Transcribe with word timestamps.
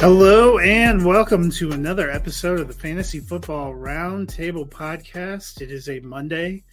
Hello 0.00 0.58
and 0.60 1.04
welcome 1.04 1.50
to 1.50 1.72
another 1.72 2.10
episode 2.10 2.58
of 2.58 2.68
the 2.68 2.72
Fantasy 2.72 3.20
Football 3.20 3.74
Roundtable 3.74 4.66
Podcast. 4.66 5.60
It 5.60 5.70
is 5.70 5.90
a 5.90 6.00
Monday. 6.00 6.64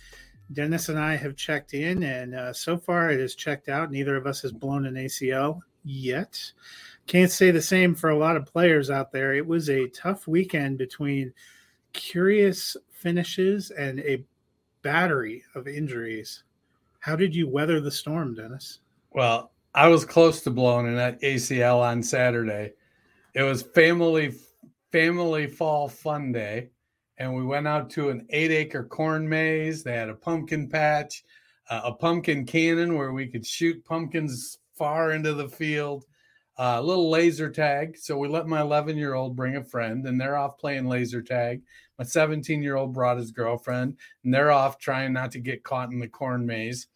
Dennis 0.54 0.88
and 0.88 0.98
I 0.98 1.18
have 1.18 1.36
checked 1.36 1.74
in, 1.74 2.04
and 2.04 2.34
uh, 2.34 2.54
so 2.54 2.78
far 2.78 3.12
it 3.12 3.20
has 3.20 3.36
checked 3.36 3.68
out. 3.68 3.92
Neither 3.92 4.16
of 4.16 4.28
us 4.28 4.42
has 4.44 4.54
blown 4.54 4.86
an 4.86 4.94
ACL 4.94 5.60
yet. 5.84 6.40
Can't 7.06 7.30
say 7.30 7.52
the 7.52 7.62
same 7.62 7.96
for 7.96 8.12
a 8.12 8.18
lot 8.18 8.38
of 8.38 8.46
players 8.46 8.90
out 8.90 9.12
there. 9.12 9.34
It 9.34 9.46
was 9.46 9.70
a 9.70 9.90
tough 9.90 10.26
weekend 10.26 10.78
between 10.78 11.34
curious 11.92 12.78
finishes 12.94 13.72
and 13.72 14.00
a 14.00 14.24
battery 14.84 15.44
of 15.54 15.68
injuries. 15.68 16.44
How 17.00 17.18
did 17.18 17.36
you 17.36 17.50
weather 17.50 17.82
the 17.82 17.92
storm, 17.92 18.36
Dennis? 18.36 18.80
Well, 19.12 19.52
I 19.76 19.90
was 19.90 20.06
close 20.06 20.44
to 20.44 20.50
blowing 20.50 20.88
an 20.88 21.20
ACL 21.22 21.82
on 21.82 22.02
Saturday. 22.02 22.72
It 23.38 23.44
was 23.44 23.62
family 23.62 24.34
family 24.92 25.46
fall 25.46 25.88
fun 25.88 26.32
day, 26.32 26.72
and 27.20 27.36
we 27.36 27.46
went 27.46 27.68
out 27.68 27.88
to 27.92 28.10
an 28.10 28.26
eight 28.32 28.50
acre 28.50 28.84
corn 28.84 29.30
maze. 29.30 29.84
They 29.84 29.96
had 29.96 30.10
a 30.10 30.16
pumpkin 30.16 30.68
patch, 30.68 31.24
uh, 31.70 31.82
a 31.84 31.94
pumpkin 31.94 32.48
cannon 32.48 32.98
where 32.98 33.14
we 33.14 33.28
could 33.28 33.46
shoot 33.46 33.86
pumpkins 33.86 34.58
far 34.76 35.12
into 35.12 35.36
the 35.36 35.48
field, 35.48 36.06
uh, 36.58 36.78
a 36.80 36.82
little 36.82 37.12
laser 37.12 37.48
tag. 37.48 37.96
So 38.00 38.18
we 38.18 38.28
let 38.28 38.48
my 38.48 38.62
11 38.62 38.98
year 38.98 39.14
old 39.14 39.36
bring 39.36 39.58
a 39.58 39.64
friend, 39.64 40.04
and 40.08 40.20
they're 40.20 40.36
off 40.36 40.58
playing 40.58 40.88
laser 40.88 41.22
tag. 41.22 41.62
My 42.00 42.06
17 42.06 42.64
year 42.64 42.76
old 42.76 42.92
brought 42.92 43.20
his 43.20 43.30
girlfriend, 43.30 43.98
and 44.24 44.34
they're 44.34 44.52
off 44.52 44.80
trying 44.80 45.14
not 45.14 45.30
to 45.34 45.40
get 45.40 45.64
caught 45.64 45.92
in 45.92 46.00
the 46.00 46.08
corn 46.08 46.44
maze. 46.44 46.88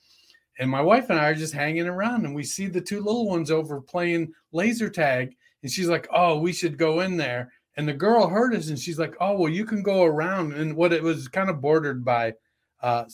And 0.58 0.72
my 0.72 0.82
wife 0.82 1.12
and 1.12 1.20
I 1.20 1.30
are 1.30 1.36
just 1.36 1.54
hanging 1.54 1.88
around, 1.88 2.26
and 2.26 2.34
we 2.34 2.44
see 2.44 2.66
the 2.66 2.82
two 2.82 3.04
little 3.04 3.30
ones 3.30 3.52
over 3.52 3.80
playing 3.80 4.34
laser 4.52 4.90
tag. 4.90 5.36
And 5.64 5.72
she's 5.72 5.88
like, 5.88 6.08
"Oh, 6.12 6.40
we 6.40 6.54
should 6.54 6.78
go 6.78 7.02
in 7.02 7.18
there." 7.18 7.52
And 7.78 7.88
the 7.88 7.94
girl 7.94 8.28
heard 8.28 8.54
us, 8.54 8.70
and 8.70 8.80
she's 8.80 9.00
like, 9.00 9.16
"Oh, 9.20 9.34
well, 9.38 9.52
you 9.52 9.66
can 9.66 9.82
go 9.84 10.04
around." 10.04 10.54
And 10.54 10.76
what 10.76 10.94
it 10.94 11.04
was 11.04 11.28
kind 11.28 11.50
of 11.50 11.62
bordered 11.62 12.04
by 12.04 12.34
uh, 12.82 13.06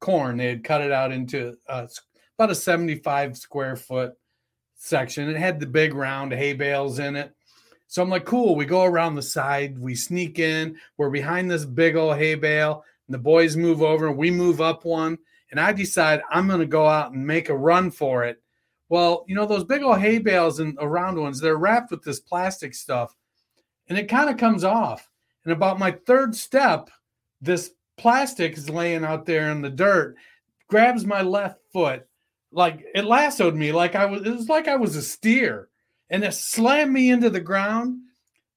corn. 0.00 0.36
They 0.36 0.48
had 0.48 0.64
cut 0.64 0.80
it 0.80 0.92
out 0.92 1.12
into 1.12 1.56
uh, 1.68 1.86
about 2.38 2.50
a 2.50 2.54
seventy-five 2.54 3.36
square 3.36 3.76
foot 3.76 4.12
section. 4.76 5.28
It 5.28 5.36
had 5.36 5.60
the 5.60 5.66
big 5.66 5.94
round 5.94 6.32
hay 6.32 6.52
bales 6.52 6.98
in 6.98 7.16
it. 7.16 7.34
So 7.88 8.02
I'm 8.02 8.10
like, 8.10 8.24
"Cool." 8.24 8.56
We 8.56 8.64
go 8.64 8.84
around 8.84 9.14
the 9.14 9.22
side. 9.22 9.78
We 9.78 9.94
sneak 9.94 10.38
in. 10.38 10.76
We're 10.96 11.10
behind 11.10 11.50
this 11.50 11.64
big 11.64 11.96
old 11.96 12.16
hay 12.16 12.34
bale. 12.34 12.84
And 13.08 13.14
the 13.14 13.18
boys 13.18 13.56
move 13.56 13.82
over. 13.82 14.08
and 14.08 14.16
We 14.16 14.30
move 14.30 14.60
up 14.60 14.84
one, 14.84 15.18
and 15.50 15.60
I 15.60 15.72
decide 15.72 16.22
I'm 16.30 16.48
going 16.48 16.60
to 16.60 16.66
go 16.66 16.86
out 16.86 17.12
and 17.12 17.26
make 17.26 17.48
a 17.48 17.56
run 17.56 17.90
for 17.90 18.24
it. 18.24 18.42
Well, 18.88 19.24
you 19.26 19.34
know, 19.34 19.46
those 19.46 19.64
big 19.64 19.82
old 19.82 20.00
hay 20.00 20.18
bales 20.18 20.60
and 20.60 20.76
around 20.80 21.20
ones, 21.20 21.40
they're 21.40 21.56
wrapped 21.56 21.90
with 21.90 22.02
this 22.02 22.20
plastic 22.20 22.74
stuff 22.74 23.14
and 23.88 23.98
it 23.98 24.08
kind 24.08 24.30
of 24.30 24.36
comes 24.36 24.64
off. 24.64 25.08
And 25.44 25.52
about 25.52 25.78
my 25.78 25.92
third 26.06 26.34
step, 26.34 26.90
this 27.40 27.72
plastic 27.96 28.56
is 28.56 28.70
laying 28.70 29.04
out 29.04 29.26
there 29.26 29.50
in 29.50 29.62
the 29.62 29.70
dirt, 29.70 30.16
grabs 30.68 31.04
my 31.04 31.22
left 31.22 31.60
foot, 31.72 32.06
like 32.52 32.84
it 32.94 33.04
lassoed 33.04 33.54
me, 33.54 33.72
like 33.72 33.94
I 33.94 34.06
was, 34.06 34.22
it 34.22 34.34
was 34.34 34.48
like 34.48 34.68
I 34.68 34.76
was 34.76 34.96
a 34.96 35.02
steer, 35.02 35.68
and 36.10 36.24
it 36.24 36.34
slammed 36.34 36.92
me 36.92 37.10
into 37.10 37.30
the 37.30 37.40
ground. 37.40 38.00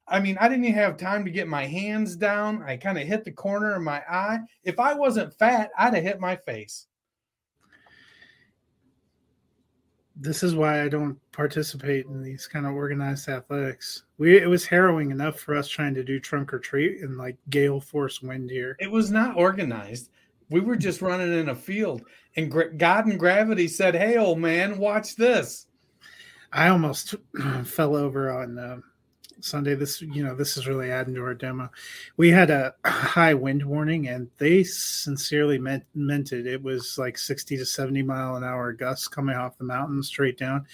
I 0.08 0.20
mean, 0.20 0.38
I 0.40 0.50
didn't 0.50 0.66
even 0.66 0.80
have 0.80 0.98
time 0.98 1.24
to 1.26 1.32
get 1.32 1.48
my 1.48 1.66
hands 1.66 2.16
down. 2.16 2.64
I 2.64 2.78
kind 2.78 2.98
of 2.98 3.06
hit 3.06 3.24
the 3.24 3.32
corner 3.32 3.76
of 3.76 3.84
my 3.84 4.02
eye. 4.10 4.40
If 4.64 4.80
I 4.80 4.96
wasn't 4.96 5.38
fat, 5.38 5.70
I'd 5.78 5.94
have 5.94 6.04
hit 6.04 6.20
my 6.20 6.36
face. 6.36 6.88
This 10.22 10.44
is 10.44 10.54
why 10.54 10.84
I 10.84 10.90
don't 10.90 11.18
participate 11.32 12.06
in 12.06 12.22
these 12.22 12.46
kind 12.46 12.66
of 12.66 12.74
organized 12.74 13.30
athletics. 13.30 14.04
We 14.18 14.38
it 14.38 14.50
was 14.50 14.66
harrowing 14.66 15.12
enough 15.12 15.40
for 15.40 15.56
us 15.56 15.68
trying 15.68 15.94
to 15.96 16.04
do 16.04 16.20
trunk 16.20 16.54
or 16.54 16.60
treat 16.60 17.02
in 17.02 17.18
like 17.18 17.38
gale 17.50 17.80
force 17.80 18.22
wind 18.22 18.50
here. 18.50 18.76
It 18.80 18.92
was 18.92 19.12
not 19.12 19.38
organized. 19.38 20.10
We 20.50 20.60
were 20.60 20.76
just 20.76 21.02
running 21.02 21.32
in 21.32 21.50
a 21.50 21.56
field, 21.56 22.02
and 22.36 22.52
God 22.78 23.06
and 23.06 23.20
gravity 23.20 23.68
said, 23.68 23.96
"Hey, 23.96 24.18
old 24.18 24.40
man, 24.40 24.78
watch 24.78 25.16
this." 25.16 25.68
I 26.52 26.68
almost 26.68 27.16
fell 27.64 27.96
over 27.96 28.32
on 28.32 28.58
uh, 28.58 28.78
Sunday. 29.42 29.76
This, 29.76 30.02
you 30.02 30.24
know, 30.24 30.36
this 30.36 30.58
is 30.58 30.68
really 30.68 30.92
adding 30.92 31.16
to 31.16 31.24
our 31.24 31.34
demo. 31.34 31.70
We 32.18 32.30
had 32.30 32.50
a 32.50 32.74
high 32.86 33.34
wind 33.34 33.64
warning, 33.64 34.08
and 34.08 34.30
they 34.38 34.64
sincerely 34.64 35.58
meant 35.58 35.84
meant 35.94 36.32
it. 36.32 36.48
It 36.48 36.62
was 36.62 36.98
like 36.98 37.18
sixty 37.18 37.58
to 37.58 37.66
seventy 37.66 38.04
mile 38.04 38.36
an 38.36 38.44
hour 38.44 38.74
gusts 38.74 39.08
coming 39.08 39.36
off 39.36 39.58
the 39.58 39.64
mountain 39.64 40.04
straight 40.04 40.38
down. 40.38 40.66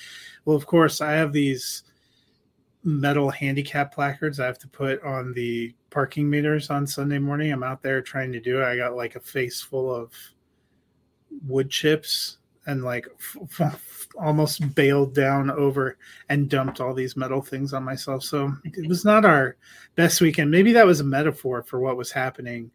Well, 0.46 0.56
of 0.56 0.66
course, 0.66 1.02
I 1.02 1.14
have 1.14 1.34
these 1.34 1.84
metal 2.84 3.32
handicap 3.32 3.94
placards 3.94 4.40
I 4.40 4.46
have 4.46 4.60
to 4.60 4.68
put 4.68 5.02
on 5.04 5.34
the 5.34 5.74
parking 5.90 6.30
meters 6.30 6.70
on 6.70 6.86
Sunday 6.86 7.18
morning. 7.18 7.52
I'm 7.52 7.64
out 7.64 7.82
there 7.82 8.02
trying 8.02 8.32
to 8.34 8.40
do 8.40 8.62
it. 8.62 8.66
I 8.66 8.78
got 8.78 8.96
like 8.96 9.16
a 9.16 9.20
face 9.20 9.62
full 9.62 9.94
of 9.94 10.14
wood 11.48 11.70
chips 11.70 12.38
and 12.68 12.84
like 12.84 13.08
f- 13.20 13.62
f- 13.62 14.08
almost 14.20 14.74
bailed 14.76 15.14
down 15.14 15.52
over 15.52 15.98
and 16.30 16.50
dumped 16.50 16.82
all 16.82 16.94
these 16.94 17.16
metal 17.16 17.42
things 17.42 17.74
on 17.74 17.84
myself. 17.84 18.24
So 18.24 18.54
it 18.64 18.88
was 18.88 19.06
not 19.06 19.26
our 19.26 19.58
best 19.96 20.22
weekend. 20.22 20.50
Maybe 20.50 20.72
that 20.74 20.86
was 20.86 21.00
a 21.00 21.06
metaphor 21.06 21.64
for 21.64 21.80
what 21.80 21.98
was 21.98 22.12
happening 22.12 22.72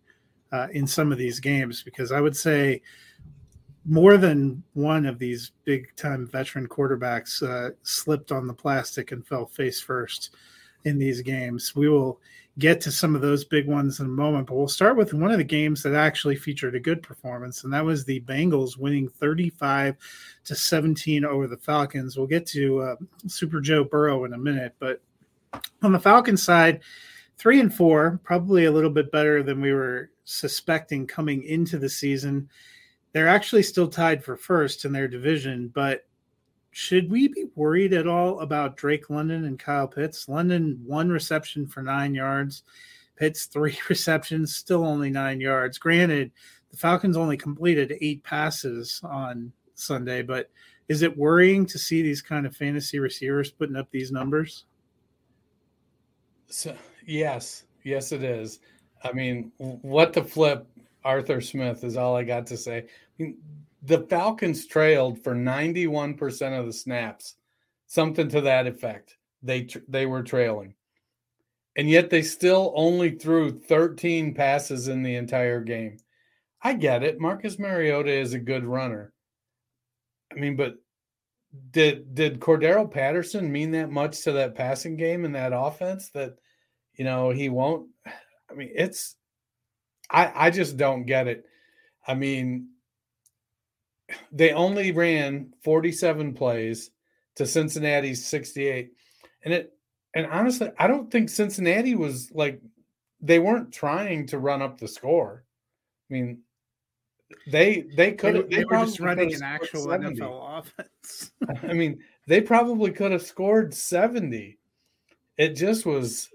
uh, 0.52 0.68
in 0.72 0.86
some 0.86 1.12
of 1.12 1.18
these 1.18 1.40
games 1.40 1.82
because 1.82 2.12
I 2.12 2.20
would 2.20 2.36
say 2.36 2.82
more 3.84 4.16
than 4.16 4.62
one 4.74 5.06
of 5.06 5.18
these 5.18 5.52
big 5.64 5.94
time 5.96 6.26
veteran 6.26 6.68
quarterbacks 6.68 7.42
uh, 7.42 7.74
slipped 7.82 8.30
on 8.30 8.46
the 8.46 8.54
plastic 8.54 9.12
and 9.12 9.26
fell 9.26 9.46
face 9.46 9.80
first 9.80 10.34
in 10.84 10.98
these 10.98 11.22
games. 11.22 11.74
We 11.74 11.88
will 11.88 12.20
get 12.60 12.80
to 12.82 12.92
some 12.92 13.16
of 13.16 13.22
those 13.22 13.44
big 13.44 13.66
ones 13.66 14.00
in 14.00 14.06
a 14.06 14.10
moment, 14.10 14.46
but 14.46 14.54
we'll 14.54 14.68
start 14.68 14.96
with 14.96 15.14
one 15.14 15.30
of 15.32 15.38
the 15.38 15.44
games 15.44 15.82
that 15.82 15.94
actually 15.94 16.36
featured 16.36 16.74
a 16.74 16.80
good 16.80 17.02
performance, 17.02 17.64
and 17.64 17.72
that 17.72 17.84
was 17.84 18.04
the 18.04 18.20
Bengals 18.20 18.76
winning 18.76 19.08
35 19.08 19.96
to 20.44 20.54
17 20.54 21.24
over 21.24 21.46
the 21.46 21.56
Falcons. 21.56 22.16
We'll 22.16 22.26
get 22.26 22.46
to 22.48 22.80
uh, 22.80 22.96
Super 23.26 23.60
Joe 23.60 23.82
Burrow 23.82 24.24
in 24.24 24.34
a 24.34 24.38
minute, 24.38 24.74
but 24.78 25.00
on 25.82 25.92
the 25.92 25.98
Falcons 25.98 26.42
side, 26.42 26.80
three 27.38 27.60
and 27.60 27.74
four, 27.74 28.20
probably 28.22 28.66
a 28.66 28.72
little 28.72 28.90
bit 28.90 29.10
better 29.10 29.42
than 29.42 29.62
we 29.62 29.72
were 29.72 30.10
suspecting 30.24 31.06
coming 31.06 31.42
into 31.44 31.78
the 31.78 31.88
season. 31.88 32.48
They're 33.12 33.26
actually 33.26 33.62
still 33.62 33.88
tied 33.88 34.22
for 34.22 34.36
first 34.36 34.84
in 34.84 34.92
their 34.92 35.08
division, 35.08 35.72
but 35.74 36.04
should 36.70 37.10
we 37.10 37.28
be 37.28 37.46
worried 37.54 37.92
at 37.92 38.06
all 38.06 38.40
about 38.40 38.76
Drake 38.76 39.10
London 39.10 39.44
and 39.44 39.58
Kyle 39.58 39.88
Pitts? 39.88 40.28
London 40.28 40.80
one 40.84 41.10
reception 41.10 41.66
for 41.66 41.82
nine 41.82 42.14
yards, 42.14 42.62
Pitts 43.16 43.46
three 43.46 43.76
receptions, 43.88 44.56
still 44.56 44.84
only 44.84 45.10
nine 45.10 45.40
yards. 45.40 45.78
Granted, 45.78 46.30
the 46.70 46.76
Falcons 46.76 47.16
only 47.16 47.36
completed 47.36 47.96
eight 48.00 48.22
passes 48.22 49.00
on 49.04 49.52
Sunday, 49.74 50.22
but 50.22 50.50
is 50.88 51.02
it 51.02 51.16
worrying 51.16 51.66
to 51.66 51.78
see 51.78 52.02
these 52.02 52.22
kind 52.22 52.46
of 52.46 52.56
fantasy 52.56 52.98
receivers 52.98 53.50
putting 53.50 53.76
up 53.76 53.90
these 53.90 54.12
numbers? 54.12 54.64
So, 56.48 56.76
yes, 57.06 57.64
yes, 57.84 58.12
it 58.12 58.22
is. 58.22 58.60
I 59.02 59.12
mean, 59.12 59.52
what 59.58 60.12
the 60.12 60.22
flip, 60.22 60.66
Arthur 61.04 61.40
Smith 61.40 61.84
is 61.84 61.96
all 61.96 62.16
I 62.16 62.24
got 62.24 62.46
to 62.48 62.56
say. 62.56 62.78
I 62.78 63.22
mean, 63.22 63.38
the 63.82 64.06
Falcons 64.08 64.66
trailed 64.66 65.22
for 65.22 65.34
91% 65.34 66.58
of 66.58 66.66
the 66.66 66.72
snaps, 66.72 67.36
something 67.86 68.28
to 68.28 68.42
that 68.42 68.66
effect. 68.66 69.16
They 69.42 69.68
they 69.88 70.06
were 70.06 70.22
trailing. 70.22 70.74
And 71.76 71.88
yet 71.88 72.10
they 72.10 72.22
still 72.22 72.72
only 72.76 73.10
threw 73.10 73.58
13 73.58 74.34
passes 74.34 74.88
in 74.88 75.02
the 75.02 75.14
entire 75.14 75.60
game. 75.60 75.98
I 76.62 76.74
get 76.74 77.02
it. 77.02 77.20
Marcus 77.20 77.58
Mariota 77.58 78.10
is 78.10 78.34
a 78.34 78.38
good 78.38 78.64
runner. 78.64 79.12
I 80.30 80.34
mean, 80.34 80.56
but 80.56 80.74
did 81.70 82.14
did 82.14 82.40
Cordarrelle 82.40 82.90
Patterson 82.90 83.50
mean 83.50 83.70
that 83.72 83.90
much 83.90 84.22
to 84.22 84.32
that 84.32 84.54
passing 84.54 84.96
game 84.96 85.24
and 85.24 85.34
that 85.34 85.52
offense 85.54 86.10
that 86.10 86.36
you 86.94 87.04
know 87.04 87.30
he 87.30 87.48
won't 87.48 87.88
I 88.50 88.54
mean 88.54 88.70
it's 88.74 89.16
I 90.08 90.32
I 90.34 90.50
just 90.50 90.76
don't 90.76 91.06
get 91.06 91.26
it. 91.28 91.44
I 92.06 92.14
mean 92.14 92.68
they 94.32 94.52
only 94.52 94.92
ran 94.92 95.52
47 95.62 96.34
plays 96.34 96.90
to 97.36 97.46
Cincinnati's 97.46 98.24
68. 98.26 98.92
And 99.44 99.54
it 99.54 99.74
and 100.14 100.26
honestly, 100.26 100.70
I 100.78 100.86
don't 100.86 101.10
think 101.10 101.28
Cincinnati 101.28 101.94
was 101.94 102.30
like 102.32 102.60
they 103.20 103.38
weren't 103.38 103.72
trying 103.72 104.26
to 104.28 104.38
run 104.38 104.62
up 104.62 104.78
the 104.78 104.88
score. 104.88 105.44
I 106.10 106.14
mean, 106.14 106.40
they 107.46 107.84
they 107.96 108.12
could 108.12 108.34
have 108.34 108.50
they, 108.50 108.56
they, 108.56 108.64
were 108.64 108.84
just 108.84 109.00
running 109.00 109.32
an 109.34 109.42
actual 109.42 109.84
70. 109.84 110.20
NFL 110.20 110.58
offense. 110.58 111.32
I 111.62 111.72
mean, 111.72 112.00
they 112.26 112.40
probably 112.40 112.90
could 112.90 113.12
have 113.12 113.22
scored 113.22 113.74
70. 113.74 114.58
It 115.36 115.54
just 115.54 115.86
was 115.86 116.28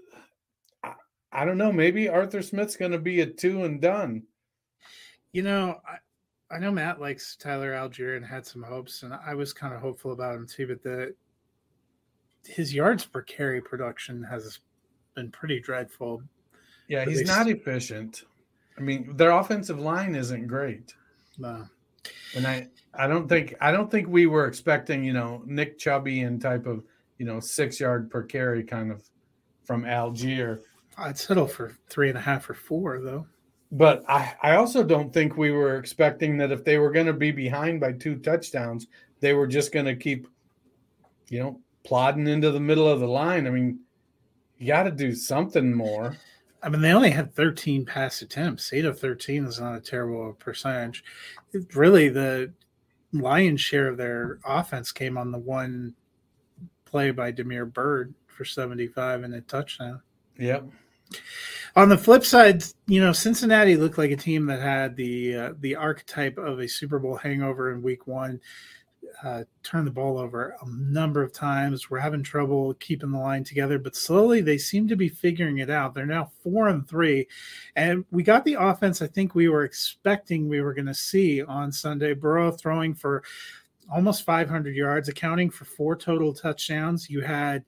I, 0.82 0.94
I 1.32 1.44
don't 1.44 1.58
know, 1.58 1.72
maybe 1.72 2.08
Arthur 2.08 2.42
Smith's 2.42 2.76
going 2.76 2.92
to 2.92 2.98
be 2.98 3.20
a 3.20 3.26
two 3.26 3.64
and 3.64 3.80
done. 3.80 4.22
You 5.32 5.42
know, 5.42 5.80
I, 5.86 5.98
I 6.50 6.58
know 6.58 6.70
Matt 6.70 7.00
likes 7.00 7.36
Tyler 7.36 7.72
Allgeier 7.72 8.16
and 8.16 8.24
had 8.24 8.46
some 8.46 8.62
hopes, 8.62 9.02
and 9.02 9.12
I 9.12 9.34
was 9.34 9.52
kind 9.52 9.74
of 9.74 9.80
hopeful 9.80 10.12
about 10.12 10.36
him 10.36 10.46
too. 10.46 10.68
But 10.68 10.82
the 10.82 11.14
his 12.44 12.72
yards 12.72 13.04
per 13.04 13.22
carry 13.22 13.60
production 13.60 14.22
has 14.22 14.60
been 15.14 15.30
pretty 15.30 15.60
dreadful. 15.60 16.22
Yeah, 16.88 17.04
he's 17.04 17.18
least... 17.18 17.28
not 17.28 17.48
efficient. 17.48 18.22
I 18.78 18.80
mean, 18.80 19.16
their 19.16 19.32
offensive 19.32 19.80
line 19.80 20.14
isn't 20.14 20.46
great. 20.46 20.94
No. 21.38 21.66
And 22.36 22.46
I, 22.46 22.68
I 22.94 23.08
don't 23.08 23.28
think 23.28 23.54
I 23.60 23.72
don't 23.72 23.90
think 23.90 24.06
we 24.06 24.26
were 24.26 24.46
expecting, 24.46 25.02
you 25.02 25.12
know, 25.12 25.42
Nick 25.46 25.78
Chubby 25.78 26.20
and 26.20 26.40
type 26.40 26.66
of, 26.66 26.84
you 27.18 27.26
know, 27.26 27.40
six 27.40 27.80
yard 27.80 28.08
per 28.10 28.22
carry 28.22 28.62
kind 28.62 28.92
of 28.92 29.02
from 29.64 29.82
Allgeier. 29.82 30.60
I'd 30.96 31.18
settle 31.18 31.48
for 31.48 31.76
three 31.88 32.08
and 32.08 32.16
a 32.16 32.20
half 32.20 32.48
or 32.48 32.54
four 32.54 33.00
though 33.00 33.26
but 33.72 34.04
I, 34.08 34.34
I 34.42 34.56
also 34.56 34.82
don't 34.82 35.12
think 35.12 35.36
we 35.36 35.50
were 35.50 35.76
expecting 35.76 36.38
that 36.38 36.52
if 36.52 36.64
they 36.64 36.78
were 36.78 36.90
going 36.90 37.06
to 37.06 37.12
be 37.12 37.30
behind 37.30 37.80
by 37.80 37.92
two 37.92 38.16
touchdowns, 38.16 38.86
they 39.20 39.32
were 39.32 39.46
just 39.46 39.72
going 39.72 39.86
to 39.86 39.96
keep, 39.96 40.28
you 41.28 41.40
know, 41.40 41.60
plodding 41.84 42.28
into 42.28 42.50
the 42.50 42.60
middle 42.60 42.88
of 42.88 43.00
the 43.00 43.08
line. 43.08 43.46
I 43.46 43.50
mean, 43.50 43.80
you 44.58 44.68
got 44.68 44.84
to 44.84 44.90
do 44.90 45.14
something 45.14 45.74
more. 45.74 46.16
I 46.62 46.68
mean, 46.68 46.80
they 46.80 46.92
only 46.92 47.10
had 47.10 47.34
13 47.34 47.84
pass 47.84 48.22
attempts. 48.22 48.72
Eight 48.72 48.84
of 48.84 48.98
13 48.98 49.44
is 49.44 49.60
not 49.60 49.76
a 49.76 49.80
terrible 49.80 50.32
percentage. 50.34 51.04
It 51.52 51.74
really, 51.74 52.08
the 52.08 52.52
lion's 53.12 53.60
share 53.60 53.88
of 53.88 53.96
their 53.96 54.38
offense 54.44 54.92
came 54.92 55.18
on 55.18 55.30
the 55.30 55.38
one 55.38 55.94
play 56.84 57.10
by 57.10 57.30
Damiere 57.30 57.66
Byrd 57.66 58.14
for 58.26 58.44
75 58.44 59.22
and 59.22 59.34
a 59.34 59.40
touchdown. 59.42 60.00
Yep. 60.38 60.64
On 61.76 61.90
the 61.90 61.98
flip 61.98 62.24
side, 62.24 62.64
you 62.86 63.00
know, 63.00 63.12
Cincinnati 63.12 63.76
looked 63.76 63.98
like 63.98 64.10
a 64.10 64.16
team 64.16 64.46
that 64.46 64.60
had 64.60 64.96
the 64.96 65.36
uh, 65.36 65.52
the 65.60 65.76
archetype 65.76 66.38
of 66.38 66.58
a 66.58 66.68
Super 66.68 66.98
Bowl 66.98 67.16
hangover 67.16 67.72
in 67.72 67.82
Week 67.82 68.06
One. 68.06 68.40
Uh, 69.22 69.44
turned 69.62 69.86
the 69.86 69.92
ball 69.92 70.18
over 70.18 70.56
a 70.60 70.68
number 70.68 71.22
of 71.22 71.32
times. 71.32 71.88
We're 71.88 72.00
having 72.00 72.22
trouble 72.22 72.74
keeping 72.74 73.12
the 73.12 73.18
line 73.18 73.44
together, 73.44 73.78
but 73.78 73.94
slowly 73.94 74.40
they 74.40 74.58
seem 74.58 74.88
to 74.88 74.96
be 74.96 75.08
figuring 75.08 75.58
it 75.58 75.70
out. 75.70 75.94
They're 75.94 76.06
now 76.06 76.30
four 76.42 76.68
and 76.68 76.88
three, 76.88 77.28
and 77.76 78.04
we 78.10 78.22
got 78.22 78.44
the 78.44 78.54
offense. 78.54 79.02
I 79.02 79.06
think 79.06 79.34
we 79.34 79.48
were 79.48 79.64
expecting 79.64 80.48
we 80.48 80.60
were 80.60 80.74
going 80.74 80.86
to 80.86 80.94
see 80.94 81.42
on 81.42 81.72
Sunday. 81.72 82.14
Burrow 82.14 82.50
throwing 82.50 82.94
for 82.94 83.22
almost 83.92 84.24
500 84.24 84.74
yards, 84.74 85.08
accounting 85.08 85.50
for 85.50 85.64
four 85.64 85.94
total 85.94 86.32
touchdowns. 86.32 87.08
You 87.08 87.20
had 87.20 87.64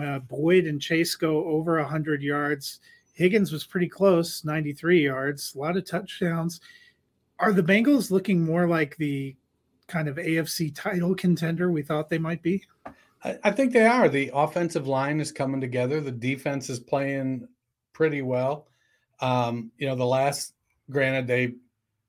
uh, 0.00 0.18
Boyd 0.20 0.64
and 0.64 0.80
Chase 0.80 1.14
go 1.14 1.44
over 1.46 1.78
100 1.78 2.22
yards. 2.22 2.80
Higgins 3.14 3.52
was 3.52 3.64
pretty 3.64 3.88
close, 3.88 4.44
93 4.44 5.04
yards, 5.04 5.54
a 5.54 5.58
lot 5.58 5.76
of 5.76 5.84
touchdowns. 5.84 6.60
Are 7.40 7.52
the 7.52 7.62
Bengals 7.62 8.10
looking 8.10 8.44
more 8.44 8.68
like 8.68 8.96
the 8.96 9.34
kind 9.88 10.08
of 10.08 10.16
AFC 10.16 10.72
title 10.74 11.14
contender 11.14 11.70
we 11.70 11.82
thought 11.82 12.08
they 12.08 12.18
might 12.18 12.42
be? 12.42 12.64
I, 13.24 13.50
think 13.50 13.72
they 13.72 13.86
are. 13.86 14.08
The 14.08 14.30
offensive 14.32 14.86
line 14.86 15.20
is 15.20 15.32
coming 15.32 15.60
together. 15.60 16.00
The 16.00 16.12
defense 16.12 16.70
is 16.70 16.78
playing 16.78 17.48
pretty 17.92 18.22
well. 18.22 18.68
Um, 19.20 19.72
you 19.76 19.88
know, 19.88 19.96
the 19.96 20.06
last, 20.06 20.54
granted, 20.88 21.26
they 21.26 21.54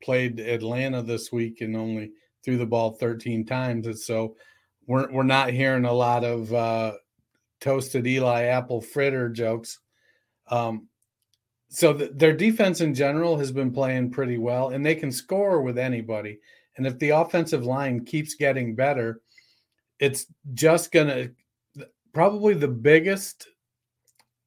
played 0.04 0.40
Atlanta 0.40 1.02
this 1.02 1.32
week 1.32 1.62
and 1.62 1.76
only 1.76 2.12
threw 2.44 2.58
the 2.58 2.66
ball 2.66 2.92
13 2.92 3.46
times. 3.46 3.88
And 3.88 3.98
so 3.98 4.36
we're, 4.86 5.12
we're 5.12 5.24
not 5.24 5.50
hearing 5.50 5.86
a 5.86 5.94
lot 5.94 6.24
of 6.24 6.54
uh, 6.54 6.94
toasted 7.60 8.08
Eli 8.08 8.44
apple 8.44 8.82
fritter 8.82 9.30
jokes. 9.30 9.80
Um, 10.48 10.88
so 11.70 11.94
the, 11.94 12.08
their 12.08 12.36
defense 12.36 12.82
in 12.82 12.94
general 12.94 13.38
has 13.38 13.52
been 13.52 13.72
playing 13.72 14.12
pretty 14.12 14.38
well, 14.38 14.70
and 14.70 14.86
they 14.86 14.96
can 14.96 15.12
score 15.12 15.62
with 15.62 15.78
anybody. 15.78 16.40
And 16.78 16.88
if 16.88 16.98
the 16.98 17.10
offensive 17.10 17.66
line 17.66 18.06
keeps 18.06 18.36
getting 18.36 18.76
better, 18.76 19.22
it's 20.00 20.26
just 20.54 20.92
gonna 20.92 21.30
probably 22.14 22.54
the 22.54 22.68
biggest 22.68 23.48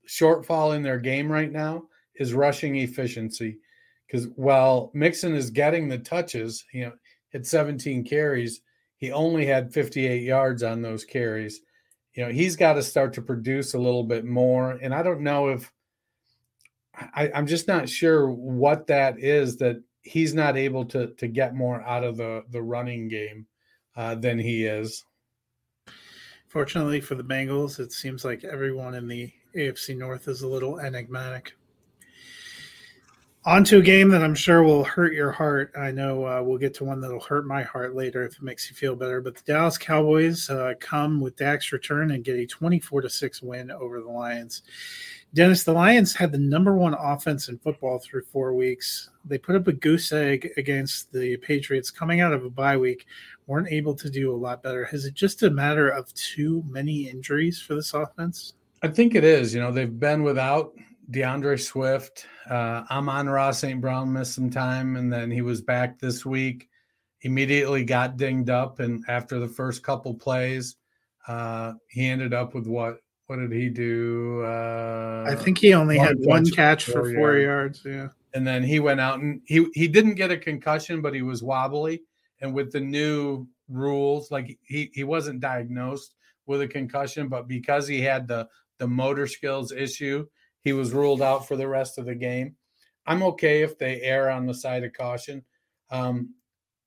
shortfall 0.09 0.75
in 0.75 0.83
their 0.83 0.99
game 0.99 1.31
right 1.31 1.53
now 1.53 1.85
is 2.17 2.35
rushing 2.35 2.77
efficiency. 2.77 3.59
Because 4.07 4.29
while 4.35 4.91
Mixon 4.95 5.35
is 5.35 5.51
getting 5.51 5.89
the 5.89 5.99
touches, 5.99 6.65
you 6.73 6.87
know, 6.87 6.93
hit 7.31 7.47
17 7.47 8.05
carries, 8.05 8.61
he 8.97 9.11
only 9.11 9.47
had 9.47 9.73
58 9.73 10.23
yards 10.23 10.63
on 10.63 10.83
those 10.83 11.05
carries 11.05 11.61
you 12.15 12.25
know 12.25 12.31
he's 12.31 12.57
got 12.57 12.75
to 12.75 12.83
start 12.83 13.13
to 13.15 13.23
produce 13.23 13.75
a 13.75 13.79
little 13.79 14.05
bit 14.05 14.25
more 14.25 14.73
and 14.83 14.95
i 14.95 15.03
don't 15.03 15.21
know 15.21 15.49
if 15.49 15.71
I, 16.95 17.31
i'm 17.35 17.47
just 17.47 17.69
not 17.69 17.89
sure 17.89 18.31
what 18.31 18.87
that 18.89 19.19
is 19.19 19.57
that 19.59 19.83
he's 20.03 20.35
not 20.35 20.57
able 20.57 20.85
to 20.87 21.09
to 21.15 21.29
get 21.29 21.55
more 21.55 21.81
out 21.83 22.05
of 22.05 22.17
the 22.17 22.45
the 22.51 22.63
running 22.63 23.09
game 23.09 23.47
uh, 23.97 24.15
than 24.15 24.39
he 24.39 24.65
is. 24.65 25.05
Fortunately 26.49 27.01
for 27.01 27.15
the 27.15 27.25
bengals 27.25 27.79
it 27.79 27.93
seems 27.93 28.25
like 28.25 28.45
everyone 28.45 28.95
in 28.95 29.09
the 29.09 29.33
afc 29.57 29.97
north 29.97 30.29
is 30.29 30.43
a 30.43 30.49
little 30.49 30.81
enigmatic 30.81 31.55
On 33.45 33.65
to 33.65 33.79
a 33.79 33.83
game 33.83 34.09
that 34.11 34.23
I'm 34.23 34.37
sure 34.37 34.63
will 34.63 34.85
hurt 34.85 35.15
your 35.15 35.33
heart. 35.33 35.73
I 35.77 35.91
know 35.91 36.25
uh, 36.25 36.41
we'll 36.45 36.59
get 36.59 36.75
to 36.75 36.85
one 36.85 37.01
that'll 37.01 37.19
hurt 37.19 37.45
my 37.45 37.65
heart 37.65 37.97
later 37.97 38.25
if 38.25 38.37
it 38.37 38.43
makes 38.43 38.71
you 38.71 38.77
feel 38.77 38.95
better. 38.95 39.21
But 39.21 39.35
the 39.35 39.43
Dallas 39.53 39.77
Cowboys 39.77 40.49
uh, 40.49 40.75
come 40.79 41.21
with 41.21 41.35
Dak's 41.35 41.73
return 41.73 42.13
and 42.13 42.23
get 42.23 42.37
a 42.37 42.47
24 42.47 43.01
to 43.01 43.11
six 43.11 43.43
win 43.43 43.73
over 43.73 44.01
the 44.01 44.09
Lions. 44.09 44.63
Dennis, 45.35 45.65
the 45.65 45.73
Lions 45.73 46.15
had 46.15 46.31
the 46.31 46.39
number 46.39 46.77
one 46.77 46.95
offense 46.95 47.49
in 47.49 47.59
football 47.59 47.99
through 47.99 48.23
four 48.31 48.55
weeks. 48.55 49.11
They 49.25 49.39
put 49.39 49.57
up 49.57 49.67
a 49.67 49.73
goose 49.73 50.13
egg 50.13 50.53
against 50.57 51.11
the 51.13 51.37
Patriots 51.39 51.91
coming 51.91 52.21
out 52.21 52.33
of 52.33 52.45
a 52.45 52.51
bye 52.51 52.77
week, 52.77 53.07
weren't 53.49 53.73
able 53.73 53.97
to 53.97 54.09
do 54.09 54.33
a 54.33 54.37
lot 54.37 54.63
better. 54.63 54.89
Is 54.93 55.05
it 55.05 55.15
just 55.15 55.43
a 55.43 55.51
matter 55.51 55.89
of 55.89 56.15
too 56.15 56.63
many 56.69 57.09
injuries 57.09 57.61
for 57.61 57.75
this 57.75 57.93
offense? 57.93 58.55
I 58.85 58.89
think 58.89 59.17
it 59.17 59.25
is. 59.25 59.53
You 59.53 59.63
know, 59.63 59.73
they've 59.73 59.99
been 59.99 60.23
without 60.23 60.75
D'Andre 61.13 61.57
Swift. 61.57 62.27
Uh, 62.49 62.85
Amon-Ra 62.91 63.53
St. 63.53 63.81
Brown 63.81 64.13
missed 64.13 64.35
some 64.35 64.51
time, 64.51 64.97
and 64.97 65.13
then 65.13 65.31
he 65.31 65.43
was 65.43 65.61
back 65.61 65.99
this 65.99 66.27
week. 66.27 66.69
Immediately 67.23 67.85
got 67.85 68.17
dinged 68.17 68.51
up, 68.51 68.81
and 68.81 69.05
after 69.07 69.39
the 69.39 69.47
first 69.47 69.83
couple 69.85 70.15
plays, 70.15 70.77
uh, 71.29 71.75
he 71.89 72.09
ended 72.09 72.35
up 72.35 72.55
with 72.55 72.67
what 72.67 72.99
what 73.27 73.37
did 73.37 73.53
he 73.53 73.69
do? 73.69 74.43
Uh, 74.45 75.25
I 75.29 75.37
think 75.37 75.59
he 75.59 75.73
only 75.73 75.97
had 75.97 76.17
one 76.19 76.45
catch 76.51 76.85
for 76.85 77.15
four 77.15 77.39
yards. 77.39 77.85
yards. 77.85 77.87
Yeah, 77.87 78.09
and 78.35 78.45
then 78.47 78.65
he 78.65 78.81
went 78.81 79.01
out 79.01 79.21
and 79.21 79.41
he 79.47 79.67
he 79.75 79.87
didn't 79.87 80.15
get 80.15 80.33
a 80.33 80.37
concussion, 80.37 81.01
but 81.01 81.15
he 81.15 81.23
was 81.23 81.43
wobbly. 81.43 82.03
And 82.41 82.53
with 82.53 82.73
the 82.73 82.81
new 82.81 83.47
rules, 83.69 84.33
like 84.33 84.59
he 84.63 84.91
he 84.93 85.05
wasn't 85.05 85.41
diagnosed 85.41 86.15
with 86.47 86.63
a 86.63 86.69
concussion, 86.69 87.29
but 87.29 87.47
because 87.47 87.87
he 87.87 88.01
had 88.01 88.27
the 88.27 88.49
the 88.79 88.89
motor 88.89 89.29
skills 89.29 89.71
issue, 89.71 90.27
he 90.63 90.73
was 90.73 90.93
ruled 90.93 91.23
out 91.23 91.47
for 91.47 91.57
the 91.57 91.69
rest 91.69 91.99
of 91.99 92.07
the 92.07 92.15
game. 92.15 92.57
I'm 93.07 93.23
okay 93.25 93.63
if 93.63 93.79
they 93.79 94.01
err 94.03 94.31
on 94.31 94.47
the 94.47 94.55
side 94.55 94.85
of 94.85 94.93
caution. 94.93 95.45
Um, 95.91 96.35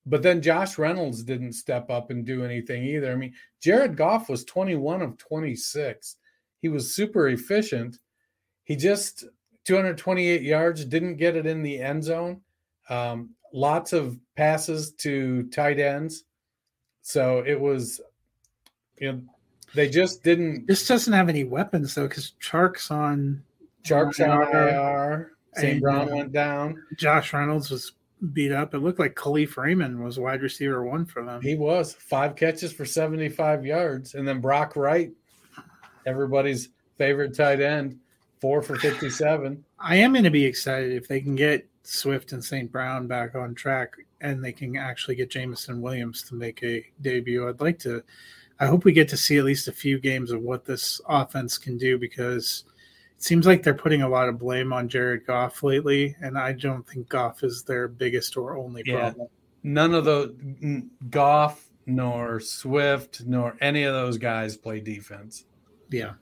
but 0.05 0.21
then 0.21 0.41
Josh 0.41 0.77
Reynolds 0.77 1.23
didn't 1.23 1.53
step 1.53 1.89
up 1.89 2.09
and 2.09 2.25
do 2.25 2.45
anything 2.45 2.83
either. 2.83 3.11
I 3.11 3.15
mean, 3.15 3.33
Jared 3.61 3.97
Goff 3.97 4.29
was 4.29 4.45
21 4.45 5.01
of 5.01 5.17
26. 5.17 6.17
He 6.61 6.69
was 6.69 6.95
super 6.95 7.29
efficient. 7.29 7.99
He 8.63 8.75
just 8.75 9.25
228 9.65 10.41
yards, 10.41 10.85
didn't 10.85 11.17
get 11.17 11.35
it 11.35 11.45
in 11.45 11.63
the 11.63 11.79
end 11.79 12.03
zone. 12.03 12.41
Um, 12.89 13.31
lots 13.51 13.93
of 13.93 14.19
passes 14.35 14.91
to 14.93 15.43
tight 15.49 15.79
ends. 15.79 16.23
So 17.01 17.43
it 17.45 17.59
was, 17.59 17.99
you 18.97 19.11
know, 19.11 19.21
they 19.73 19.89
just 19.89 20.23
didn't. 20.23 20.67
This 20.67 20.87
doesn't 20.87 21.13
have 21.13 21.29
any 21.29 21.43
weapons 21.43 21.95
though, 21.95 22.07
because 22.07 22.33
Chark's 22.41 22.89
on. 22.91 23.43
Chark's 23.85 24.19
on 24.19 24.41
IR. 24.53 25.31
St. 25.53 25.81
Brown 25.81 26.13
went 26.13 26.33
down. 26.33 26.83
Josh 26.97 27.31
Reynolds 27.31 27.69
was 27.69 27.93
beat 28.33 28.51
up. 28.51 28.73
It 28.73 28.79
looked 28.79 28.99
like 28.99 29.15
Kalif 29.15 29.55
Raymond 29.55 30.03
was 30.03 30.19
wide 30.19 30.41
receiver 30.41 30.83
one 30.83 31.05
for 31.05 31.23
them. 31.23 31.41
He 31.41 31.55
was 31.55 31.93
five 31.93 32.35
catches 32.35 32.73
for 32.73 32.85
75 32.85 33.65
yards. 33.65 34.15
And 34.15 34.27
then 34.27 34.41
Brock 34.41 34.75
Wright 34.75 35.11
everybody's 36.05 36.69
favorite 36.97 37.35
tight 37.35 37.59
end, 37.59 37.99
four 38.39 38.61
for 38.61 38.75
57. 38.77 39.63
I 39.79 39.95
am 39.97 40.13
going 40.13 40.23
to 40.23 40.29
be 40.29 40.45
excited 40.45 40.93
if 40.93 41.07
they 41.07 41.19
can 41.19 41.35
get 41.35 41.67
Swift 41.83 42.31
and 42.31 42.43
St. 42.43 42.71
Brown 42.71 43.07
back 43.07 43.35
on 43.35 43.55
track 43.55 43.95
and 44.21 44.43
they 44.43 44.51
can 44.51 44.75
actually 44.77 45.15
get 45.15 45.29
Jameson 45.29 45.81
Williams 45.81 46.23
to 46.23 46.35
make 46.35 46.63
a 46.63 46.85
debut. 47.01 47.47
I'd 47.47 47.61
like 47.61 47.79
to, 47.79 48.03
I 48.59 48.67
hope 48.67 48.85
we 48.85 48.91
get 48.91 49.09
to 49.09 49.17
see 49.17 49.37
at 49.37 49.43
least 49.43 49.67
a 49.67 49.73
few 49.73 49.99
games 49.99 50.31
of 50.31 50.41
what 50.41 50.65
this 50.65 51.01
offense 51.07 51.57
can 51.57 51.77
do 51.77 51.97
because 51.97 52.63
it 53.17 53.23
seems 53.23 53.45
like 53.45 53.63
they're 53.63 53.73
putting 53.73 54.01
a 54.01 54.09
lot 54.09 54.29
of 54.29 54.39
blame 54.39 54.73
on 54.73 54.89
Jared 54.89 55.25
Goff 55.25 55.63
lately. 55.63 56.15
And 56.21 56.37
I 56.37 56.53
don't 56.53 56.87
think 56.87 57.09
Goff 57.09 57.43
is 57.43 57.63
their 57.63 57.87
biggest 57.87 58.37
or 58.37 58.57
only 58.57 58.83
yeah. 58.85 58.97
problem. 58.99 59.27
None 59.63 59.93
of 59.93 60.05
the 60.05 60.85
Goff 61.09 61.65
nor 61.85 62.39
Swift 62.39 63.23
nor 63.25 63.55
any 63.61 63.83
of 63.83 63.93
those 63.93 64.17
guys 64.17 64.57
play 64.57 64.79
defense. 64.79 65.45
Yeah. 65.89 66.13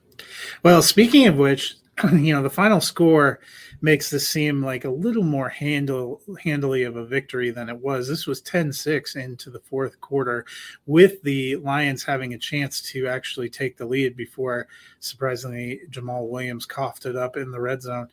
Well, 0.62 0.82
speaking 0.82 1.26
of 1.26 1.36
which, 1.36 1.76
you 2.12 2.34
know, 2.34 2.42
the 2.42 2.50
final 2.50 2.80
score 2.80 3.40
makes 3.80 4.10
this 4.10 4.26
seem 4.26 4.64
like 4.64 4.84
a 4.84 4.90
little 4.90 5.22
more 5.22 5.48
handle 5.48 6.20
handily 6.42 6.82
of 6.84 6.96
a 6.96 7.04
victory 7.04 7.50
than 7.50 7.68
it 7.68 7.78
was. 7.78 8.08
This 8.08 8.26
was 8.26 8.42
10-6 8.42 9.16
into 9.16 9.50
the 9.50 9.60
fourth 9.60 10.00
quarter 10.00 10.44
with 10.86 11.22
the 11.22 11.56
Lions 11.56 12.02
having 12.02 12.34
a 12.34 12.38
chance 12.38 12.80
to 12.92 13.06
actually 13.06 13.48
take 13.48 13.76
the 13.76 13.86
lead 13.86 14.16
before 14.16 14.66
surprisingly 15.00 15.80
Jamaal 15.90 16.28
Williams 16.28 16.66
coughed 16.66 17.06
it 17.06 17.16
up 17.16 17.36
in 17.36 17.50
the 17.50 17.60
red 17.60 17.82
zone. 17.82 18.08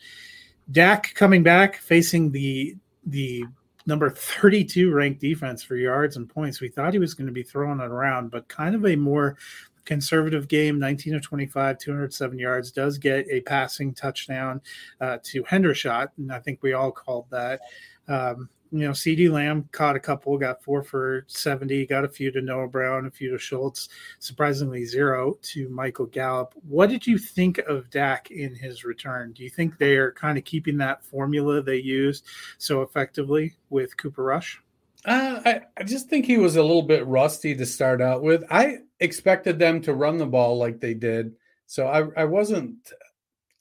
Dak 0.72 1.14
coming 1.16 1.44
back 1.44 1.78
facing 1.78 2.32
the 2.32 2.76
the 3.06 3.44
number 3.88 4.10
32 4.10 4.92
ranked 4.94 5.20
defense 5.20 5.64
for 5.64 5.76
yards 5.76 6.16
and 6.16 6.30
points. 6.30 6.62
We 6.62 6.70
thought 6.70 6.94
he 6.94 7.00
was 7.00 7.16
going 7.16 7.28
to 7.28 7.34
be 7.34 7.44
throwing 7.44 7.80
it 7.80 7.90
around, 7.90 8.30
but 8.30 8.48
kind 8.48 8.76
of 8.76 8.86
a 8.86 8.96
more 8.96 9.38
conservative 9.86 10.48
game, 10.48 10.80
19 10.80 11.16
of 11.16 11.22
25, 11.22 11.78
207 11.78 12.40
yards, 12.40 12.72
does 12.72 12.98
get 12.98 13.28
a 13.30 13.42
passing 13.42 13.94
touchdown 13.94 14.62
uh, 15.00 15.18
to 15.24 15.44
Hendershot. 15.44 16.10
And 16.18 16.32
I 16.32 16.40
think 16.40 16.62
we 16.62 16.74
all 16.74 16.92
called 16.92 17.26
that. 17.30 17.62
Um, 18.08 18.50
you 18.72 18.80
know, 18.80 18.92
CeeDee 18.92 19.30
Lamb 19.30 19.68
caught 19.74 19.98
a 19.98 20.00
couple, 20.00 20.38
got 20.38 20.64
four 20.64 20.82
for 20.82 21.26
70, 21.28 21.86
got 21.88 22.06
a 22.06 22.10
few 22.10 22.32
to 22.32 22.42
Noah 22.42 22.70
Brown, 22.70 23.06
a 23.06 23.12
few 23.12 23.30
to 23.32 23.38
Schultz, 23.38 23.90
surprisingly 24.20 24.86
zero 24.86 25.38
to 25.42 25.68
Michael 25.68 26.06
Gallup. 26.06 26.54
What 26.68 26.90
did 26.90 27.06
you 27.06 27.18
think 27.18 27.58
of 27.60 27.90
Dak 27.90 28.32
in 28.32 28.56
his 28.56 28.86
return? 28.86 29.34
Do 29.34 29.44
you 29.44 29.50
think 29.50 29.78
they 29.78 29.98
are 29.98 30.14
kind 30.14 30.38
of 30.38 30.46
keeping 30.46 30.78
that 30.78 31.04
formula 31.04 31.62
they 31.62 31.78
used 31.78 32.26
so 32.60 32.82
effectively 32.82 33.58
with 33.70 33.98
Cooper 33.98 34.24
Rush? 34.24 34.62
Uh, 35.05 35.41
I, 35.46 35.62
I 35.77 35.84
just 35.84 36.10
think 36.10 36.25
he 36.25 36.38
was 36.38 36.55
a 36.55 36.62
little 36.62 36.84
bit 36.84 37.05
rusty 37.08 37.55
to 37.55 37.65
start 37.65 38.01
out 38.01 38.22
with. 38.22 38.43
I 38.51 38.79
expected 39.00 39.58
them 39.58 39.81
to 39.81 39.96
run 39.96 40.17
the 40.17 40.27
ball 40.27 40.58
like 40.58 40.79
they 40.79 40.93
did, 40.93 41.34
so 41.65 41.88
I, 41.88 42.22
I 42.22 42.25
wasn't 42.25 42.75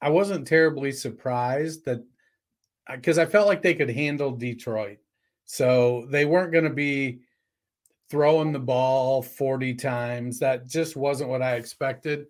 I 0.03 0.11
wasn't 0.11 0.47
terribly 0.47 0.93
surprised 0.93 1.85
that 1.87 2.05
because 2.91 3.19
I 3.19 3.27
felt 3.27 3.49
like 3.49 3.63
they 3.63 3.75
could 3.75 3.91
handle 3.91 4.33
Detroit, 4.33 4.99
so 5.47 6.07
they 6.11 6.27
weren't 6.27 6.53
going 6.53 6.65
to 6.65 6.71
be 6.71 7.21
throwing 8.11 8.53
the 8.53 8.59
ball 8.59 9.23
40 9.23 9.75
times. 9.75 10.41
That 10.41 10.67
just 10.67 10.97
wasn't 10.97 11.31
what 11.31 11.43
I 11.43 11.55
expected. 11.55 12.27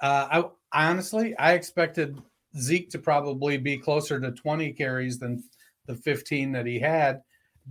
Uh, 0.00 0.44
I 0.72 0.88
honestly 0.88 1.36
I 1.36 1.54
expected 1.54 2.20
Zeke 2.56 2.90
to 2.90 2.98
probably 3.00 3.56
be 3.56 3.76
closer 3.76 4.20
to 4.20 4.30
20 4.30 4.72
carries 4.72 5.18
than 5.18 5.42
the 5.86 5.96
15 5.96 6.52
that 6.52 6.66
he 6.66 6.78
had 6.78 7.22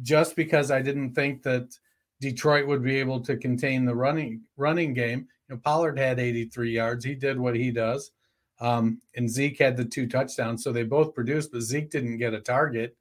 just 0.02 0.36
because 0.36 0.72
I 0.72 0.82
didn't 0.82 1.14
think 1.14 1.44
that 1.44 1.78
Detroit 2.20 2.68
would 2.68 2.84
be 2.84 2.98
able 2.98 3.20
to 3.22 3.36
contain 3.36 3.86
the 3.86 3.96
running 3.96 4.42
running 4.58 4.94
game. 4.94 5.28
You 5.50 5.56
know, 5.56 5.62
Pollard 5.64 5.98
had 5.98 6.20
83 6.20 6.72
yards. 6.72 7.04
He 7.04 7.16
did 7.16 7.40
what 7.40 7.56
he 7.56 7.72
does. 7.72 8.12
Um, 8.60 9.02
and 9.16 9.30
Zeke 9.30 9.58
had 9.58 9.76
the 9.76 9.86
two 9.86 10.08
touchdowns, 10.08 10.64
so 10.64 10.72
they 10.72 10.84
both 10.84 11.16
produced, 11.16 11.52
but 11.52 11.62
Zeke 11.62 11.90
didn't 11.90 12.20
get 12.20 12.36
a 12.36 12.40
target. 12.40 12.96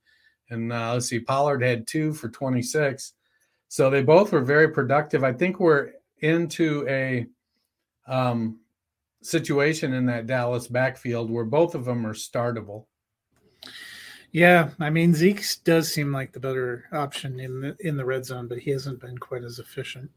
And 0.49 0.73
uh, 0.73 0.95
let's 0.95 1.07
see, 1.07 1.21
Pollard 1.21 1.63
had 1.63 1.87
two 1.87 2.15
for 2.15 2.29
26. 2.31 3.13
So 3.69 3.91
they 3.91 4.03
both 4.03 4.33
were 4.33 4.41
very 4.41 4.71
productive. 4.71 5.23
I 5.23 5.33
think 5.33 5.61
we're 5.61 5.91
into 6.23 6.87
a 6.89 7.27
um, 8.09 8.59
situation 9.23 9.93
in 9.93 10.07
that 10.07 10.27
Dallas 10.27 10.67
backfield 10.67 11.31
where 11.31 11.45
both 11.45 11.75
of 11.75 11.85
them 11.85 12.07
are 12.07 12.15
startable. 12.15 12.87
Yeah, 14.33 14.71
I 14.79 14.91
mean 14.91 15.13
Zeke 15.15 15.43
does 15.65 15.93
seem 15.93 16.13
like 16.13 16.33
the 16.33 16.41
better 16.41 16.85
option 16.93 17.41
in 17.41 17.61
the 17.61 17.77
in 17.81 17.97
the 17.97 18.05
red 18.05 18.25
zone, 18.25 18.47
but 18.47 18.59
he 18.59 18.71
hasn't 18.71 19.01
been 19.01 19.19
quite 19.19 19.43
as 19.43 19.59
efficient. 19.59 20.11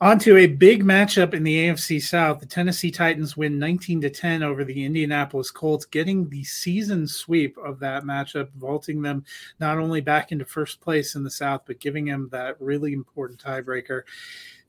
On 0.00 0.16
to 0.20 0.36
a 0.36 0.46
big 0.46 0.84
matchup 0.84 1.34
in 1.34 1.42
the 1.42 1.56
AFC 1.56 2.00
South. 2.00 2.38
The 2.38 2.46
Tennessee 2.46 2.92
Titans 2.92 3.36
win 3.36 3.58
19 3.58 4.00
to 4.02 4.10
10 4.10 4.44
over 4.44 4.64
the 4.64 4.84
Indianapolis 4.84 5.50
Colts, 5.50 5.84
getting 5.84 6.28
the 6.28 6.44
season 6.44 7.04
sweep 7.08 7.58
of 7.58 7.80
that 7.80 8.04
matchup, 8.04 8.48
vaulting 8.52 9.02
them 9.02 9.24
not 9.58 9.78
only 9.78 10.00
back 10.00 10.30
into 10.30 10.44
first 10.44 10.80
place 10.80 11.16
in 11.16 11.24
the 11.24 11.30
South, 11.30 11.62
but 11.66 11.80
giving 11.80 12.04
them 12.04 12.28
that 12.30 12.60
really 12.60 12.92
important 12.92 13.42
tiebreaker 13.42 14.02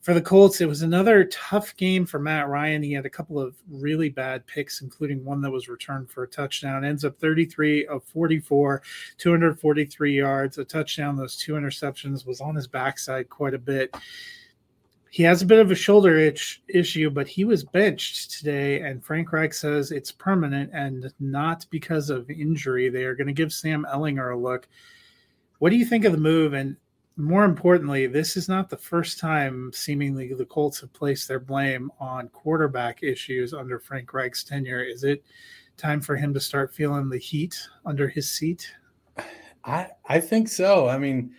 for 0.01 0.13
the 0.13 0.21
Colts, 0.21 0.61
it 0.61 0.67
was 0.67 0.81
another 0.81 1.25
tough 1.25 1.75
game 1.75 2.05
for 2.05 2.19
Matt 2.19 2.47
Ryan. 2.47 2.81
He 2.81 2.93
had 2.93 3.05
a 3.05 3.09
couple 3.09 3.39
of 3.39 3.55
really 3.69 4.09
bad 4.09 4.47
picks, 4.47 4.81
including 4.81 5.25
one 5.25 5.41
that 5.41 5.51
was 5.51 5.67
returned 5.67 6.09
for 6.09 6.23
a 6.23 6.27
touchdown. 6.27 6.85
Ends 6.85 7.03
up 7.03 7.19
33 7.19 7.85
of 7.87 8.03
44, 8.05 8.81
243 9.17 10.15
yards, 10.15 10.57
a 10.57 10.63
touchdown. 10.63 11.17
Those 11.17 11.35
two 11.35 11.53
interceptions 11.53 12.25
was 12.25 12.39
on 12.39 12.55
his 12.55 12.67
backside 12.67 13.29
quite 13.29 13.53
a 13.53 13.59
bit. 13.59 13.93
He 15.11 15.23
has 15.23 15.41
a 15.41 15.45
bit 15.45 15.59
of 15.59 15.71
a 15.71 15.75
shoulder 15.75 16.17
itch 16.17 16.61
issue, 16.67 17.09
but 17.09 17.27
he 17.27 17.43
was 17.43 17.63
benched 17.63 18.31
today, 18.31 18.81
and 18.81 19.03
Frank 19.03 19.31
Reich 19.31 19.53
says 19.53 19.91
it's 19.91 20.11
permanent 20.11 20.69
and 20.73 21.11
not 21.19 21.65
because 21.71 22.09
of 22.09 22.29
injury. 22.29 22.89
They 22.89 23.05
are 23.05 23.15
going 23.15 23.27
to 23.27 23.33
give 23.33 23.51
Sam 23.51 23.87
Ehlinger 23.91 24.35
a 24.35 24.37
look. 24.37 24.67
What 25.57 25.71
do 25.71 25.77
you 25.77 25.85
think 25.85 26.05
of 26.05 26.11
the 26.11 26.19
move? 26.19 26.53
And 26.53 26.77
more 27.17 27.43
importantly, 27.43 28.07
this 28.07 28.37
is 28.37 28.47
not 28.47 28.69
the 28.69 28.77
first 28.77 29.19
time 29.19 29.71
seemingly 29.73 30.31
the 30.33 30.45
Colts 30.45 30.79
have 30.79 30.93
placed 30.93 31.27
their 31.27 31.39
blame 31.39 31.91
on 31.99 32.29
quarterback 32.29 33.03
issues 33.03 33.53
under 33.53 33.79
Frank 33.79 34.13
Reich's 34.13 34.43
tenure. 34.43 34.83
Is 34.83 35.03
it 35.03 35.23
time 35.75 36.01
for 36.01 36.15
him 36.15 36.33
to 36.33 36.39
start 36.39 36.73
feeling 36.73 37.09
the 37.09 37.17
heat 37.17 37.59
under 37.85 38.07
his 38.07 38.29
seat? 38.29 38.71
I 39.65 39.87
I 40.07 40.19
think 40.19 40.47
so. 40.47 40.87
I 40.87 40.97
mean, 40.97 41.33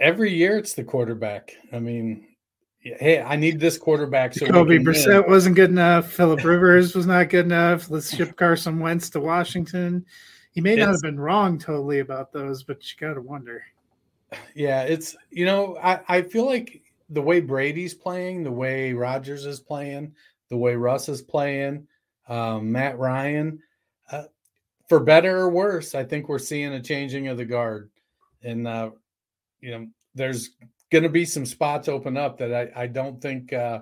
every 0.00 0.32
year 0.32 0.58
it's 0.58 0.74
the 0.74 0.84
quarterback. 0.84 1.52
I 1.72 1.78
mean, 1.78 2.26
hey, 2.80 3.20
I 3.20 3.36
need 3.36 3.60
this 3.60 3.78
quarterback. 3.78 4.34
So 4.34 4.46
Jacoby 4.46 4.78
Brissett 4.78 5.22
win. 5.22 5.30
wasn't 5.30 5.56
good 5.56 5.70
enough. 5.70 6.12
Philip 6.12 6.44
Rivers 6.44 6.94
was 6.94 7.06
not 7.06 7.28
good 7.28 7.46
enough. 7.46 7.90
Let's 7.90 8.14
ship 8.14 8.36
Carson 8.36 8.78
Wentz 8.78 9.10
to 9.10 9.20
Washington. 9.20 10.04
He 10.52 10.60
may 10.60 10.72
it's, 10.72 10.80
not 10.80 10.92
have 10.92 11.02
been 11.02 11.20
wrong 11.20 11.58
totally 11.58 12.00
about 12.00 12.32
those, 12.32 12.62
but 12.62 12.78
you 12.82 13.06
got 13.06 13.14
to 13.14 13.20
wonder. 13.20 13.62
Yeah, 14.54 14.82
it's 14.82 15.16
you 15.30 15.44
know 15.46 15.78
I 15.82 16.00
I 16.08 16.22
feel 16.22 16.46
like 16.46 16.82
the 17.10 17.22
way 17.22 17.40
Brady's 17.40 17.94
playing, 17.94 18.42
the 18.42 18.52
way 18.52 18.92
Rodgers 18.92 19.46
is 19.46 19.60
playing, 19.60 20.14
the 20.50 20.56
way 20.56 20.74
Russ 20.74 21.08
is 21.08 21.22
playing, 21.22 21.86
um, 22.28 22.70
Matt 22.70 22.98
Ryan, 22.98 23.62
uh, 24.12 24.24
for 24.88 25.00
better 25.00 25.38
or 25.38 25.50
worse, 25.50 25.94
I 25.94 26.04
think 26.04 26.28
we're 26.28 26.38
seeing 26.38 26.74
a 26.74 26.82
changing 26.82 27.28
of 27.28 27.38
the 27.38 27.44
guard, 27.44 27.90
and 28.42 28.66
uh, 28.66 28.90
you 29.60 29.70
know, 29.70 29.86
there's 30.14 30.50
going 30.90 31.04
to 31.04 31.10
be 31.10 31.24
some 31.24 31.46
spots 31.46 31.88
open 31.88 32.16
up 32.16 32.38
that 32.38 32.72
I, 32.76 32.82
I 32.82 32.86
don't 32.86 33.20
think 33.20 33.52
uh, 33.52 33.80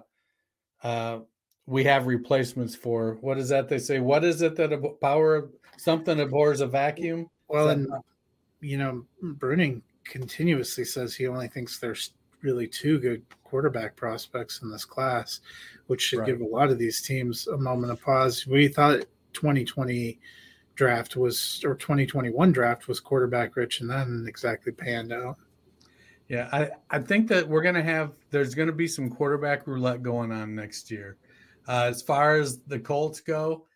uh, 0.82 1.20
we 1.66 1.84
have 1.84 2.06
replacements 2.06 2.74
for. 2.74 3.18
What 3.20 3.38
is 3.38 3.48
that 3.50 3.68
they 3.68 3.78
say? 3.78 4.00
What 4.00 4.24
is 4.24 4.42
it 4.42 4.56
that 4.56 4.72
a 4.72 4.78
power 4.78 5.50
something 5.76 6.20
abhors 6.20 6.60
a 6.60 6.66
vacuum? 6.66 7.28
Well, 7.48 7.70
and 7.70 7.88
you 8.60 8.78
know, 8.78 9.04
Bruning 9.22 9.82
continuously 10.04 10.84
says 10.84 11.14
he 11.14 11.26
only 11.26 11.48
thinks 11.48 11.78
there's 11.78 12.12
really 12.42 12.66
two 12.66 12.98
good 12.98 13.22
quarterback 13.44 13.96
prospects 13.96 14.62
in 14.62 14.70
this 14.70 14.84
class, 14.84 15.40
which 15.86 16.02
should 16.02 16.20
right. 16.20 16.26
give 16.26 16.40
a 16.40 16.44
lot 16.44 16.70
of 16.70 16.78
these 16.78 17.02
teams 17.02 17.46
a 17.48 17.56
moment 17.56 17.92
of 17.92 18.00
pause. 18.00 18.46
We 18.46 18.68
thought 18.68 19.04
2020 19.32 20.18
draft 20.74 21.16
was 21.16 21.62
or 21.64 21.74
2021 21.74 22.52
draft 22.52 22.86
was 22.86 23.00
quarterback 23.00 23.56
rich 23.56 23.80
and 23.80 23.90
then 23.90 24.26
exactly 24.28 24.72
panned 24.72 25.12
out. 25.12 25.36
Yeah, 26.28 26.48
I, 26.52 26.70
I 26.90 26.98
think 26.98 27.28
that 27.28 27.48
we're 27.48 27.62
going 27.62 27.76
to 27.76 27.82
have, 27.82 28.12
there's 28.30 28.54
going 28.54 28.66
to 28.66 28.74
be 28.74 28.88
some 28.88 29.08
quarterback 29.10 29.66
roulette 29.66 30.02
going 30.02 30.32
on 30.32 30.54
next 30.54 30.90
year. 30.90 31.18
Uh, 31.68 31.86
as 31.88 32.02
far 32.02 32.36
as 32.36 32.58
the 32.62 32.78
Colts 32.78 33.20
go, 33.20 33.66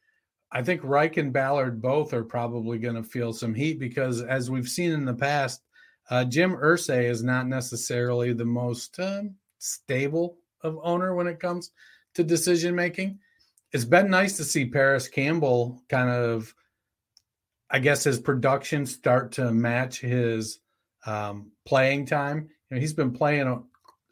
I 0.53 0.63
think 0.63 0.81
Reich 0.83 1.17
and 1.17 1.33
Ballard 1.33 1.81
both 1.81 2.13
are 2.13 2.25
probably 2.25 2.79
going 2.79 2.97
to 2.97 3.05
feel 3.05 3.33
some 3.33 3.55
heat 3.55 3.79
because, 3.79 4.21
as 4.21 4.51
we've 4.51 4.69
seen 4.69 4.91
in 4.91 5.05
the 5.05 5.15
past, 5.15 5.63
uh, 6.11 6.25
Jim 6.25 6.57
Irsay 6.57 7.05
is 7.05 7.23
not 7.23 7.47
necessarily 7.47 8.33
the 8.33 8.45
most 8.45 8.99
uh, 8.99 9.23
stable 9.59 10.39
of 10.63 10.79
owner 10.83 11.15
when 11.15 11.29
it 11.29 11.39
comes 11.39 11.71
to 12.15 12.25
decision 12.25 12.75
making. 12.75 13.21
It's 13.73 13.85
been 13.85 14.11
nice 14.11 14.37
to 14.39 14.45
see 14.45 14.67
Parris 14.67 15.07
Campbell 15.07 15.81
kind 15.89 16.11
of 16.11 16.53
I 17.71 17.79
guess 17.79 18.03
his 18.03 18.19
production 18.19 18.85
start 18.85 19.31
to 19.33 19.53
match 19.53 20.01
his 20.01 20.59
um, 21.07 21.51
playing 21.65 22.07
time. 22.07 22.49
You 22.69 22.77
know, 22.77 22.81
he's 22.81 22.95
been 22.95 23.13
playing 23.13 23.65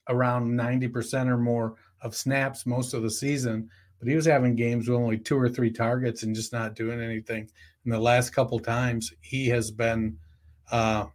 around 0.09 0.51
90% 0.51 1.29
or 1.29 1.37
more 1.37 1.77
of 2.03 2.17
snaps 2.17 2.67
most 2.67 2.95
of 2.95 3.03
the 3.03 3.11
season, 3.11 3.69
but 3.99 4.09
he 4.09 4.15
was 4.15 4.27
having 4.27 4.55
games 4.55 4.89
with 4.89 4.99
only 4.99 5.19
two 5.19 5.39
or 5.39 5.49
three 5.49 5.71
targets 5.71 6.23
and 6.23 6.35
just 6.35 6.53
not 6.53 6.75
doing 6.75 7.01
anything. 7.01 7.51
In 7.85 7.91
the 7.91 7.99
last 7.99 8.31
couple 8.31 8.59
times, 8.59 9.13
he 9.21 9.49
has 9.49 9.71
been 9.71 10.19
uh, 10.71 11.07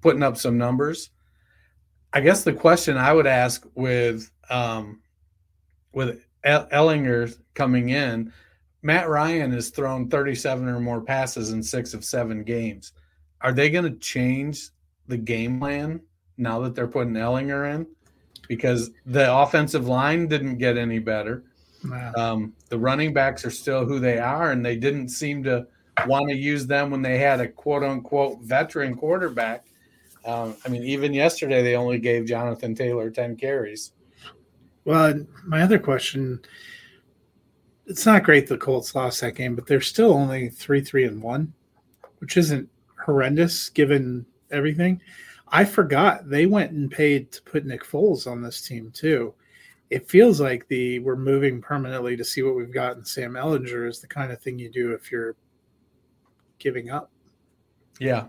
putting 0.00 0.22
up 0.22 0.36
some 0.36 0.58
numbers. 0.58 1.10
I 2.12 2.20
guess 2.20 2.44
the 2.44 2.52
question 2.52 2.96
I 2.96 3.12
would 3.12 3.26
ask 3.26 3.66
with 3.74 4.30
um, 4.48 5.02
with 5.92 6.24
Ehlinger 6.44 7.36
coming 7.54 7.88
in, 7.88 8.32
Matt 8.82 9.08
Ryan 9.08 9.50
has 9.52 9.70
thrown 9.70 10.08
37 10.08 10.68
or 10.68 10.78
more 10.78 11.00
passes 11.00 11.50
in 11.50 11.62
six 11.62 11.92
of 11.94 12.04
seven 12.04 12.44
games. 12.44 12.92
Are 13.46 13.52
they 13.52 13.70
going 13.70 13.84
to 13.84 13.96
change 14.00 14.70
the 15.06 15.16
game 15.16 15.60
plan 15.60 16.00
now 16.36 16.58
that 16.62 16.74
they're 16.74 16.88
putting 16.88 17.12
Ehlinger 17.12 17.72
in? 17.76 17.86
Because 18.48 18.90
the 19.06 19.32
offensive 19.32 19.86
line 19.86 20.26
didn't 20.26 20.58
get 20.58 20.76
any 20.76 20.98
better. 20.98 21.44
Wow. 21.88 22.12
Um, 22.16 22.54
the 22.70 22.78
running 22.78 23.14
backs 23.14 23.44
are 23.44 23.52
still 23.52 23.86
who 23.86 24.00
they 24.00 24.18
are, 24.18 24.50
and 24.50 24.66
they 24.66 24.74
didn't 24.74 25.10
seem 25.10 25.44
to 25.44 25.64
want 26.08 26.28
to 26.28 26.34
use 26.34 26.66
them 26.66 26.90
when 26.90 27.02
they 27.02 27.18
had 27.18 27.38
a 27.38 27.46
quote 27.46 27.84
unquote 27.84 28.40
veteran 28.40 28.96
quarterback. 28.96 29.66
Um, 30.24 30.56
I 30.64 30.68
mean, 30.68 30.82
even 30.82 31.14
yesterday, 31.14 31.62
they 31.62 31.76
only 31.76 32.00
gave 32.00 32.26
Jonathan 32.26 32.74
Taylor 32.74 33.10
10 33.10 33.36
carries. 33.36 33.92
Well, 34.84 35.24
my 35.44 35.62
other 35.62 35.78
question 35.78 36.40
it's 37.86 38.06
not 38.06 38.24
great 38.24 38.48
the 38.48 38.58
Colts 38.58 38.96
lost 38.96 39.20
that 39.20 39.36
game, 39.36 39.54
but 39.54 39.68
they're 39.68 39.80
still 39.80 40.12
only 40.12 40.48
three, 40.48 40.80
three, 40.80 41.04
and 41.04 41.22
one, 41.22 41.52
which 42.18 42.36
isn't 42.36 42.68
horrendous 43.06 43.68
given 43.70 44.26
everything. 44.50 45.00
I 45.48 45.64
forgot 45.64 46.28
they 46.28 46.46
went 46.46 46.72
and 46.72 46.90
paid 46.90 47.30
to 47.32 47.42
put 47.42 47.64
Nick 47.64 47.84
Foles 47.84 48.26
on 48.26 48.42
this 48.42 48.60
team 48.60 48.90
too. 48.90 49.32
It 49.88 50.10
feels 50.10 50.40
like 50.40 50.66
the 50.66 50.98
we're 50.98 51.14
moving 51.14 51.62
permanently 51.62 52.16
to 52.16 52.24
see 52.24 52.42
what 52.42 52.56
we've 52.56 52.74
got 52.74 52.96
in 52.96 53.04
Sam 53.04 53.34
Ehlinger 53.34 53.88
is 53.88 54.00
the 54.00 54.08
kind 54.08 54.32
of 54.32 54.42
thing 54.42 54.58
you 54.58 54.68
do 54.68 54.92
if 54.92 55.12
you're 55.12 55.36
giving 56.58 56.90
up. 56.90 57.10
Yeah. 58.00 58.24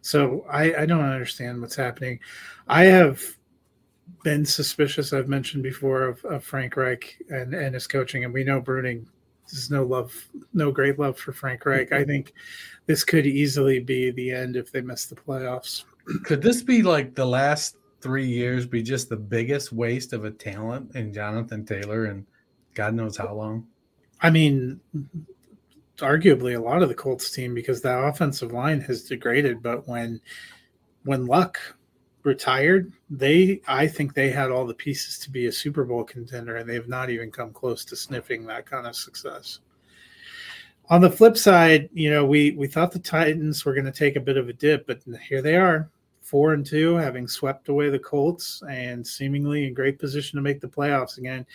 So 0.00 0.46
I, 0.50 0.74
I 0.74 0.86
don't 0.86 1.04
understand 1.04 1.60
what's 1.60 1.76
happening. 1.76 2.18
I 2.66 2.84
have 2.84 3.22
been 4.24 4.46
suspicious. 4.46 5.12
I've 5.12 5.28
mentioned 5.28 5.62
before 5.62 6.04
of, 6.04 6.24
of 6.24 6.44
Frank 6.44 6.76
Reich 6.76 7.18
and, 7.28 7.54
and 7.54 7.74
his 7.74 7.86
coaching, 7.86 8.24
and 8.24 8.32
we 8.32 8.42
know 8.42 8.60
Bruning 8.60 9.06
there's 9.52 9.70
no 9.70 9.84
love, 9.84 10.28
no 10.54 10.70
great 10.70 10.98
love 10.98 11.18
for 11.18 11.32
Frank 11.32 11.64
Reich. 11.66 11.92
I 11.92 12.04
think 12.04 12.32
this 12.86 13.04
could 13.04 13.26
easily 13.26 13.80
be 13.80 14.10
the 14.10 14.32
end 14.32 14.56
if 14.56 14.72
they 14.72 14.80
miss 14.80 15.06
the 15.06 15.14
playoffs. 15.14 15.84
Could 16.24 16.42
this 16.42 16.62
be 16.62 16.82
like 16.82 17.14
the 17.14 17.26
last 17.26 17.76
three 18.00 18.26
years 18.26 18.66
be 18.66 18.82
just 18.82 19.08
the 19.08 19.16
biggest 19.16 19.72
waste 19.72 20.12
of 20.12 20.24
a 20.24 20.30
talent 20.30 20.96
in 20.96 21.12
Jonathan 21.12 21.64
Taylor 21.64 22.06
and 22.06 22.26
God 22.74 22.94
knows 22.94 23.16
how 23.16 23.34
long? 23.34 23.66
I 24.20 24.30
mean, 24.30 24.80
arguably 25.98 26.56
a 26.56 26.62
lot 26.62 26.82
of 26.82 26.88
the 26.88 26.94
Colts 26.94 27.30
team 27.30 27.54
because 27.54 27.82
that 27.82 28.02
offensive 28.02 28.52
line 28.52 28.80
has 28.82 29.04
degraded, 29.04 29.62
but 29.62 29.86
when 29.86 30.20
when 31.04 31.26
Luck 31.26 31.58
retired, 32.24 32.92
they 33.10 33.60
I 33.66 33.86
think 33.86 34.14
they 34.14 34.30
had 34.30 34.50
all 34.50 34.66
the 34.66 34.74
pieces 34.74 35.18
to 35.20 35.30
be 35.30 35.46
a 35.46 35.52
Super 35.52 35.84
Bowl 35.84 36.04
contender, 36.04 36.56
and 36.56 36.68
they've 36.68 36.88
not 36.88 37.10
even 37.10 37.30
come 37.30 37.52
close 37.52 37.84
to 37.86 37.96
sniffing 37.96 38.46
that 38.46 38.66
kind 38.66 38.86
of 38.86 38.96
success. 38.96 39.60
On 40.88 41.00
the 41.00 41.10
flip 41.10 41.36
side, 41.36 41.88
you 41.92 42.10
know, 42.10 42.24
we 42.26 42.52
we 42.52 42.66
thought 42.66 42.92
the 42.92 42.98
Titans 42.98 43.64
were 43.64 43.74
going 43.74 43.86
to 43.86 43.92
take 43.92 44.16
a 44.16 44.20
bit 44.20 44.36
of 44.36 44.48
a 44.48 44.52
dip, 44.52 44.86
but 44.86 45.00
here 45.28 45.42
they 45.42 45.56
are, 45.56 45.88
four 46.20 46.54
and 46.54 46.66
two, 46.66 46.94
having 46.96 47.26
swept 47.26 47.68
away 47.68 47.88
the 47.88 47.98
Colts 47.98 48.62
and 48.68 49.06
seemingly 49.06 49.66
in 49.66 49.74
great 49.74 49.98
position 49.98 50.36
to 50.36 50.42
make 50.42 50.60
the 50.60 50.68
playoffs 50.68 51.18
again. 51.18 51.46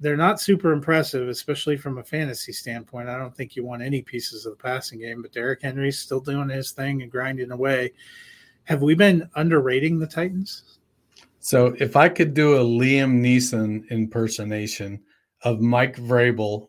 They're 0.00 0.16
not 0.16 0.40
super 0.40 0.70
impressive, 0.70 1.28
especially 1.28 1.76
from 1.76 1.98
a 1.98 2.04
fantasy 2.04 2.52
standpoint. 2.52 3.08
I 3.08 3.18
don't 3.18 3.34
think 3.34 3.56
you 3.56 3.64
want 3.64 3.82
any 3.82 4.00
pieces 4.00 4.46
of 4.46 4.56
the 4.56 4.62
passing 4.62 5.00
game, 5.00 5.22
but 5.22 5.32
Derrick 5.32 5.60
Henry's 5.60 5.98
still 5.98 6.20
doing 6.20 6.48
his 6.48 6.70
thing 6.70 7.02
and 7.02 7.10
grinding 7.10 7.50
away 7.50 7.92
have 8.68 8.82
we 8.82 8.94
been 8.94 9.28
underrating 9.34 9.98
the 9.98 10.06
Titans? 10.06 10.78
So 11.40 11.74
if 11.78 11.96
I 11.96 12.10
could 12.10 12.34
do 12.34 12.56
a 12.56 12.60
Liam 12.60 13.18
Neeson 13.18 13.88
impersonation 13.88 15.00
of 15.42 15.62
Mike 15.62 15.96
Vrabel 15.96 16.68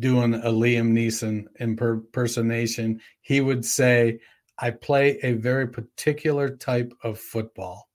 doing 0.00 0.34
a 0.34 0.48
Liam 0.48 0.90
Neeson 0.90 1.46
impersonation, 1.60 3.00
he 3.20 3.40
would 3.40 3.64
say, 3.64 4.18
I 4.58 4.72
play 4.72 5.20
a 5.22 5.34
very 5.34 5.68
particular 5.68 6.56
type 6.56 6.92
of 7.04 7.20
football. 7.20 7.88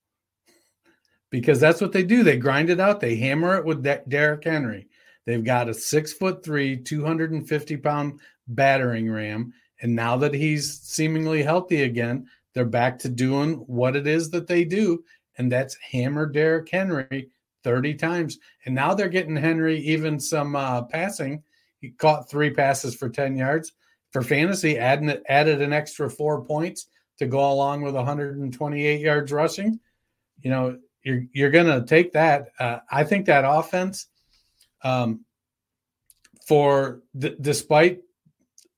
Because 1.29 1.59
that's 1.59 1.81
what 1.81 1.91
they 1.91 2.03
do. 2.03 2.23
They 2.23 2.37
grind 2.37 2.69
it 2.69 2.79
out. 2.79 3.01
They 3.01 3.17
hammer 3.17 3.57
it 3.57 3.65
with 3.65 3.83
Derrick 4.07 4.45
Henry. 4.45 4.87
They've 5.25 5.43
got 5.43 5.67
a 5.67 5.73
six 5.73 6.13
foot 6.13 6.41
three, 6.41 6.77
250 6.77 7.77
pound 7.77 8.21
battering 8.47 9.11
ram. 9.11 9.51
And 9.81 9.93
now 9.93 10.15
that 10.17 10.33
he's 10.33 10.79
seemingly 10.79 11.43
healthy 11.43 11.83
again, 11.83 12.29
they're 12.55 12.65
back 12.65 12.97
to 12.99 13.09
doing 13.09 13.55
what 13.67 13.95
it 13.95 14.07
is 14.07 14.31
that 14.31 14.47
they 14.47 14.63
do, 14.63 15.03
and 15.37 15.51
that's 15.51 15.75
hammer 15.75 16.25
Derrick 16.25 16.69
Henry 16.71 17.29
30 17.63 17.95
times. 17.95 18.39
And 18.65 18.73
now 18.73 18.93
they're 18.93 19.09
getting 19.09 19.35
Henry 19.35 19.77
even 19.79 20.19
some 20.19 20.55
uh, 20.55 20.83
passing. 20.83 21.43
He 21.81 21.89
caught 21.89 22.29
three 22.29 22.51
passes 22.51 22.95
for 22.95 23.09
10 23.09 23.35
yards. 23.35 23.73
For 24.11 24.21
fantasy, 24.21 24.77
added, 24.77 25.21
added 25.27 25.61
an 25.61 25.73
extra 25.73 26.09
four 26.09 26.45
points 26.45 26.87
to 27.19 27.25
go 27.25 27.51
along 27.51 27.81
with 27.81 27.95
128 27.95 29.01
yards 29.01 29.31
rushing. 29.31 29.79
You 30.41 30.49
know, 30.49 30.77
you're, 31.03 31.23
you're 31.33 31.51
going 31.51 31.65
to 31.65 31.85
take 31.85 32.13
that. 32.13 32.51
Uh, 32.57 32.79
I 32.89 33.03
think 33.03 33.25
that 33.25 33.43
offense, 33.45 34.07
um, 34.83 35.25
for 36.47 37.01
d- 37.17 37.35
despite 37.41 38.01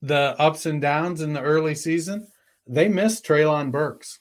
the 0.01 0.35
ups 0.39 0.65
and 0.65 0.81
downs 0.81 1.21
in 1.21 1.33
the 1.33 1.41
early 1.41 1.75
season, 1.75 2.27
they 2.67 2.87
miss 2.87 3.21
Treylon 3.21 3.71
Burks. 3.71 4.19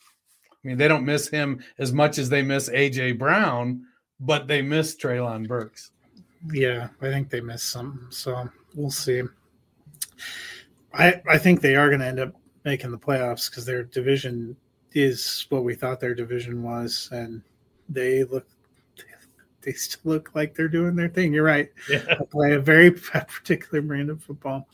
I 0.53 0.69
mean, 0.69 0.79
they 0.79 0.89
don't 0.89 1.05
miss 1.05 1.29
him 1.29 1.63
as 1.79 1.93
much 1.93 2.19
as 2.19 2.29
they 2.29 2.43
miss 2.43 2.69
AJ 2.69 3.19
Brown, 3.19 3.85
but 4.19 4.49
they 4.49 4.63
miss 4.63 4.97
Treylon 4.97 5.47
Burks. 5.47 5.91
Yeah, 6.53 6.89
I 7.01 7.07
think 7.07 7.31
they 7.31 7.41
miss 7.41 7.63
some. 7.63 8.09
So 8.11 8.49
we'll 8.75 8.91
see. 8.91 9.23
I 10.95 11.21
I 11.29 11.39
think 11.39 11.61
they 11.61 11.77
are 11.77 11.89
going 11.89 12.01
to 12.01 12.07
end 12.07 12.21
up 12.21 12.35
making 12.65 12.91
the 12.91 12.99
playoffs 12.99 13.51
because 13.51 13.65
their 13.65 13.85
division 13.85 14.57
is 14.93 15.47
what 15.51 15.65
we 15.65 15.75
thought 15.75 16.01
their 16.01 16.15
division 16.15 16.63
was, 16.63 17.09
and 17.13 17.43
they 17.89 18.25
look 18.25 18.47
they 19.63 19.73
still 19.73 20.13
look 20.13 20.35
like 20.35 20.55
they're 20.55 20.69
doing 20.69 20.97
their 20.97 21.09
thing. 21.09 21.33
You're 21.33 21.45
right. 21.45 21.71
Yeah. 21.89 21.99
They 22.19 22.27
play 22.31 22.53
a 22.53 22.61
very 22.61 22.91
particular 22.91 23.83
brand 23.83 24.11
of 24.11 24.23
football. 24.23 24.69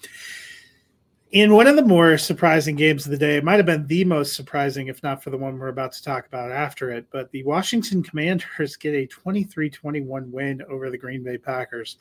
In 1.33 1.55
one 1.55 1.67
of 1.67 1.77
the 1.77 1.83
more 1.83 2.19
surprising 2.19 2.77
games 2.77 3.07
of 3.07 3.11
the 3.11 3.17
day, 3.17 3.39
it 3.39 3.45
might 3.45 3.57
have 3.57 3.65
been 3.65 3.87
the 3.87 4.05
most 4.05 4.35
surprising, 4.35 4.89
if 4.89 5.03
not 5.03 5.23
for 5.23 5.31
the 5.31 5.39
one 5.39 5.59
we're 5.59 5.69
about 5.69 5.93
to 5.93 6.03
talk 6.03 6.27
about 6.27 6.53
after 6.53 6.91
it. 6.91 7.07
But 7.11 7.31
the 7.31 7.43
Washington 7.45 8.03
Commanders 8.03 8.77
get 8.81 8.95
a 8.95 9.07
23 9.07 9.71
21 9.71 10.31
win 10.31 10.61
over 10.69 10.91
the 10.91 10.99
Green 10.99 11.25
Bay 11.25 11.39
Packers. 11.39 11.97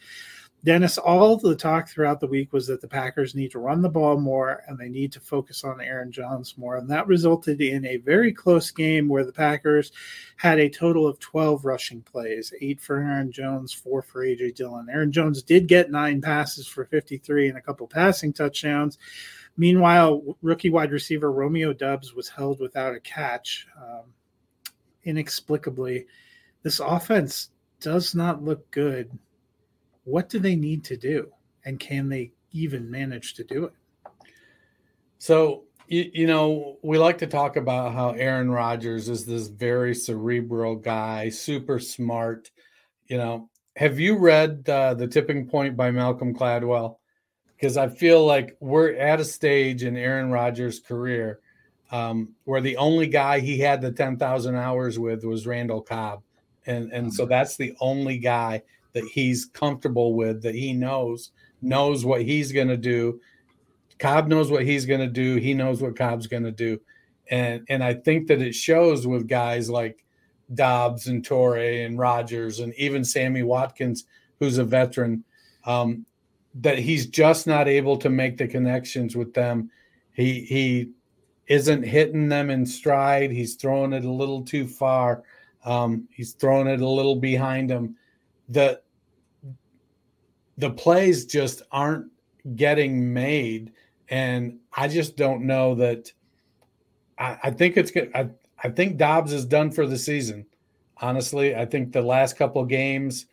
Dennis, 0.63 0.99
all 0.99 1.37
the 1.37 1.55
talk 1.55 1.89
throughout 1.89 2.19
the 2.19 2.27
week 2.27 2.53
was 2.53 2.67
that 2.67 2.81
the 2.81 2.87
Packers 2.87 3.33
need 3.33 3.49
to 3.51 3.59
run 3.59 3.81
the 3.81 3.89
ball 3.89 4.19
more 4.19 4.61
and 4.67 4.77
they 4.77 4.89
need 4.89 5.11
to 5.13 5.19
focus 5.19 5.63
on 5.63 5.81
Aaron 5.81 6.11
Jones 6.11 6.55
more. 6.55 6.75
And 6.75 6.87
that 6.91 7.07
resulted 7.07 7.61
in 7.61 7.83
a 7.83 7.97
very 7.97 8.31
close 8.31 8.69
game 8.69 9.07
where 9.07 9.25
the 9.25 9.33
Packers 9.33 9.91
had 10.37 10.59
a 10.59 10.69
total 10.69 11.07
of 11.07 11.17
12 11.19 11.65
rushing 11.65 12.03
plays 12.03 12.53
eight 12.61 12.79
for 12.79 12.97
Aaron 12.97 13.31
Jones, 13.31 13.73
four 13.73 14.03
for 14.03 14.23
A.J. 14.23 14.51
Dillon. 14.51 14.87
Aaron 14.91 15.11
Jones 15.11 15.41
did 15.41 15.67
get 15.67 15.89
nine 15.89 16.21
passes 16.21 16.67
for 16.67 16.85
53 16.85 17.49
and 17.49 17.57
a 17.57 17.61
couple 17.61 17.87
passing 17.87 18.31
touchdowns. 18.31 18.99
Meanwhile, 19.57 20.37
rookie 20.43 20.69
wide 20.69 20.91
receiver 20.91 21.31
Romeo 21.31 21.73
Doubs 21.73 22.13
was 22.13 22.29
held 22.29 22.59
without 22.59 22.93
a 22.93 22.99
catch. 22.99 23.65
Um, 23.75 24.13
inexplicably, 25.03 26.05
this 26.61 26.79
offense 26.79 27.49
does 27.79 28.13
not 28.13 28.43
look 28.43 28.69
good 28.69 29.17
what 30.11 30.29
do 30.29 30.39
they 30.39 30.55
need 30.55 30.83
to 30.83 30.97
do? 30.97 31.31
And 31.63 31.79
can 31.79 32.09
they 32.09 32.31
even 32.51 32.91
manage 32.91 33.33
to 33.35 33.43
do 33.43 33.65
it? 33.65 33.73
So 35.19 35.63
you, 35.87 36.11
you 36.13 36.27
know 36.27 36.77
we 36.81 36.97
like 36.97 37.17
to 37.19 37.27
talk 37.27 37.55
about 37.55 37.93
how 37.93 38.11
aaron 38.11 38.49
rodgers 38.49 39.09
is 39.09 39.25
this 39.25 39.47
very 39.47 39.95
cerebral 39.95 40.75
guy 40.75 41.29
super 41.29 41.79
smart 41.79 42.51
you 43.07 43.17
know. 43.17 43.49
Have 43.77 43.99
you 43.99 44.17
read 44.17 44.67
uh, 44.69 44.93
the 44.93 45.07
tipping 45.07 45.47
point 45.47 45.75
by 45.75 45.91
malcolm 45.91 46.33
gladwell? 46.33 46.97
Because 47.55 47.77
i 47.77 47.87
feel 47.87 48.25
like 48.25 48.55
we're 48.59 48.93
at 48.95 49.19
a 49.19 49.25
stage 49.25 49.83
in 49.83 49.95
aaron 49.95 50.31
rodgers 50.31 50.79
career 50.79 51.39
um, 51.91 52.29
where 52.45 52.61
the 52.61 52.77
only 52.77 53.07
guy 53.07 53.39
he 53.39 53.59
had 53.59 53.81
the 53.81 53.91
10,000 53.91 54.55
hours 54.55 54.97
with 54.97 55.25
was 55.25 55.45
Randall 55.45 55.81
Cobb. 55.81 56.21
And, 56.65 56.91
and 56.93 57.13
so 57.13 57.25
that's 57.25 57.57
the 57.57 57.75
only 57.81 58.17
guy 58.17 58.63
that 58.93 59.03
he's 59.05 59.45
comfortable 59.45 60.15
with, 60.15 60.41
that 60.43 60.55
he 60.55 60.73
knows, 60.73 61.31
knows 61.61 62.05
what 62.05 62.21
he's 62.21 62.51
going 62.51 62.67
to 62.67 62.77
do. 62.77 63.19
Cobb 63.99 64.27
knows 64.27 64.51
what 64.51 64.63
he's 64.63 64.85
going 64.85 64.99
to 64.99 65.07
do. 65.07 65.35
He 65.35 65.53
knows 65.53 65.81
what 65.81 65.95
Cobb's 65.95 66.27
going 66.27 66.43
to 66.43 66.51
do. 66.51 66.79
And, 67.29 67.65
and 67.69 67.83
I 67.83 67.93
think 67.93 68.27
that 68.27 68.41
it 68.41 68.55
shows 68.55 69.07
with 69.07 69.27
guys 69.27 69.69
like 69.69 70.03
Doubs 70.53 71.07
and 71.07 71.23
Torrey 71.23 71.85
and 71.85 71.97
Rodgers 71.97 72.59
and 72.59 72.73
even 72.75 73.03
Sammy 73.05 73.43
Watkins, 73.43 74.05
who's 74.39 74.57
a 74.57 74.63
veteran, 74.63 75.23
um, 75.65 76.05
that 76.55 76.79
he's 76.79 77.05
just 77.05 77.47
not 77.47 77.67
able 77.67 77.95
to 77.97 78.09
make 78.09 78.37
the 78.37 78.47
connections 78.47 79.15
with 79.15 79.33
them. 79.33 79.69
He, 80.13 80.41
he, 80.41 80.91
isn't 81.51 81.83
hitting 81.83 82.29
them 82.29 82.49
in 82.49 82.65
stride. 82.65 83.29
He's 83.29 83.55
throwing 83.55 83.91
it 83.91 84.05
a 84.05 84.11
little 84.11 84.41
too 84.41 84.65
far. 84.65 85.23
Um, 85.65 86.07
he's 86.09 86.31
throwing 86.31 86.67
it 86.67 86.79
a 86.79 86.87
little 86.87 87.17
behind 87.17 87.69
him. 87.69 87.97
The 88.49 88.81
the 90.57 90.69
plays 90.69 91.25
just 91.25 91.61
aren't 91.71 92.11
getting 92.55 93.13
made, 93.13 93.73
and 94.09 94.59
I 94.75 94.87
just 94.87 95.17
don't 95.17 95.43
know 95.43 95.75
that. 95.75 96.11
I, 97.17 97.37
I 97.43 97.51
think 97.51 97.77
it's 97.77 97.91
good. 97.91 98.11
I, 98.13 98.29
I 98.63 98.69
think 98.69 98.97
Doubs 98.97 99.33
is 99.33 99.45
done 99.45 99.71
for 99.71 99.87
the 99.87 99.97
season. 99.97 100.45
Honestly, 100.97 101.55
I 101.55 101.65
think 101.65 101.91
the 101.91 102.01
last 102.01 102.37
couple 102.37 102.63
games, 102.65 103.25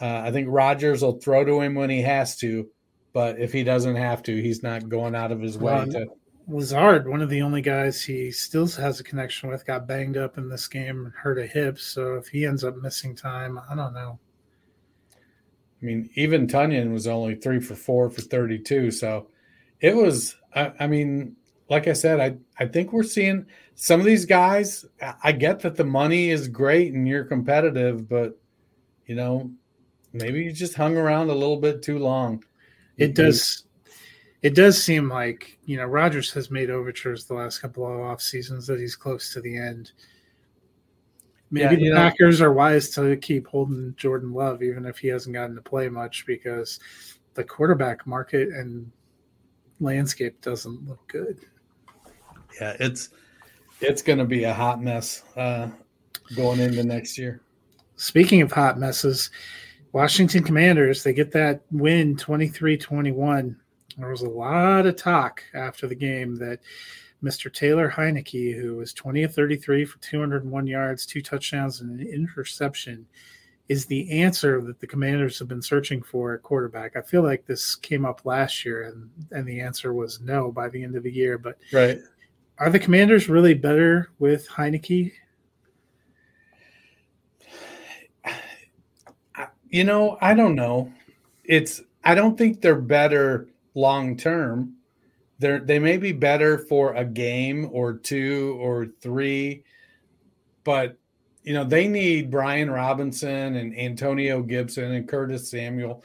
uh, 0.00 0.22
I 0.24 0.30
think 0.30 0.48
Rodgers 0.50 1.02
will 1.02 1.20
throw 1.20 1.44
to 1.44 1.60
him 1.60 1.74
when 1.74 1.90
he 1.90 2.00
has 2.00 2.36
to, 2.38 2.68
but 3.12 3.38
if 3.38 3.52
he 3.52 3.62
doesn't 3.62 3.96
have 3.96 4.22
to, 4.24 4.42
he's 4.42 4.62
not 4.62 4.88
going 4.88 5.14
out 5.14 5.32
of 5.32 5.40
his 5.40 5.58
way 5.58 5.74
Well, 5.74 5.86
to. 5.88 6.06
Lazard, 6.48 7.08
one 7.08 7.20
of 7.20 7.28
the 7.28 7.42
only 7.42 7.60
guys 7.60 8.02
he 8.02 8.30
still 8.30 8.66
has 8.66 9.00
a 9.00 9.04
connection 9.04 9.50
with, 9.50 9.66
got 9.66 9.86
banged 9.86 10.16
up 10.16 10.38
in 10.38 10.48
this 10.48 10.66
game 10.66 11.04
and 11.04 11.12
hurt 11.12 11.38
a 11.38 11.46
hip. 11.46 11.78
So 11.78 12.14
if 12.14 12.28
he 12.28 12.46
ends 12.46 12.64
up 12.64 12.76
missing 12.76 13.14
time, 13.14 13.60
I 13.70 13.74
don't 13.74 13.92
know. 13.92 14.18
I 15.80 15.86
mean, 15.86 16.10
even 16.14 16.46
Tonyan 16.46 16.92
was 16.92 17.06
only 17.06 17.36
three 17.36 17.60
for 17.60 17.74
four 17.74 18.10
for 18.10 18.20
32. 18.20 18.90
So 18.90 19.28
it 19.80 19.96
was, 19.96 20.36
I, 20.54 20.72
I, 20.80 20.86
mean, 20.86 21.36
like 21.68 21.88
I 21.88 21.94
said, 21.94 22.20
I, 22.20 22.36
I 22.62 22.66
think 22.66 22.92
we're 22.92 23.02
seeing 23.02 23.46
some 23.74 23.98
of 23.98 24.06
these 24.06 24.26
guys. 24.26 24.84
I 25.22 25.32
get 25.32 25.60
that 25.60 25.76
the 25.76 25.84
money 25.84 26.30
is 26.30 26.48
great 26.48 26.92
and 26.92 27.08
you're 27.08 27.24
competitive, 27.24 28.08
but, 28.08 28.38
you 29.06 29.14
know, 29.14 29.50
maybe 30.12 30.42
you 30.42 30.52
just 30.52 30.74
hung 30.74 30.96
around 30.96 31.30
a 31.30 31.34
little 31.34 31.56
bit 31.56 31.82
too 31.82 31.98
long. 31.98 32.44
It 32.96 33.14
does. 33.14 33.64
It 34.42 34.54
does 34.54 34.82
seem 34.82 35.08
like 35.08 35.58
you 35.64 35.76
know 35.76 35.84
Rodgers 35.84 36.32
has 36.32 36.50
made 36.50 36.70
overtures 36.70 37.24
the 37.24 37.34
last 37.34 37.58
couple 37.58 37.86
of 37.86 38.00
off 38.00 38.20
seasons 38.20 38.66
that 38.66 38.80
he's 38.80 38.96
close 38.96 39.32
to 39.32 39.40
the 39.40 39.56
end. 39.56 39.92
Maybe 41.50 41.62
Yeah, 41.64 41.74
the 41.74 41.82
you 41.82 41.90
know- 41.90 41.96
Packers 41.96 42.40
are 42.40 42.52
wise 42.52 42.90
to 42.90 43.16
keep 43.16 43.46
holding 43.46 43.94
Jordan 43.96 44.32
Love, 44.32 44.62
even 44.62 44.86
if 44.86 44.98
he 44.98 45.08
hasn't 45.08 45.34
gotten 45.34 45.56
to 45.56 45.62
play 45.62 45.88
much, 45.88 46.24
because 46.26 46.78
the 47.34 47.44
quarterback 47.44 48.06
market 48.06 48.48
and 48.50 48.90
landscape 49.80 50.40
doesn't 50.40 50.86
look 50.88 51.06
good. 51.08 51.38
Yeah, 52.60 52.76
it's 52.78 53.10
it's 53.80 54.02
going 54.02 54.18
to 54.18 54.24
be 54.24 54.44
a 54.44 54.52
hot 54.52 54.82
mess 54.82 55.22
uh, 55.36 55.68
going 56.36 56.60
into 56.60 56.84
next 56.84 57.16
year. 57.16 57.40
Speaking 57.96 58.42
of 58.42 58.52
hot 58.52 58.78
messes, 58.78 59.30
Washington 59.92 60.44
Commanders, 60.44 61.02
they 61.02 61.12
get 61.12 61.32
that 61.32 61.62
win 61.70 62.16
23 62.16 62.76
21. 62.76 63.56
There 63.98 64.08
was 64.08 64.22
a 64.22 64.28
lot 64.28 64.86
of 64.86 64.96
talk 64.96 65.42
after 65.54 65.86
the 65.86 65.94
game 65.94 66.36
that 66.36 66.60
Mr. 67.22 67.52
Taylor 67.52 67.90
Heinicke, 67.90 68.58
who 68.58 68.76
was 68.76 68.92
20 68.94 69.24
of 69.24 69.34
33 69.34 69.84
for 69.84 69.98
201 69.98 70.66
yards, 70.66 71.04
two 71.04 71.20
touchdowns, 71.20 71.80
and 71.80 72.00
an 72.00 72.06
interception, 72.06 73.06
is 73.68 73.86
the 73.86 74.10
answer 74.10 74.60
that 74.62 74.80
the 74.80 74.86
Commanders 74.86 75.38
have 75.38 75.46
been 75.46 75.62
searching 75.62 76.02
for 76.02 76.34
at 76.34 76.42
quarterback. 76.42 76.96
I 76.96 77.02
feel 77.02 77.22
like 77.22 77.46
this 77.46 77.74
came 77.76 78.04
up 78.04 78.22
last 78.24 78.64
year, 78.64 78.84
and, 78.84 79.10
and 79.30 79.46
the 79.46 79.60
answer 79.60 79.92
was 79.92 80.20
no 80.20 80.50
by 80.50 80.68
the 80.68 80.82
end 80.82 80.96
of 80.96 81.02
the 81.02 81.12
year. 81.12 81.38
But 81.38 81.58
Right. 81.72 82.00
are 82.58 82.70
the 82.70 82.78
Commanders 82.80 83.28
really 83.28 83.54
better 83.54 84.10
with 84.18 84.48
Heinicke? 84.48 85.12
You 89.68 89.84
know, 89.84 90.18
I 90.20 90.34
don't 90.34 90.56
know. 90.56 90.92
It's 91.44 91.80
I 92.02 92.16
don't 92.16 92.36
think 92.36 92.60
they're 92.60 92.74
better 92.74 93.46
long 93.74 94.16
term. 94.16 94.74
They're 95.40 95.58
they 95.58 95.78
may 95.78 95.96
be 95.96 96.12
better 96.12 96.58
for 96.58 96.94
a 96.94 97.04
game 97.04 97.68
or 97.72 97.94
two 97.94 98.58
or 98.60 98.88
three, 99.00 99.64
but 100.64 100.98
you 101.42 101.54
know 101.54 101.64
they 101.64 101.88
need 101.88 102.30
Brian 102.30 102.70
Robinson 102.70 103.56
and 103.56 103.76
Antonio 103.76 104.42
Gibson 104.42 104.92
and 104.92 105.08
Curtis 105.08 105.50
Samuel. 105.50 106.04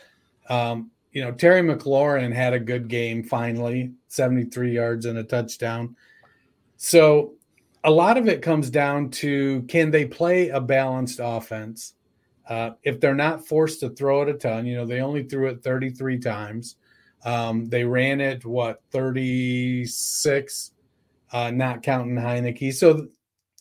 Um, 0.49 0.89
you 1.11 1.21
know 1.21 1.33
Terry 1.33 1.61
McLaurin 1.61 2.33
had 2.33 2.53
a 2.53 2.59
good 2.59 2.87
game 2.87 3.23
finally, 3.23 3.91
seventy 4.07 4.45
three 4.45 4.73
yards 4.73 5.05
and 5.05 5.17
a 5.17 5.23
touchdown. 5.23 5.97
So 6.77 7.33
a 7.83 7.91
lot 7.91 8.17
of 8.17 8.29
it 8.29 8.41
comes 8.41 8.69
down 8.69 9.09
to 9.11 9.63
can 9.63 9.91
they 9.91 10.05
play 10.05 10.47
a 10.47 10.61
balanced 10.61 11.19
offense? 11.21 11.93
Uh, 12.47 12.71
if 12.83 13.01
they're 13.01 13.15
not 13.15 13.45
forced 13.45 13.81
to 13.81 13.89
throw 13.89 14.21
it 14.21 14.29
a 14.29 14.33
ton, 14.33 14.65
you 14.65 14.75
know, 14.75 14.85
they 14.85 15.01
only 15.01 15.23
threw 15.23 15.47
it 15.47 15.63
33 15.63 16.19
times. 16.19 16.77
Um, 17.25 17.67
they 17.69 17.83
ran 17.83 18.21
it, 18.21 18.45
what, 18.45 18.81
36, 18.91 20.71
uh, 21.31 21.51
not 21.51 21.83
counting 21.83 22.15
Heinicke. 22.15 22.73
So 22.73 23.07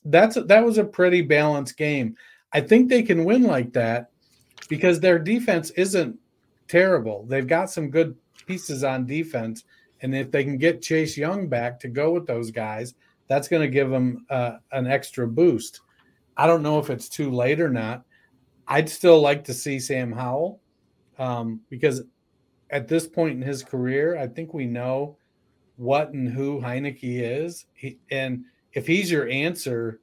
that's 0.04 0.36
that 0.36 0.64
was 0.64 0.78
a 0.78 0.84
pretty 0.84 1.22
balanced 1.22 1.76
game. 1.76 2.16
I 2.52 2.60
think 2.60 2.88
they 2.88 3.02
can 3.02 3.24
win 3.24 3.42
like 3.42 3.72
that 3.72 4.10
because 4.68 5.00
their 5.00 5.18
defense 5.18 5.70
isn't 5.70 6.18
terrible. 6.68 7.24
They've 7.26 7.46
got 7.46 7.70
some 7.70 7.90
good 7.90 8.16
pieces 8.46 8.84
on 8.84 9.06
defense. 9.06 9.64
And 10.02 10.14
if 10.14 10.30
they 10.30 10.44
can 10.44 10.58
get 10.58 10.82
Chase 10.82 11.16
Young 11.16 11.48
back 11.48 11.80
to 11.80 11.88
go 11.88 12.12
with 12.12 12.26
those 12.26 12.50
guys, 12.50 12.94
that's 13.28 13.48
going 13.48 13.62
to 13.62 13.68
give 13.68 13.90
them 13.90 14.26
uh, 14.28 14.58
an 14.72 14.86
extra 14.86 15.26
boost. 15.26 15.80
I 16.36 16.46
don't 16.46 16.62
know 16.62 16.78
if 16.78 16.90
it's 16.90 17.08
too 17.08 17.30
late 17.30 17.60
or 17.60 17.70
not. 17.70 18.04
I'd 18.68 18.88
still 18.88 19.20
like 19.20 19.44
to 19.44 19.54
see 19.54 19.78
Sam 19.78 20.12
Howell 20.12 20.60
um, 21.18 21.60
because 21.70 22.02
at 22.74 22.88
this 22.88 23.06
point 23.06 23.40
in 23.40 23.42
his 23.42 23.62
career, 23.62 24.18
I 24.18 24.26
think 24.26 24.52
we 24.52 24.66
know 24.66 25.16
what 25.76 26.12
and 26.12 26.28
who 26.28 26.60
Heinicke 26.60 26.98
is. 27.02 27.66
He, 27.72 28.00
and 28.10 28.44
if 28.72 28.84
he's 28.84 29.12
your 29.12 29.28
answer, 29.28 30.00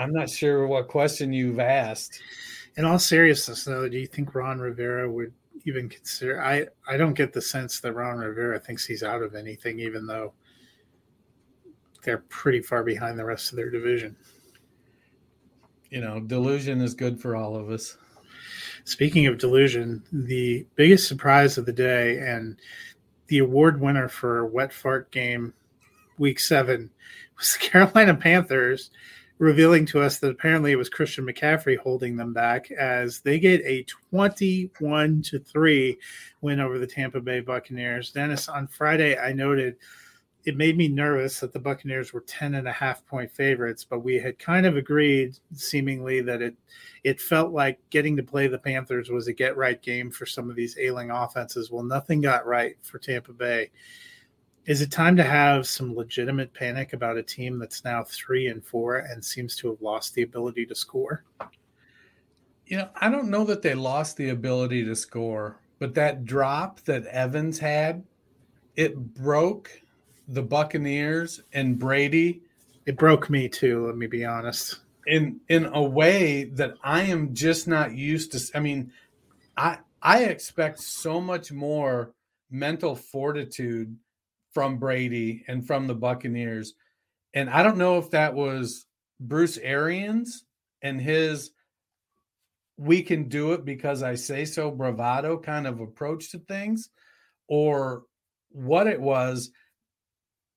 I'm 0.00 0.12
not 0.12 0.28
sure 0.28 0.66
what 0.66 0.88
question 0.88 1.32
you've 1.32 1.60
asked. 1.60 2.20
In 2.76 2.84
all 2.84 2.98
seriousness, 2.98 3.64
though, 3.64 3.88
do 3.88 3.96
you 3.98 4.08
think 4.08 4.34
Ron 4.34 4.58
Rivera 4.58 5.08
would 5.10 5.32
even 5.64 5.88
consider? 5.88 6.42
I 6.42 6.66
I 6.88 6.96
don't 6.96 7.14
get 7.14 7.32
the 7.32 7.40
sense 7.40 7.78
that 7.80 7.92
Ron 7.92 8.18
Rivera 8.18 8.58
thinks 8.58 8.84
he's 8.84 9.04
out 9.04 9.22
of 9.22 9.36
anything, 9.36 9.78
even 9.78 10.08
though 10.08 10.32
they're 12.02 12.24
pretty 12.28 12.62
far 12.62 12.82
behind 12.82 13.16
the 13.16 13.24
rest 13.24 13.52
of 13.52 13.56
their 13.56 13.70
division. 13.70 14.16
You 15.90 16.00
know, 16.00 16.18
delusion 16.18 16.80
is 16.80 16.94
good 16.94 17.20
for 17.20 17.36
all 17.36 17.54
of 17.54 17.70
us. 17.70 17.96
Speaking 18.84 19.26
of 19.26 19.38
delusion, 19.38 20.02
the 20.12 20.66
biggest 20.76 21.08
surprise 21.08 21.58
of 21.58 21.66
the 21.66 21.72
day 21.72 22.18
and 22.18 22.56
the 23.28 23.38
award 23.38 23.80
winner 23.80 24.08
for 24.08 24.46
wet 24.46 24.72
fart 24.72 25.10
game 25.10 25.52
week 26.18 26.40
seven 26.40 26.90
was 27.38 27.52
the 27.54 27.58
Carolina 27.68 28.14
Panthers 28.14 28.90
revealing 29.38 29.86
to 29.86 30.00
us 30.00 30.18
that 30.18 30.30
apparently 30.30 30.72
it 30.72 30.76
was 30.76 30.88
Christian 30.88 31.24
McCaffrey 31.24 31.78
holding 31.78 32.16
them 32.16 32.32
back 32.32 32.70
as 32.72 33.20
they 33.20 33.38
get 33.38 33.60
a 33.64 33.84
21 34.10 35.22
to 35.22 35.38
3 35.38 35.98
win 36.40 36.60
over 36.60 36.78
the 36.78 36.86
Tampa 36.86 37.20
Bay 37.20 37.40
Buccaneers. 37.40 38.10
Dennis, 38.10 38.48
on 38.48 38.66
Friday, 38.66 39.16
I 39.16 39.32
noted 39.32 39.76
it 40.48 40.56
made 40.56 40.78
me 40.78 40.88
nervous 40.88 41.40
that 41.40 41.52
the 41.52 41.58
Buccaneers 41.58 42.14
were 42.14 42.22
10 42.22 42.54
and 42.54 42.66
a 42.66 42.72
half 42.72 43.04
point 43.04 43.30
favorites, 43.30 43.84
but 43.84 43.98
we 43.98 44.14
had 44.14 44.38
kind 44.38 44.64
of 44.64 44.78
agreed 44.78 45.36
seemingly 45.52 46.22
that 46.22 46.40
it 46.40 46.56
it 47.04 47.20
felt 47.20 47.52
like 47.52 47.78
getting 47.90 48.16
to 48.16 48.22
play 48.22 48.46
the 48.46 48.56
Panthers 48.56 49.10
was 49.10 49.28
a 49.28 49.32
get 49.34 49.58
right 49.58 49.82
game 49.82 50.10
for 50.10 50.24
some 50.24 50.48
of 50.48 50.56
these 50.56 50.78
ailing 50.78 51.10
offenses. 51.10 51.70
Well, 51.70 51.84
nothing 51.84 52.22
got 52.22 52.46
right 52.46 52.76
for 52.80 52.98
Tampa 52.98 53.34
Bay. 53.34 53.70
Is 54.64 54.80
it 54.80 54.90
time 54.90 55.16
to 55.18 55.22
have 55.22 55.68
some 55.68 55.94
legitimate 55.94 56.54
panic 56.54 56.94
about 56.94 57.18
a 57.18 57.22
team 57.22 57.58
that's 57.58 57.84
now 57.84 58.02
three 58.04 58.46
and 58.46 58.64
four 58.64 59.00
and 59.00 59.22
seems 59.22 59.54
to 59.56 59.68
have 59.68 59.82
lost 59.82 60.14
the 60.14 60.22
ability 60.22 60.64
to 60.64 60.74
score? 60.74 61.24
You 62.64 62.78
know, 62.78 62.88
I 62.96 63.10
don't 63.10 63.28
know 63.28 63.44
that 63.44 63.60
they 63.60 63.74
lost 63.74 64.16
the 64.16 64.30
ability 64.30 64.82
to 64.86 64.96
score, 64.96 65.60
but 65.78 65.94
that 65.96 66.24
drop 66.24 66.80
that 66.84 67.04
Evans 67.04 67.58
had, 67.58 68.02
it 68.76 68.96
broke 68.96 69.70
the 70.28 70.42
Buccaneers 70.42 71.40
and 71.52 71.78
Brady. 71.78 72.42
It 72.86 72.96
broke 72.96 73.28
me 73.28 73.48
too, 73.48 73.86
let 73.86 73.96
me 73.96 74.06
be 74.06 74.24
honest. 74.24 74.80
In 75.06 75.40
in 75.48 75.66
a 75.66 75.82
way 75.82 76.44
that 76.44 76.74
I 76.82 77.02
am 77.02 77.34
just 77.34 77.66
not 77.66 77.94
used 77.94 78.32
to. 78.32 78.56
I 78.56 78.60
mean, 78.60 78.92
I 79.56 79.78
I 80.02 80.24
expect 80.24 80.80
so 80.80 81.20
much 81.20 81.50
more 81.50 82.12
mental 82.50 82.94
fortitude 82.94 83.96
from 84.52 84.78
Brady 84.78 85.44
and 85.48 85.66
from 85.66 85.86
the 85.86 85.94
Buccaneers. 85.94 86.74
And 87.34 87.50
I 87.50 87.62
don't 87.62 87.78
know 87.78 87.98
if 87.98 88.10
that 88.10 88.34
was 88.34 88.86
Bruce 89.20 89.58
Arians 89.58 90.44
and 90.82 91.00
his 91.00 91.50
we 92.76 93.02
can 93.02 93.28
do 93.28 93.52
it 93.52 93.64
because 93.64 94.02
I 94.02 94.14
say 94.14 94.44
so 94.44 94.70
bravado 94.70 95.36
kind 95.36 95.66
of 95.66 95.80
approach 95.80 96.30
to 96.30 96.38
things 96.38 96.90
or 97.48 98.04
what 98.50 98.86
it 98.86 99.00
was. 99.00 99.50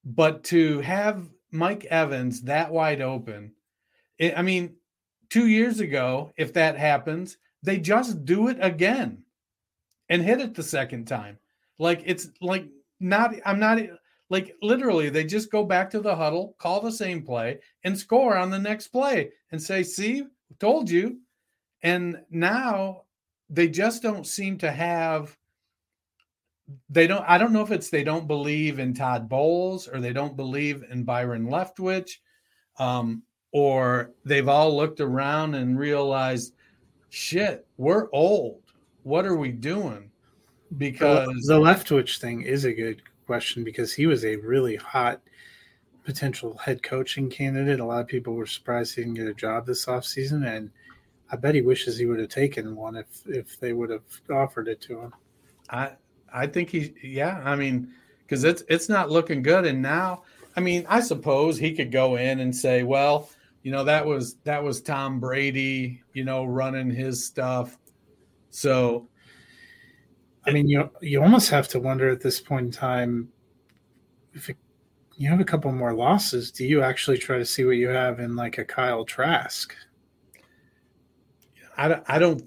But 0.04 0.44
to 0.46 0.80
have 0.82 1.30
Mike 1.52 1.86
Evans 1.86 2.42
that 2.44 2.72
wide 2.72 3.02
open, 3.02 3.54
it, 4.18 4.38
I 4.38 4.42
mean, 4.42 4.76
two 5.30 5.48
years 5.48 5.80
ago, 5.80 6.32
if 6.38 6.54
that 6.54 6.78
happens, 6.78 7.38
they 7.64 7.78
just 7.78 8.26
do 8.26 8.48
it 8.48 8.58
again 8.62 9.24
and 10.10 10.22
hit 10.22 10.42
it 10.42 10.56
the 10.56 10.64
second 10.64 11.06
time. 11.06 11.38
Like 11.80 12.04
it's 12.06 12.30
like 12.42 12.68
not 13.00 13.34
I'm 13.46 13.60
not 13.60 13.80
like 14.30 14.56
literally 14.62 15.10
they 15.10 15.24
just 15.24 15.52
go 15.52 15.64
back 15.64 15.90
to 15.92 16.00
the 16.00 16.16
huddle, 16.16 16.56
call 16.58 16.82
the 16.82 16.92
same 16.92 17.24
play, 17.24 17.60
and 17.84 17.98
score 17.98 18.38
on 18.38 18.50
the 18.50 18.60
next 18.60 18.90
play 18.90 19.32
and 19.52 19.62
say, 19.62 19.84
"See, 19.84 20.26
told 20.60 20.90
you." 20.90 21.20
And 21.84 22.22
now 22.30 23.04
they 23.50 23.68
just 23.68 24.04
don't 24.04 24.28
seem 24.28 24.58
to 24.60 24.72
have 24.72 25.36
they 26.90 27.08
don't 27.08 27.24
I 27.28 27.38
don't 27.38 27.54
know 27.54 27.62
if 27.62 27.72
it's 27.72 27.90
they 27.90 28.04
don't 28.04 28.28
believe 28.28 28.80
in 28.80 28.94
Todd 28.94 29.28
Bowles 29.30 29.88
or 29.88 30.00
they 30.00 30.14
don't 30.14 30.36
believe 30.36 30.84
in 30.90 31.04
Byron 31.04 31.48
Leftwich 31.48 32.18
um, 32.80 33.24
or 33.52 34.12
they've 34.26 34.48
all 34.48 34.76
looked 34.76 35.00
around 35.00 35.56
and 35.56 35.78
realized 35.78 36.54
shit, 37.10 37.68
we're 37.78 38.10
old. 38.12 38.62
What 39.04 39.26
are 39.26 39.36
we 39.36 39.52
doing? 39.52 40.10
Because 40.78 41.28
the, 41.28 41.56
the 41.56 41.60
Leftwich 41.60 42.20
thing 42.20 42.42
is 42.42 42.66
a 42.66 42.74
good 42.74 43.02
question 43.28 43.64
because 43.64 43.94
he 43.94 44.08
was 44.08 44.26
a 44.26 44.38
really 44.38 44.78
hot 44.78 45.22
potential 46.06 46.58
head 46.58 46.82
coaching 46.82 47.30
candidate. 47.30 47.80
A 47.80 47.86
lot 47.86 48.02
of 48.02 48.08
people 48.08 48.34
were 48.34 48.46
surprised 48.46 48.96
he 48.96 49.02
didn't 49.02 49.16
get 49.16 49.28
a 49.28 49.34
job 49.34 49.66
this 49.66 49.86
offseason, 49.86 50.48
and 50.48 50.72
I 51.30 51.36
bet 51.36 51.56
he 51.56 51.62
wishes 51.62 51.98
he 51.98 52.06
would 52.06 52.20
have 52.20 52.30
taken 52.30 52.76
one 52.76 52.96
if 52.96 53.08
if 53.28 53.60
they 53.60 53.74
would 53.74 53.90
have 53.90 54.04
offered 54.32 54.68
it 54.68 54.82
to 54.82 55.02
him. 55.02 55.14
I 55.70 55.92
I 56.34 56.48
think 56.48 56.70
he 56.70 56.94
yeah, 57.04 57.42
I 57.44 57.56
mean, 57.56 57.94
because 58.22 58.44
it's 58.44 58.64
it's 58.70 58.90
not 58.90 59.10
looking 59.10 59.42
good. 59.42 59.66
And 59.66 59.82
now, 59.82 60.24
I 60.56 60.60
mean, 60.60 60.86
I 60.88 61.02
suppose 61.02 61.58
he 61.58 61.74
could 61.74 61.92
go 61.92 62.16
in 62.16 62.40
and 62.40 62.56
say, 62.56 62.84
well, 62.84 63.30
you 63.64 63.72
know, 63.72 63.84
that 63.84 64.06
was 64.06 64.36
that 64.44 64.64
was 64.64 64.82
Tom 64.82 65.20
Brady, 65.20 66.02
you 66.14 66.24
know, 66.24 66.46
running 66.46 66.90
his 66.90 67.26
stuff. 67.26 67.78
So 68.50 69.08
I 70.46 70.52
mean, 70.52 70.68
you 70.68 70.90
you 71.02 71.22
almost 71.22 71.50
have 71.50 71.68
to 71.70 71.80
wonder 71.80 72.10
at 72.10 72.22
this 72.22 72.40
point 72.40 72.68
in 72.68 72.72
time 72.72 73.30
if 74.34 74.50
it, 74.50 74.58
you 75.18 75.30
have 75.30 75.40
a 75.40 75.46
couple 75.46 75.72
more 75.72 75.94
losses. 75.94 76.52
Do 76.52 76.66
you 76.66 76.82
actually 76.82 77.18
try 77.18 77.38
to 77.38 77.46
see 77.46 77.64
what 77.64 77.78
you 77.78 77.90
have 77.90 78.20
in 78.20 78.36
like 78.36 78.58
a 78.58 78.66
Kyle 78.66 79.06
Trask? 79.06 79.76
I 81.78 81.88
don't, 81.88 82.04
I 82.08 82.20
don't. 82.20 82.44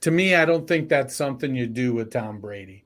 To 0.00 0.10
me, 0.10 0.34
I 0.34 0.44
don't 0.44 0.66
think 0.66 0.88
that's 0.88 1.14
something 1.14 1.54
you 1.54 1.66
do 1.66 1.94
with 1.94 2.10
Tom 2.10 2.40
Brady. 2.40 2.84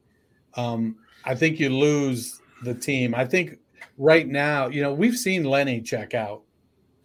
Um, 0.57 0.97
I 1.25 1.35
think 1.35 1.61
you 1.61 1.71
lose 1.71 2.41
the 2.63 2.75
team. 2.75 3.15
I 3.15 3.25
think 3.25 3.59
right 3.99 4.27
now, 4.27 4.69
you 4.69 4.83
know, 4.83 4.93
we've 4.93 5.17
seen 5.17 5.45
Lenny 5.45 5.81
check 5.81 6.15
out, 6.15 6.43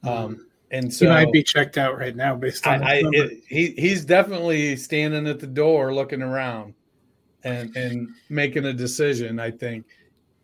um, 0.04 0.36
mm. 0.36 0.40
and 0.72 0.94
so 0.94 1.06
he 1.06 1.10
might 1.10 1.32
be 1.32 1.44
checked 1.44 1.78
out 1.78 1.98
right 1.98 2.16
now 2.16 2.36
based 2.36 2.66
on. 2.66 2.84
I, 2.84 3.00
I 3.00 3.02
it, 3.12 3.44
he 3.48 3.72
he's 3.78 4.06
definitely 4.06 4.76
standing 4.78 5.28
at 5.28 5.40
the 5.40 5.48
door 5.48 5.94
looking 5.94 6.22
around 6.22 6.74
and 7.44 7.76
and 7.76 8.10
making 8.30 8.66
a 8.66 8.74
decision. 8.74 9.40
I 9.40 9.52
think, 9.52 9.86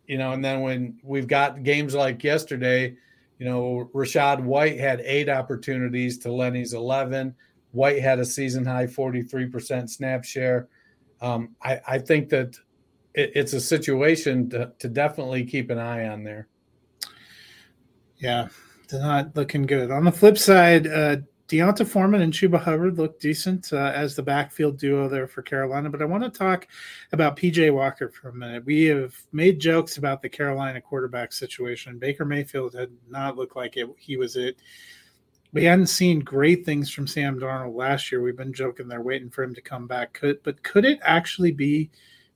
you 0.06 0.18
know, 0.18 0.32
and 0.32 0.44
then 0.44 0.60
when 0.60 0.98
we've 1.02 1.26
got 1.26 1.62
games 1.62 1.94
like 1.94 2.22
yesterday, 2.22 2.96
you 3.38 3.46
know, 3.46 3.90
Rachaad 3.94 4.40
White 4.40 4.78
had 4.78 5.00
eight 5.00 5.28
opportunities 5.28 6.18
to 6.18 6.32
Lenny's 6.32 6.74
eleven. 6.74 7.34
White 7.72 8.02
had 8.02 8.18
a 8.18 8.24
season 8.24 8.66
high 8.66 8.86
forty 8.86 9.22
three 9.22 9.46
percent 9.46 9.90
snap 9.90 10.24
share. 10.24 10.68
Um, 11.20 11.56
I, 11.62 11.80
I 11.86 11.98
think 11.98 12.28
that 12.30 12.56
it, 13.14 13.32
it's 13.34 13.52
a 13.52 13.60
situation 13.60 14.50
to, 14.50 14.72
to 14.78 14.88
definitely 14.88 15.44
keep 15.44 15.70
an 15.70 15.78
eye 15.78 16.08
on 16.08 16.24
there. 16.24 16.48
Yeah, 18.18 18.48
they're 18.88 19.00
not 19.00 19.36
looking 19.36 19.62
good. 19.62 19.90
On 19.90 20.04
the 20.04 20.12
flip 20.12 20.38
side, 20.38 20.86
uh, 20.86 21.16
D'Onta 21.48 21.84
Foreman 21.84 22.22
and 22.22 22.32
Chuba 22.32 22.58
Hubbard 22.58 22.96
look 22.96 23.20
decent 23.20 23.74
uh, 23.74 23.92
as 23.94 24.16
the 24.16 24.22
backfield 24.22 24.78
duo 24.78 25.06
there 25.06 25.26
for 25.26 25.42
Carolina. 25.42 25.90
But 25.90 26.00
I 26.00 26.06
want 26.06 26.24
to 26.24 26.30
talk 26.30 26.66
about 27.12 27.36
PJ 27.36 27.74
Walker 27.74 28.08
for 28.08 28.30
a 28.30 28.34
minute. 28.34 28.64
We 28.64 28.84
have 28.84 29.14
made 29.32 29.60
jokes 29.60 29.98
about 29.98 30.22
the 30.22 30.30
Carolina 30.30 30.80
quarterback 30.80 31.32
situation. 31.32 31.98
Baker 31.98 32.24
Mayfield 32.24 32.74
had 32.74 32.90
not 33.06 33.36
looked 33.36 33.54
like 33.54 33.76
it, 33.76 33.86
he 33.98 34.16
was 34.16 34.36
it. 34.36 34.56
We 35.52 35.64
hadn't 35.64 35.88
seen 35.88 36.20
great 36.20 36.64
things 36.64 36.90
from 36.90 37.06
Sam 37.06 37.38
Darnold 37.38 37.76
last 37.76 38.10
year. 38.10 38.22
We've 38.22 38.34
been 38.34 38.54
joking 38.54 38.88
they're 38.88 39.02
waiting 39.02 39.28
for 39.28 39.44
him 39.44 39.54
to 39.54 39.60
come 39.60 39.86
back. 39.86 40.14
Could 40.14 40.42
but 40.44 40.62
could 40.62 40.86
it 40.86 41.00
actually 41.02 41.52
be 41.52 41.90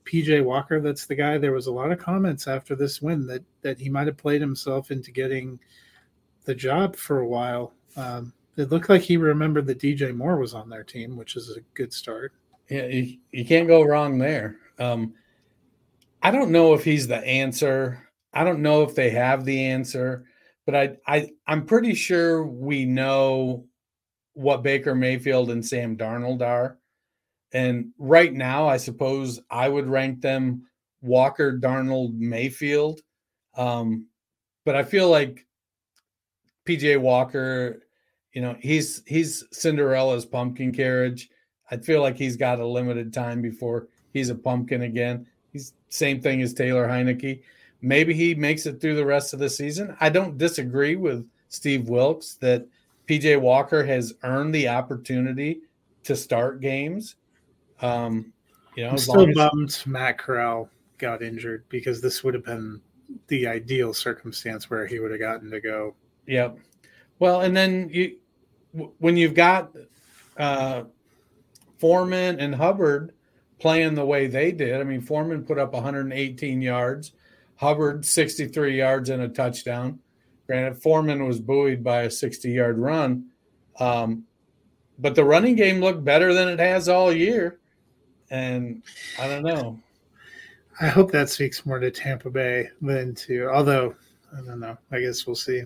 PJ 0.07 0.43
Walker 0.43 0.79
that's 0.79 1.05
the 1.05 1.15
guy? 1.15 1.37
There 1.37 1.51
was 1.53 1.67
a 1.67 1.71
lot 1.71 1.91
of 1.91 1.99
comments 1.99 2.47
after 2.47 2.75
this 2.75 3.01
win 3.01 3.27
that 3.27 3.43
that 3.61 3.79
he 3.79 3.89
might 3.89 4.07
have 4.07 4.17
played 4.17 4.41
himself 4.41 4.91
into 4.91 5.11
getting 5.11 5.59
the 6.45 6.55
job 6.55 6.95
for 6.95 7.19
a 7.19 7.27
while. 7.27 7.73
Um, 7.95 8.33
it 8.55 8.71
looked 8.71 8.89
like 8.89 9.01
he 9.01 9.17
remembered 9.17 9.67
that 9.67 9.79
DJ 9.79 10.15
Moore 10.15 10.37
was 10.37 10.53
on 10.53 10.69
their 10.69 10.83
team, 10.83 11.15
which 11.15 11.35
is 11.35 11.55
a 11.55 11.61
good 11.73 11.93
start. 11.93 12.33
Yeah, 12.69 12.87
you, 12.87 13.17
you 13.31 13.45
can't 13.45 13.67
go 13.67 13.83
wrong 13.83 14.17
there. 14.17 14.57
Um, 14.79 15.13
I 16.21 16.31
don't 16.31 16.51
know 16.51 16.73
if 16.73 16.83
he's 16.83 17.07
the 17.07 17.23
answer. 17.25 18.09
I 18.33 18.43
don't 18.43 18.61
know 18.61 18.83
if 18.83 18.95
they 18.95 19.09
have 19.11 19.45
the 19.45 19.65
answer, 19.65 20.25
but 20.65 20.75
I, 20.75 20.97
I 21.05 21.31
I'm 21.45 21.65
pretty 21.65 21.93
sure 21.93 22.45
we 22.45 22.85
know 22.85 23.65
what 24.33 24.63
Baker 24.63 24.93
Mayfield 24.93 25.49
and 25.49 25.65
Sam 25.65 25.97
Darnold 25.97 26.41
are. 26.41 26.77
And 27.53 27.91
right 27.97 28.33
now, 28.33 28.67
I 28.67 28.77
suppose 28.77 29.39
I 29.49 29.69
would 29.69 29.87
rank 29.87 30.21
them 30.21 30.67
Walker, 31.01 31.57
Darnold, 31.57 32.17
Mayfield. 32.17 33.01
Um, 33.55 34.07
but 34.65 34.75
I 34.75 34.83
feel 34.83 35.09
like 35.09 35.45
PJ 36.65 36.99
Walker 36.99 37.81
you 38.37 38.43
know, 38.43 38.55
he's 38.59 39.01
he's 39.07 39.43
Cinderella's 39.51 40.23
pumpkin 40.23 40.71
carriage. 40.71 41.27
I 41.71 41.77
feel 41.77 42.03
like 42.03 42.17
he's 42.19 42.37
got 42.37 42.59
a 42.59 42.67
limited 42.67 43.11
time 43.11 43.41
before 43.41 43.87
he's 44.13 44.29
a 44.29 44.35
pumpkin 44.35 44.83
again. 44.83 45.25
He's 45.51 45.73
same 45.89 46.21
thing 46.21 46.43
as 46.43 46.53
Taylor 46.53 46.87
Heinicke. 46.87 47.41
Maybe 47.81 48.13
he 48.13 48.35
makes 48.35 48.67
it 48.67 48.79
through 48.79 48.93
the 48.95 49.07
rest 49.07 49.33
of 49.33 49.39
the 49.39 49.49
season. 49.49 49.97
I 49.99 50.09
don't 50.09 50.37
disagree 50.37 50.95
with 50.95 51.27
Steve 51.49 51.89
Wilks 51.89 52.35
that 52.35 52.67
PJ 53.09 53.41
Walker 53.41 53.83
has 53.83 54.13
earned 54.21 54.53
the 54.53 54.67
opportunity 54.67 55.61
to 56.03 56.15
start 56.15 56.61
games. 56.61 57.15
Um, 57.81 58.33
you 58.75 58.83
know, 58.83 58.91
I'm 58.91 58.97
still 58.97 59.33
bummed 59.33 59.83
Matt 59.85 60.17
Corral 60.17 60.69
got 60.97 61.21
injured 61.21 61.65
because 61.69 62.01
this 62.01 62.23
would 62.23 62.33
have 62.33 62.45
been 62.45 62.81
the 63.27 63.47
ideal 63.47 63.93
circumstance 63.93 64.69
where 64.69 64.85
he 64.85 64.99
would 64.99 65.11
have 65.11 65.19
gotten 65.19 65.49
to 65.51 65.61
go. 65.61 65.95
Yep. 66.27 66.57
Well, 67.19 67.41
and 67.41 67.55
then 67.55 67.89
you 67.91 68.17
when 68.99 69.17
you've 69.17 69.33
got 69.33 69.71
uh, 70.37 70.83
Foreman 71.79 72.39
and 72.39 72.53
Hubbard 72.53 73.13
playing 73.59 73.95
the 73.95 74.05
way 74.05 74.27
they 74.27 74.51
did. 74.51 74.79
I 74.79 74.83
mean, 74.83 75.01
Foreman 75.01 75.43
put 75.43 75.57
up 75.57 75.73
118 75.73 76.61
yards, 76.61 77.13
Hubbard 77.55 78.05
63 78.05 78.77
yards 78.77 79.09
and 79.09 79.23
a 79.23 79.29
touchdown. 79.29 79.99
Granted, 80.45 80.81
Foreman 80.81 81.25
was 81.25 81.39
buoyed 81.39 81.83
by 81.83 82.03
a 82.03 82.11
60 82.11 82.51
yard 82.51 82.77
run. 82.77 83.27
Um, 83.79 84.23
but 84.99 85.15
the 85.15 85.23
running 85.23 85.55
game 85.55 85.79
looked 85.79 86.03
better 86.03 86.33
than 86.33 86.47
it 86.47 86.59
has 86.59 86.87
all 86.89 87.11
year. 87.11 87.59
And 88.29 88.83
I 89.19 89.27
don't 89.27 89.43
know. 89.43 89.79
I 90.79 90.87
hope 90.87 91.11
that 91.11 91.29
speaks 91.29 91.65
more 91.65 91.79
to 91.79 91.89
Tampa 91.89 92.29
Bay 92.29 92.69
than 92.81 93.15
to, 93.15 93.49
although 93.49 93.95
I 94.31 94.41
don't 94.41 94.59
know. 94.59 94.77
I 94.91 94.99
guess 94.99 95.25
we'll 95.25 95.35
see. 95.35 95.63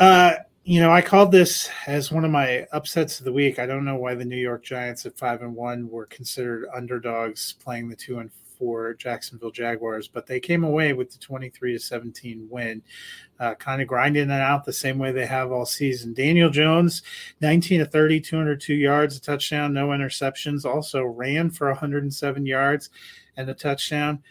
Uh, 0.00 0.34
you 0.64 0.80
know, 0.80 0.90
I 0.90 1.00
called 1.00 1.32
this 1.32 1.70
as 1.86 2.12
one 2.12 2.24
of 2.24 2.30
my 2.30 2.66
upsets 2.72 3.18
of 3.18 3.24
the 3.24 3.32
week. 3.32 3.58
I 3.58 3.66
don't 3.66 3.84
know 3.84 3.96
why 3.96 4.14
the 4.14 4.24
New 4.24 4.36
York 4.36 4.62
Giants 4.62 5.06
at 5.06 5.16
five 5.16 5.42
and 5.42 5.54
one 5.54 5.88
were 5.90 6.06
considered 6.06 6.68
underdogs 6.74 7.54
playing 7.54 7.88
the 7.88 7.96
two 7.96 8.18
and 8.18 8.30
four 8.58 8.94
Jacksonville 8.94 9.50
Jaguars, 9.50 10.08
but 10.08 10.26
they 10.26 10.40
came 10.40 10.64
away 10.64 10.92
with 10.92 11.10
the 11.12 11.18
twenty-three 11.18 11.72
to 11.72 11.78
seventeen 11.78 12.48
win, 12.50 12.82
uh, 13.38 13.54
kind 13.54 13.80
of 13.80 13.88
grinding 13.88 14.30
it 14.30 14.40
out 14.40 14.64
the 14.64 14.72
same 14.72 14.98
way 14.98 15.12
they 15.12 15.26
have 15.26 15.52
all 15.52 15.66
season. 15.66 16.12
Daniel 16.12 16.50
Jones, 16.50 17.02
nineteen 17.40 17.80
to 17.80 17.86
30, 17.86 18.20
202 18.20 18.74
yards, 18.74 19.16
a 19.16 19.20
touchdown, 19.20 19.72
no 19.72 19.88
interceptions. 19.88 20.64
Also 20.64 21.04
ran 21.04 21.50
for 21.50 21.68
one 21.68 21.76
hundred 21.76 22.02
and 22.02 22.14
seven 22.14 22.44
yards 22.44 22.90
and 23.36 23.48
a 23.48 23.54
touchdown. 23.54 24.22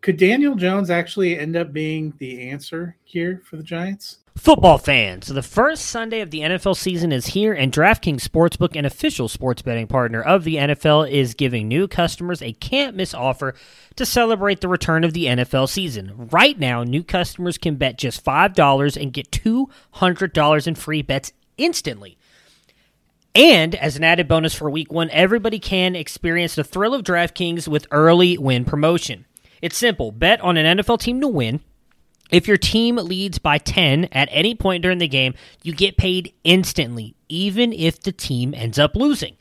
Could 0.00 0.16
Daniel 0.16 0.54
Jones 0.54 0.88
actually 0.88 1.38
end 1.38 1.56
up 1.56 1.72
being 1.72 2.14
the 2.18 2.48
answer 2.48 2.96
here 3.04 3.42
for 3.44 3.56
the 3.56 3.62
Giants? 3.62 4.18
Football 4.36 4.76
fans, 4.76 5.28
the 5.28 5.42
first 5.42 5.86
Sunday 5.86 6.20
of 6.20 6.30
the 6.30 6.40
NFL 6.40 6.76
season 6.76 7.10
is 7.10 7.28
here, 7.28 7.54
and 7.54 7.72
DraftKings 7.72 8.20
Sportsbook, 8.20 8.76
an 8.76 8.84
official 8.84 9.28
sports 9.28 9.62
betting 9.62 9.86
partner 9.86 10.20
of 10.20 10.44
the 10.44 10.56
NFL, 10.56 11.10
is 11.10 11.32
giving 11.34 11.66
new 11.66 11.88
customers 11.88 12.42
a 12.42 12.52
can't 12.52 12.94
miss 12.94 13.14
offer 13.14 13.54
to 13.96 14.04
celebrate 14.04 14.60
the 14.60 14.68
return 14.68 15.04
of 15.04 15.14
the 15.14 15.24
NFL 15.24 15.70
season. 15.70 16.28
Right 16.30 16.56
now, 16.58 16.84
new 16.84 17.02
customers 17.02 17.56
can 17.56 17.76
bet 17.76 17.96
just 17.96 18.22
$5 18.24 19.00
and 19.00 19.12
get 19.12 19.30
$200 19.30 20.66
in 20.66 20.74
free 20.74 21.02
bets 21.02 21.32
instantly. 21.56 22.18
And 23.34 23.74
as 23.74 23.96
an 23.96 24.04
added 24.04 24.28
bonus 24.28 24.54
for 24.54 24.70
week 24.70 24.92
one, 24.92 25.08
everybody 25.10 25.58
can 25.58 25.96
experience 25.96 26.54
the 26.54 26.62
thrill 26.62 26.94
of 26.94 27.02
DraftKings 27.02 27.66
with 27.68 27.86
early 27.90 28.36
win 28.36 28.66
promotion. 28.66 29.24
It's 29.62 29.78
simple 29.78 30.12
bet 30.12 30.42
on 30.42 30.58
an 30.58 30.78
NFL 30.78 31.00
team 31.00 31.22
to 31.22 31.28
win 31.28 31.60
if 32.30 32.48
your 32.48 32.56
team 32.56 32.96
leads 32.96 33.38
by 33.38 33.58
10 33.58 34.06
at 34.12 34.28
any 34.32 34.54
point 34.54 34.82
during 34.82 34.98
the 34.98 35.08
game, 35.08 35.34
you 35.62 35.72
get 35.72 35.96
paid 35.96 36.32
instantly, 36.44 37.14
even 37.28 37.72
if 37.72 38.00
the 38.00 38.12
team 38.12 38.54
ends 38.54 38.78
up 38.78 38.96
losing. 38.96 39.36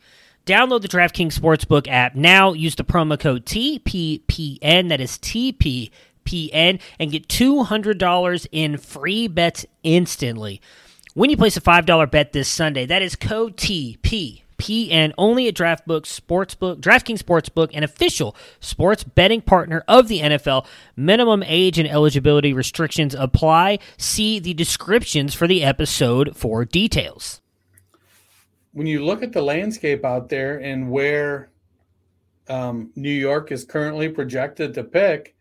Download 0.46 0.82
the 0.82 0.88
DraftKings 0.88 1.38
Sportsbook 1.40 1.88
app 1.88 2.16
now. 2.16 2.54
Use 2.54 2.76
the 2.76 2.84
promo 2.84 3.20
code 3.20 3.46
TPPN, 3.46 4.90
that 4.90 5.02
is 5.02 5.18
TPPN, 5.18 6.80
and 7.00 7.12
get 7.12 7.28
$200 7.28 8.48
in 8.52 8.78
free 8.78 9.28
bets 9.28 9.66
instantly. 9.82 10.62
When 11.16 11.32
you 11.32 11.38
place 11.38 11.58
a 11.58 11.62
$5 11.62 12.12
bet 12.12 12.34
this 12.34 12.48
Sunday, 12.48 12.86
that 12.86 13.02
is 13.02 13.16
code 13.16 13.58
TP 13.58 14.44
PN 14.58 15.14
only 15.18 15.48
at 15.48 15.56
DraftBook 15.56 16.02
Sportsbook, 16.02 16.78
DraftKings 16.78 17.22
Sportsbook, 17.22 17.72
an 17.74 17.84
official 17.84 18.36
sports 18.60 19.04
betting 19.04 19.42
partner 19.42 19.84
of 19.88 20.08
the 20.08 20.20
NFL. 20.22 20.66
Minimum 20.96 21.44
age 21.44 21.78
and 21.78 21.88
eligibility 21.88 22.54
restrictions 22.54 23.16
apply. 23.16 23.80
See 23.98 24.40
the 24.40 24.54
descriptions 24.54 25.34
for 25.34 25.48
the 25.48 25.64
episode 25.64 26.36
for 26.36 26.66
details. 26.66 27.42
When 28.74 28.88
you 28.88 29.06
look 29.06 29.24
at 29.24 29.32
the 29.32 29.42
landscape 29.42 30.04
out 30.04 30.30
there 30.30 30.60
and 30.60 30.92
where 30.92 31.50
um, 32.50 32.92
New 32.96 33.10
York 33.10 33.52
is 33.52 33.64
currently 33.64 34.10
projected 34.10 34.74
to 34.74 34.84
pick, 34.84 35.36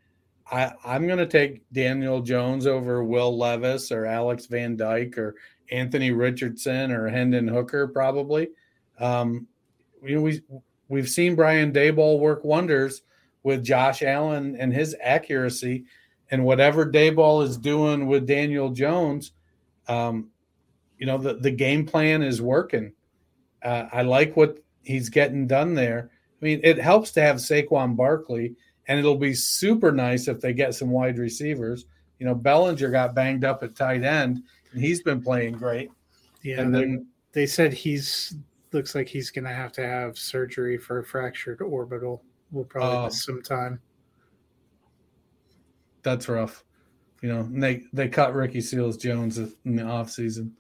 I, 0.51 0.73
I'm 0.85 1.07
going 1.07 1.19
to 1.19 1.27
take 1.27 1.63
Daniel 1.73 2.21
Jones 2.21 2.67
over 2.67 3.03
Will 3.03 3.37
Levis 3.37 3.91
or 3.91 4.07
Alex 4.07 4.47
Van 4.47 4.77
Dyke 4.77 5.17
or 5.19 5.35
Anthony 5.71 6.11
Richardson 6.11 6.93
or 6.93 7.09
Hendon 7.09 7.49
Hooker 7.49 7.89
probably. 7.89 8.49
Um, 8.99 9.47
you 10.03 10.17
know, 10.17 10.23
we 10.23 10.43
we've 10.89 11.09
seen 11.09 11.35
Brian 11.35 11.73
Daboll 11.73 12.19
work 12.19 12.45
wonders 12.45 13.03
with 13.43 13.65
Josh 13.65 14.03
Allen 14.03 14.57
and 14.59 14.73
his 14.73 14.97
accuracy, 15.03 15.85
and 16.31 16.45
whatever 16.45 16.87
Daboll 16.87 17.45
is 17.45 17.57
doing 17.57 18.07
with 18.07 18.27
Daniel 18.27 18.71
Jones, 18.71 19.33
um, 19.89 20.31
you 20.99 21.07
know, 21.07 21.19
the 21.19 21.35
the 21.35 21.51
game 21.51 21.87
plan 21.87 22.23
is 22.23 22.41
working. 22.41 22.93
Uh, 23.63 23.87
I 23.93 24.03
like 24.03 24.37
what 24.37 24.59
he's 24.83 25.09
getting 25.09 25.47
done 25.47 25.75
there. 25.75 26.11
I 26.41 26.45
mean, 26.45 26.61
it 26.63 26.79
helps 26.79 27.13
to 27.13 27.23
have 27.23 27.37
Saquon 27.37 27.97
Barkley, 27.97 28.55
and 28.87 28.99
it'll 28.99 29.17
be 29.17 29.35
super 29.35 29.91
nice 29.93 30.29
if 30.29 30.41
they 30.41 30.53
get 30.53 30.75
some 30.75 30.91
wide 30.91 31.19
receivers. 31.19 31.87
You 32.19 32.27
know, 32.27 32.35
Bellinger 32.35 32.91
got 32.91 33.15
banged 33.15 33.45
up 33.45 33.63
at 33.63 33.75
tight 33.75 34.05
end, 34.05 34.43
and 34.73 34.81
he's 34.81 35.03
been 35.03 35.23
playing 35.23 35.55
great. 35.55 35.91
Yeah, 36.43 36.61
and 36.61 36.75
then 36.75 37.07
they 37.33 37.47
said 37.47 37.73
he's 37.73 38.35
looks 38.75 38.95
like 38.95 39.09
he's 39.09 39.31
going 39.31 39.45
to 39.45 39.55
have 39.55 39.73
to 39.73 39.87
have 39.87 40.19
surgery 40.19 40.77
for 40.77 40.99
a 40.99 41.05
fractured 41.05 41.63
orbital. 41.63 42.23
We'll 42.51 42.65
probably 42.65 42.99
oh. 42.99 43.05
miss 43.07 43.25
some 43.25 43.43
time. 43.43 43.81
That's 46.03 46.29
rough. 46.29 46.65
You 47.23 47.31
know, 47.31 47.49
they 47.51 47.85
they 47.95 48.09
cut 48.09 48.35
Ricky 48.35 48.61
Seals 48.61 48.99
Jones 48.99 49.39
in 49.39 49.77
the 49.77 49.83
off 49.83 50.11
season. 50.11 50.55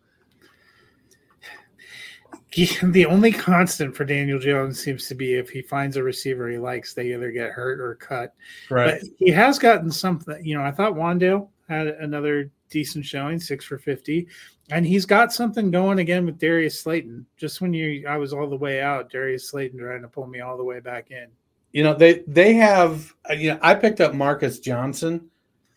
The 2.83 3.05
only 3.07 3.33
constant 3.33 3.97
for 3.97 4.05
Daniel 4.05 4.39
Jones 4.39 4.81
seems 4.81 5.09
to 5.09 5.15
be 5.15 5.35
if 5.35 5.51
he 5.51 5.61
finds 5.61 5.97
a 5.97 6.03
receiver 6.03 6.49
he 6.49 6.57
likes, 6.57 6.95
they 6.95 7.13
either 7.13 7.33
get 7.33 7.51
hurt 7.51 7.81
or 7.81 7.97
cut. 7.97 8.33
Right. 8.71 9.01
But 9.01 9.11
he 9.19 9.31
has 9.31 9.59
gotten 9.59 9.91
something. 9.91 10.39
You 10.47 10.57
know, 10.57 10.63
I 10.63 10.71
thought 10.71 10.95
Wan'Dale 10.95 11.49
had 11.69 11.89
another 11.89 12.51
decent 12.71 13.05
showing, 13.05 13.41
six 13.41 13.65
for 13.65 13.77
fifty 13.77 14.29
and 14.71 14.87
he's 14.87 15.05
got 15.05 15.33
something 15.33 15.71
going 15.71 15.99
again 15.99 16.25
with 16.25 16.39
Darius 16.39 16.81
Slayton. 16.81 17.27
Just 17.37 17.61
when 17.61 17.73
you, 17.73 18.07
I 18.09 18.17
was 18.17 18.33
all 18.33 18.49
the 18.49 18.57
way 18.57 18.81
out, 18.81 19.11
Darius 19.11 19.49
Slayton 19.49 19.79
trying 19.79 20.03
to 20.03 20.09
pull 20.09 20.27
me 20.27 20.41
all 20.41 20.57
the 20.57 20.65
way 20.65 20.81
back 20.81 21.11
in. 21.11 21.27
You 21.73 21.83
know 21.83 21.95
they 21.95 22.23
they 22.29 22.55
have. 22.55 23.13
You 23.37 23.53
know 23.53 23.59
I 23.61 23.75
picked 23.75 24.01
up 24.01 24.15
Marcus 24.15 24.61
Johnson 24.61 25.29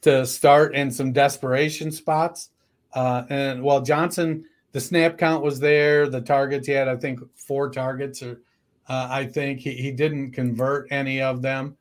to 0.02 0.26
start 0.28 0.76
in 0.76 0.92
some 0.92 1.12
desperation 1.12 1.92
spots, 1.92 2.52
uh, 2.94 3.24
and 3.30 3.64
while 3.64 3.82
Johnson, 3.82 4.46
the 4.74 4.80
snap 4.80 5.18
count 5.18 5.44
was 5.44 5.60
there, 5.60 6.08
the 6.08 6.22
targets 6.22 6.68
he 6.68 6.74
had, 6.74 6.88
I 6.88 6.98
think 6.98 7.20
four 7.36 7.72
targets, 7.72 8.22
or 8.22 8.42
uh, 8.88 9.08
I 9.10 9.26
think 9.26 9.60
he, 9.60 9.72
he 9.72 9.92
didn't 9.92 10.34
convert 10.34 10.92
any 10.92 11.20
of 11.20 11.42
them. 11.42 11.76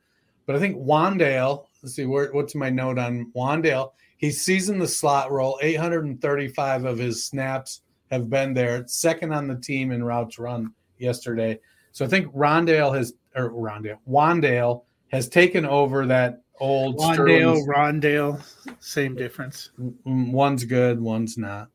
But 0.47 0.55
I 0.55 0.59
think 0.59 0.77
Wan'Dale. 0.77 1.65
Let's 1.83 1.95
see 1.95 2.05
where, 2.05 2.31
what's 2.33 2.55
my 2.55 2.71
note 2.71 2.97
on 2.97 3.31
Wan'Dale 3.35 3.91
He's 4.17 4.41
seasoned 4.41 4.81
the 4.81 4.87
slot 4.87 5.31
role. 5.31 5.59
835 5.61 6.85
of 6.85 6.97
his 6.97 7.25
snaps 7.25 7.81
have 8.11 8.29
been 8.29 8.53
there. 8.53 8.85
Second 8.87 9.33
on 9.33 9.47
the 9.47 9.55
team 9.55 9.91
in 9.91 10.03
routes 10.03 10.39
run 10.39 10.73
yesterday. 10.97 11.59
So 11.91 12.05
I 12.05 12.07
think 12.07 12.33
Rondale 12.33 12.95
has 12.95 13.13
or 13.35 13.51
Rondale 13.51 13.99
Wan'Dale 14.09 14.83
has 15.09 15.29
taken 15.29 15.65
over 15.65 16.05
that 16.07 16.41
old 16.59 16.97
Wan'Dale, 16.97 17.65
Rondale, 17.67 18.43
same 18.79 19.15
difference. 19.15 19.69
One's 20.05 20.63
good, 20.63 20.99
one's 20.99 21.37
not. 21.37 21.69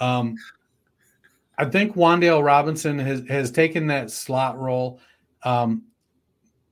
Um, 0.00 0.36
I 1.58 1.66
think 1.66 1.94
Wan'Dale 1.94 2.44
Robinson 2.44 2.98
has, 2.98 3.22
has 3.28 3.50
taken 3.50 3.86
that 3.88 4.10
slot 4.10 4.58
role. 4.58 5.00
Um, 5.42 5.82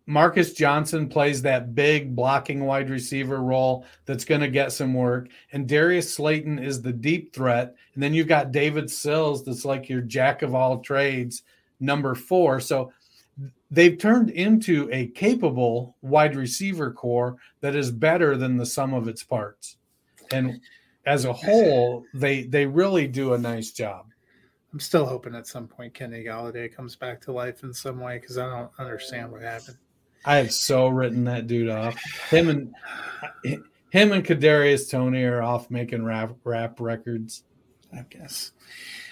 Marcus 0.06 0.52
Johnson 0.52 1.08
plays 1.08 1.40
that 1.42 1.74
big 1.74 2.14
blocking 2.14 2.64
wide 2.64 2.90
receiver 2.90 3.40
role 3.40 3.86
that's 4.04 4.24
going 4.24 4.42
to 4.42 4.48
get 4.48 4.72
some 4.72 4.92
work. 4.92 5.28
And 5.52 5.66
Darius 5.66 6.12
Slayton 6.12 6.58
is 6.58 6.82
the 6.82 6.92
deep 6.92 7.34
threat. 7.34 7.74
And 7.94 8.02
then 8.02 8.12
you've 8.12 8.28
got 8.28 8.52
David 8.52 8.90
Sills 8.90 9.44
that's 9.44 9.64
like 9.64 9.88
your 9.88 10.02
jack 10.02 10.42
of 10.42 10.54
all 10.54 10.80
trades, 10.80 11.42
number 11.80 12.14
four. 12.14 12.60
So 12.60 12.92
they've 13.70 13.96
turned 13.96 14.30
into 14.30 14.90
a 14.92 15.06
capable 15.08 15.96
wide 16.02 16.36
receiver 16.36 16.92
corps 16.92 17.36
that 17.62 17.74
is 17.74 17.90
better 17.90 18.36
than 18.36 18.58
the 18.58 18.66
sum 18.66 18.92
of 18.92 19.08
its 19.08 19.22
parts. 19.22 19.76
And 20.30 20.60
as 21.06 21.24
a 21.24 21.32
whole, 21.32 22.04
they 22.14 22.44
they 22.44 22.66
really 22.66 23.06
do 23.06 23.34
a 23.34 23.38
nice 23.38 23.72
job. 23.72 24.06
I'm 24.72 24.80
still 24.80 25.06
hoping 25.06 25.34
at 25.34 25.46
some 25.46 25.68
point 25.68 25.94
Kenny 25.94 26.24
Golladay 26.24 26.74
comes 26.74 26.96
back 26.96 27.20
to 27.22 27.32
life 27.32 27.62
in 27.62 27.72
some 27.72 28.00
way 28.00 28.18
because 28.18 28.38
I 28.38 28.48
don't 28.48 28.70
understand 28.78 29.30
what 29.30 29.42
happened. 29.42 29.76
I 30.24 30.36
have 30.36 30.52
so 30.52 30.88
written 30.88 31.24
that 31.24 31.46
dude 31.46 31.68
off. 31.68 32.00
Him 32.30 32.48
and 32.48 32.74
him 33.90 34.12
and 34.12 34.24
Kadarius 34.24 34.90
Toney 34.90 35.22
are 35.24 35.42
off 35.42 35.70
making 35.70 36.04
rap 36.04 36.32
rap 36.44 36.80
records. 36.80 37.44
I 37.92 38.04
guess. 38.10 38.52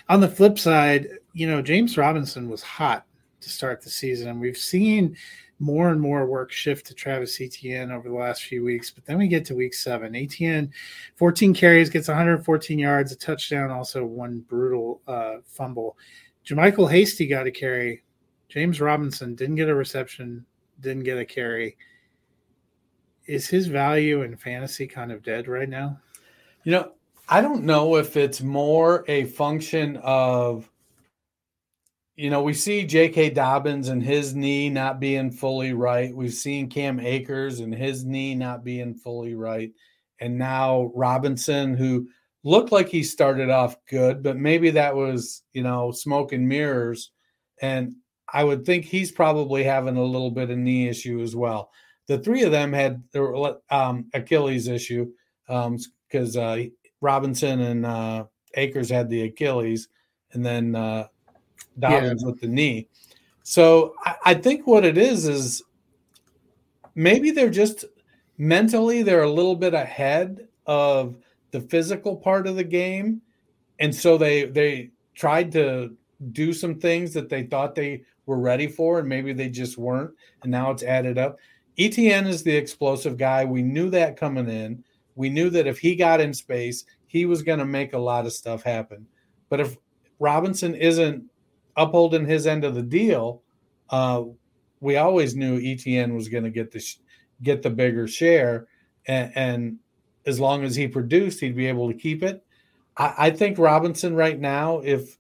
On 0.09 0.21
the 0.21 0.29
flip 0.29 0.59
side, 0.59 1.09
you 1.33 1.47
know 1.47 1.63
James 1.63 1.97
Robinson 1.97 2.49
was 2.49 2.63
hot 2.63 3.07
to 3.41 3.51
start 3.51 3.83
the 3.83 3.91
season, 3.91 4.29
and 4.29 4.41
we've 4.41 4.57
seen 4.57 5.17
more 5.63 5.91
and 5.91 6.01
more 6.01 6.27
work 6.27 6.51
shift 6.51 6.87
to 6.87 6.95
Travis 6.95 7.41
Etienne 7.41 7.93
over 7.93 8.09
the 8.09 8.15
last 8.15 8.43
few 8.43 8.65
weeks. 8.65 8.91
But 8.91 9.07
then 9.07 9.17
we 9.17 9.29
get 9.29 9.45
to 9.47 9.55
week 9.55 9.75
seven. 9.75 10.17
Etienne, 10.17 10.73
14 11.17 11.55
carries, 11.55 11.89
gets 11.89 12.09
114 12.09 12.79
yards, 12.79 13.13
a 13.13 13.17
touchdown, 13.17 13.71
also 13.71 14.05
one 14.05 14.41
brutal 14.41 15.01
uh, 15.07 15.37
fumble. 15.47 15.97
JaMycal 16.45 16.91
Hasty 16.91 17.29
got 17.29 17.47
a 17.47 17.53
carry. 17.53 18.03
James 18.49 18.81
Robinson 18.81 19.37
didn't 19.37 19.55
get 19.55 19.69
a 19.69 19.75
reception, 19.75 20.45
didn't 20.83 21.05
get 21.05 21.19
a 21.19 21.25
carry. 21.25 21.77
Is 23.27 23.47
his 23.47 23.69
value 23.69 24.23
in 24.23 24.37
fantasy 24.37 24.87
kind 24.87 25.13
of 25.13 25.23
dead 25.23 25.49
right 25.49 25.69
now? 25.69 25.99
You 26.65 26.73
know, 26.73 26.93
I 27.29 27.41
don't 27.41 27.65
know 27.65 27.97
if 27.97 28.17
it's 28.17 28.43
more 28.43 29.05
a 29.09 29.25
function 29.25 29.97
of 30.03 30.69
you 32.15 32.29
know, 32.29 32.43
we 32.43 32.53
see 32.53 32.85
J.K. 32.85 33.31
Dobbins 33.31 33.89
and 33.89 34.03
his 34.03 34.35
knee 34.35 34.69
not 34.69 35.01
being 35.01 35.31
fully 35.31 35.73
right. 35.73 36.15
We've 36.15 36.33
seen 36.33 36.69
Cam 36.69 37.01
Akers 37.01 37.61
and 37.61 37.75
his 37.75 38.05
knee 38.05 38.35
not 38.35 38.65
being 38.65 38.95
fully 38.95 39.35
right. 39.35 39.73
And 40.21 40.37
now 40.37 40.93
Robinson, 40.95 41.75
who 41.75 42.09
looked 42.45 42.71
like 42.71 42.89
he 42.89 43.03
started 43.03 43.49
off 43.49 43.77
good, 43.89 44.23
but 44.23 44.37
maybe 44.37 44.71
that 44.71 44.95
was, 44.95 45.43
you 45.53 45.63
know, 45.63 45.91
smoke 45.91 46.33
and 46.33 46.47
mirrors. 46.47 47.13
And 47.63 47.95
I 48.33 48.45
would 48.45 48.65
think 48.65 48.85
he's 48.85 49.13
probably 49.13 49.63
having 49.63 49.97
a 49.97 50.03
little 50.03 50.31
bit 50.31 50.51
of 50.51 50.59
knee 50.59 50.89
issue 50.89 51.21
as 51.21 51.37
well. 51.37 51.71
The 52.07 52.19
three 52.19 52.43
of 52.43 52.51
them 52.51 52.73
had 52.73 53.03
their 53.13 53.35
um, 53.71 54.07
Achilles 54.15 54.69
issue 54.69 55.11
because 55.47 56.37
um, 56.37 56.43
uh, 56.43 56.59
Robinson 57.01 57.61
and 57.61 57.87
uh, 57.87 58.25
Akers 58.55 58.91
had 58.91 59.09
the 59.09 59.23
Achilles. 59.23 59.89
And 60.33 60.45
then 60.45 60.75
uh, 60.75 61.09
Dobbins 61.79 62.23
yeah. 62.23 62.31
with 62.31 62.41
the 62.41 62.49
knee. 62.49 62.89
So 63.43 63.95
I, 64.05 64.15
I 64.27 64.35
think 64.35 64.67
what 64.67 64.85
it 64.85 64.97
is 64.97 65.27
is 65.27 65.63
maybe 66.95 67.31
they're 67.31 67.51
just 67.51 67.85
mentally 68.39 69.03
they're 69.03 69.23
a 69.23 69.31
little 69.31 69.57
bit 69.57 69.75
ahead 69.75 70.49
of 70.67 71.17
the 71.51 71.61
physical 71.61 72.17
part 72.17 72.47
of 72.47 72.57
the 72.57 72.65
game 72.65 73.21
and 73.79 73.95
so 73.95 74.17
they 74.17 74.45
they 74.45 74.91
tried 75.15 75.53
to 75.53 75.95
do 76.33 76.53
some 76.53 76.79
things 76.79 77.13
that 77.13 77.29
they 77.29 77.43
thought 77.45 77.75
they 77.75 78.03
were 78.27 78.39
ready 78.39 78.67
for 78.67 78.99
and 78.99 79.09
maybe 79.09 79.33
they 79.33 79.49
just 79.49 79.79
weren't 79.79 80.13
and 80.43 80.51
now 80.51 80.71
it's 80.71 80.83
added 80.83 81.19
up. 81.19 81.39
Etienne 81.79 82.27
is 82.27 82.43
the 82.43 82.55
explosive 82.55 83.17
guy. 83.17 83.45
We 83.45 83.63
knew 83.63 83.89
that 83.91 84.19
coming 84.19 84.49
in. 84.49 84.85
We 85.15 85.31
knew 85.31 85.51
that 85.51 85.67
if 85.67 85.79
he 85.79 85.97
got 85.97 86.21
in 86.21 86.33
space 86.35 86.85
he 87.07 87.27
was 87.27 87.43
going 87.43 87.59
to 87.59 87.67
make 87.67 87.93
a 87.93 87.99
lot 87.99 88.27
of 88.27 88.33
stuff 88.33 88.63
happen. 88.63 89.07
But 89.49 89.61
if 89.61 89.77
robinson 90.19 90.75
isn't 90.75 91.25
upholding 91.77 92.27
his 92.27 92.47
end 92.47 92.65
of 92.65 92.75
the 92.75 92.83
deal, 92.83 93.43
uh, 93.91 94.25
we 94.81 94.97
always 94.97 95.37
knew 95.37 95.61
Etienne 95.63 96.15
was 96.15 96.29
going 96.29 96.45
to 96.45 96.51
get 96.51 96.73
the 96.73 96.81
sh- 96.81 96.99
get 97.43 97.63
the 97.63 97.71
bigger 97.71 98.07
share, 98.07 98.67
and, 99.07 99.33
and, 99.35 99.79
as 100.25 100.39
long 100.39 100.63
as 100.63 100.77
he 100.77 100.87
produced, 100.87 101.41
he'd 101.41 101.57
be 101.57 101.67
able 101.67 101.91
to 101.91 101.99
keep 101.99 102.23
it. 102.23 102.45
I, 102.97 103.15
I, 103.19 103.31
think 103.31 103.59
Robinson 103.59 104.15
right 104.15 104.39
now, 104.39 104.79
if 104.79 105.19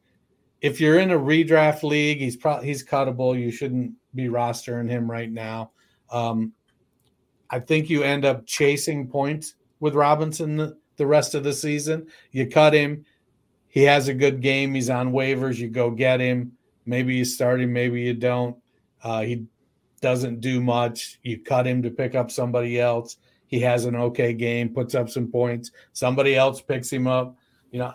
if 0.63 0.81
you're 0.81 0.99
in 0.99 1.11
a 1.11 1.19
redraft 1.19 1.83
league, 1.83 2.19
he's 2.19 2.37
probably 2.37 2.69
he's 2.69 2.85
cuttable. 2.85 3.39
You 3.39 3.51
shouldn't 3.51 3.93
be 4.15 4.29
rostering 4.29 4.89
him 4.89 5.11
right 5.11 5.31
now. 5.31 5.73
Um, 6.11 6.53
I 7.51 7.59
think 7.59 7.91
you 7.91 8.03
end 8.03 8.25
up 8.25 8.47
chasing 8.47 9.09
points 9.09 9.57
with 9.81 9.95
Robinson 9.95 10.57
the, 10.57 10.79
the 10.97 11.07
rest 11.07 11.35
of 11.35 11.43
the 11.43 11.53
season. 11.53 12.07
You 12.31 12.47
cut 12.47 12.73
him, 12.73 13.05
he 13.69 13.83
has 13.83 14.09
a 14.09 14.15
good 14.15 14.41
game. 14.41 14.75
He's 14.75 14.89
on 14.89 15.13
waivers. 15.13 15.57
You 15.57 15.69
go 15.69 15.91
get 15.91 16.21
him. 16.21 16.53
Maybe 16.87 17.15
you 17.15 17.25
start 17.25 17.61
him, 17.61 17.73
maybe 17.73 18.01
you 18.03 18.15
don't. 18.15 18.57
Uh, 19.03 19.23
he 19.23 19.47
doesn't 20.01 20.41
do 20.41 20.61
much. 20.61 21.19
You 21.23 21.41
cut 21.41 21.67
him 21.67 21.83
to 21.83 21.91
pick 21.91 22.15
up 22.15 22.31
somebody 22.31 22.79
else. 22.79 23.17
He 23.47 23.61
has 23.61 23.85
an 23.85 23.97
okay 23.97 24.33
game, 24.33 24.71
puts 24.71 24.95
up 24.95 25.11
some 25.11 25.31
points. 25.31 25.73
Somebody 25.93 26.37
else 26.37 26.61
picks 26.61 26.93
him 26.93 27.07
up. 27.07 27.37
You 27.71 27.81
know, 27.81 27.95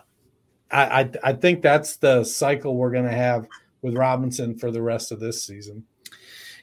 I 0.70 1.00
I, 1.00 1.10
I 1.24 1.32
think 1.32 1.62
that's 1.62 1.96
the 1.96 2.24
cycle 2.24 2.76
we're 2.76 2.90
going 2.90 3.04
to 3.04 3.10
have 3.10 3.46
with 3.82 3.96
Robinson 3.96 4.58
for 4.58 4.70
the 4.70 4.82
rest 4.82 5.12
of 5.12 5.20
this 5.20 5.42
season. 5.42 5.84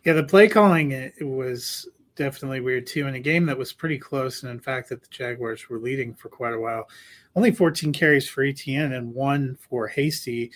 Yeah, 0.04 0.14
the 0.14 0.24
play 0.24 0.48
calling 0.48 0.92
it 0.92 1.14
was 1.22 1.88
definitely 2.16 2.62
weird 2.62 2.88
too. 2.88 3.08
In 3.08 3.16
a 3.16 3.20
game 3.20 3.46
that 3.46 3.58
was 3.58 3.74
pretty 3.74 3.98
close, 3.98 4.44
and 4.44 4.52
in 4.52 4.60
fact 4.60 4.90
that 4.90 5.02
the 5.02 5.08
Jaguars 5.10 5.70
were 5.70 5.80
leading 5.80 6.14
for 6.14 6.30
quite 6.30 6.54
a 6.54 6.60
while, 6.60 6.88
only 7.36 7.52
14 7.52 7.92
carries 7.92 8.28
for 8.28 8.44
Etienne 8.44 8.94
and 8.94 9.14
one 9.14 9.58
for 9.70 9.88
Hasty. 9.88 10.52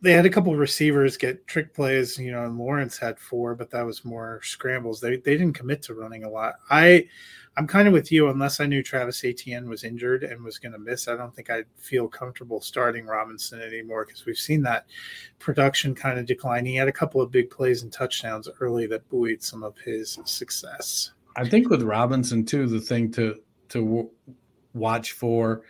They 0.00 0.12
had 0.12 0.26
a 0.26 0.30
couple 0.30 0.52
of 0.52 0.58
receivers 0.58 1.16
get 1.16 1.46
trick 1.46 1.74
plays, 1.74 2.18
you 2.18 2.30
know, 2.30 2.44
and 2.44 2.56
Lawrence 2.56 2.98
had 2.98 3.18
four, 3.18 3.54
but 3.54 3.70
that 3.70 3.84
was 3.84 4.04
more 4.04 4.40
scrambles. 4.44 5.00
They 5.00 5.16
they 5.16 5.36
didn't 5.36 5.54
commit 5.54 5.82
to 5.82 5.94
running 5.94 6.24
a 6.24 6.30
lot. 6.30 6.54
I 6.70 7.08
I'm 7.58 7.66
kind 7.66 7.88
of 7.88 7.92
with 7.92 8.12
you. 8.12 8.28
Unless 8.28 8.60
I 8.60 8.66
knew 8.66 8.84
Travis 8.84 9.24
Etienne 9.24 9.68
was 9.68 9.82
injured 9.82 10.22
and 10.22 10.44
was 10.44 10.58
going 10.58 10.72
to 10.72 10.78
miss, 10.78 11.08
I 11.08 11.16
don't 11.16 11.34
think 11.34 11.50
I'd 11.50 11.66
feel 11.76 12.06
comfortable 12.06 12.60
starting 12.60 13.04
Robinson 13.04 13.60
anymore 13.60 14.04
because 14.06 14.24
we've 14.24 14.38
seen 14.38 14.62
that 14.62 14.86
production 15.40 15.92
kind 15.92 16.20
of 16.20 16.26
decline. 16.26 16.64
He 16.64 16.76
had 16.76 16.86
a 16.86 16.92
couple 16.92 17.20
of 17.20 17.32
big 17.32 17.50
plays 17.50 17.82
and 17.82 17.92
touchdowns 17.92 18.48
early 18.60 18.86
that 18.86 19.08
buoyed 19.08 19.42
some 19.42 19.64
of 19.64 19.76
his 19.78 20.20
success. 20.24 21.10
I 21.36 21.48
think 21.48 21.68
with 21.68 21.82
Robinson 21.82 22.44
too, 22.44 22.66
the 22.66 22.80
thing 22.80 23.10
to 23.12 23.40
to 23.70 24.08
watch 24.74 25.12
for 25.12 25.62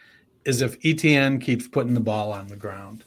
is 0.45 0.61
if 0.61 0.76
Etienne 0.85 1.41
keeps 1.41 1.66
putting 1.66 1.95
the 1.95 2.01
ball 2.01 2.33
on 2.33 2.49
the 2.49 2.57
ground. 2.57 3.05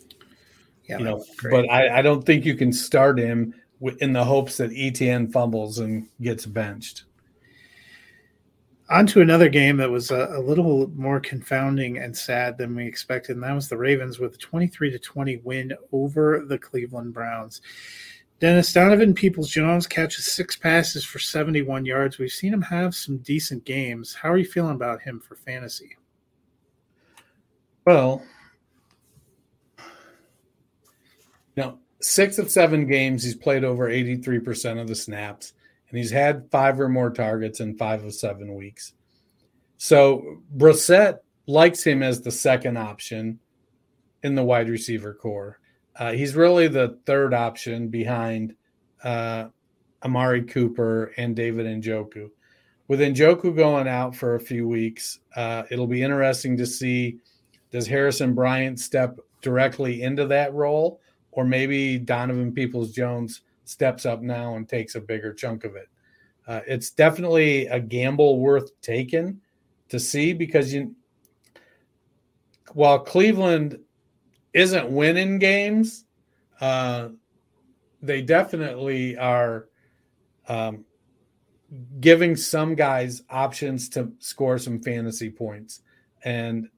Yeah, 0.92 0.98
you 0.98 1.06
know, 1.06 1.24
but 1.50 1.70
I, 1.70 2.00
I 2.00 2.02
don't 2.02 2.26
think 2.26 2.44
you 2.44 2.54
can 2.54 2.74
start 2.74 3.18
him 3.18 3.54
in 4.00 4.12
the 4.12 4.26
hopes 4.26 4.58
that 4.58 4.72
Etienne 4.76 5.32
fumbles 5.32 5.80
and 5.80 6.10
gets 6.22 6.46
benched. 6.46 7.06
On 8.90 9.08
to 9.08 9.22
another 9.22 9.48
game 9.48 9.78
that 9.78 9.90
was 9.90 10.12
a, 10.12 10.34
a, 10.36 10.42
little 10.42 10.90
more 10.90 11.22
confounding 11.22 11.98
and 11.98 12.16
sad 12.16 12.58
than 12.58 12.76
we 12.76 12.86
expected, 12.86 13.38
and 13.38 13.44
that 13.44 13.54
was 13.54 13.70
the 13.70 13.78
Ravens 13.78 14.20
with 14.20 14.36
a 14.36 14.38
23 14.38 14.92
to 14.92 15.00
20 15.00 15.38
win 15.46 15.74
over 15.94 16.44
the 16.46 16.60
Cleveland 16.60 17.14
Browns. 17.14 17.62
Dennis 18.42 18.74
Donovan 18.74 19.14
Peoples 19.14 19.50
Jones 19.50 19.88
catches 19.88 20.26
six 20.26 20.58
passes 20.58 21.06
for 21.06 21.20
71 21.20 21.86
yards. 21.86 22.18
We've 22.18 22.30
seen 22.30 22.54
him 22.54 22.64
have 22.64 22.94
some 22.94 23.20
decent 23.20 23.64
games. 23.64 24.14
How 24.14 24.30
are 24.30 24.38
you 24.38 24.44
feeling 24.44 24.76
about 24.76 25.02
him 25.02 25.22
for 25.22 25.36
fantasy? 25.36 25.96
Well, 27.86 28.24
now 31.56 31.78
six 32.02 32.38
of 32.38 32.50
seven 32.50 32.88
games, 32.88 33.24
he's 33.24 33.36
played 33.36 33.64
over 33.64 33.90
83% 33.90 34.80
of 34.80 34.88
the 34.88 34.96
snaps 34.96 35.54
and 35.90 35.98
he's 35.98 36.12
had 36.12 36.50
five 36.52 36.80
or 36.80 36.90
more 36.90 37.10
targets 37.10 37.60
in 37.60 37.78
five 37.78 38.04
of 38.04 38.14
seven 38.14 38.56
weeks. 38.56 38.94
So 39.78 40.42
Brissett 40.56 41.20
likes 41.48 41.84
him 41.84 42.02
as 42.02 42.22
the 42.22 42.32
second 42.32 42.78
option 42.78 43.40
in 44.24 44.36
the 44.36 44.44
wide 44.44 44.70
receiver 44.70 45.14
corps. 45.14 45.60
Uh, 45.96 46.14
he's 46.14 46.36
really 46.36 46.68
the 46.68 46.98
third 47.06 47.34
option 47.34 47.90
behind 47.90 48.56
uh, 49.04 49.46
Amari 50.04 50.44
Cooper 50.44 51.12
and 51.18 51.36
David 51.36 51.66
Njoku. 51.66 52.30
With 52.88 53.00
Njoku 53.00 53.56
going 53.56 53.88
out 53.88 54.16
for 54.16 54.36
a 54.36 54.40
few 54.40 54.68
weeks, 54.68 55.20
uh, 55.36 55.64
it'll 55.70 55.88
be 55.88 56.04
interesting 56.04 56.58
to 56.58 56.66
see 56.66 57.18
does 57.72 57.88
Harrison 57.88 58.34
Bryant 58.34 58.80
step 58.80 59.18
directly 59.42 60.02
into 60.02 60.28
that 60.28 60.54
role, 60.54 61.00
or 61.32 61.46
maybe 61.46 61.98
Donovan 61.98 62.54
Peoples 62.54 62.92
Jones 62.92 63.42
steps 63.66 64.06
up 64.06 64.22
now 64.22 64.56
and 64.56 64.68
takes 64.68 64.96
a 64.96 65.02
bigger 65.02 65.34
chunk 65.34 65.64
of 65.64 65.76
it. 65.76 65.88
Uh, 66.48 66.62
it's 66.68 66.90
definitely 66.92 67.68
a 67.68 67.80
gamble 67.80 68.40
worth 68.40 68.72
taking 68.82 69.40
to 69.90 70.00
see 70.00 70.34
because 70.34 70.74
you, 70.74 70.96
while 72.74 73.00
Cleveland 73.00 73.80
isn't 74.54 74.90
winning 74.90 75.40
games, 75.40 76.06
uh, 76.60 77.10
they 78.02 78.22
definitely 78.22 79.18
are 79.18 79.68
um, 80.48 80.86
giving 82.00 82.36
some 82.36 82.76
guys 82.76 83.22
options 83.30 83.88
to 83.90 84.12
score 84.20 84.58
some 84.58 84.82
fantasy 84.82 85.30
points. 85.30 85.82
And 86.24 86.70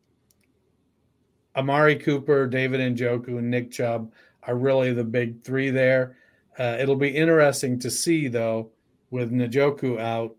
Amari 1.56 1.96
Cooper, 1.96 2.48
David 2.48 2.96
Njoku, 2.96 3.40
and 3.40 3.50
Nick 3.50 3.72
Chubb 3.72 4.12
are 4.48 4.56
really 4.56 4.94
the 4.94 5.04
big 5.04 5.44
three 5.44 5.70
there. 5.70 6.18
Uh, 6.58 6.78
it'll 6.80 6.96
be 6.96 7.10
interesting 7.10 7.80
to 7.80 7.90
see, 7.90 8.28
though, 8.28 8.72
with 9.10 9.32
Njoku 9.32 10.00
out, 10.00 10.36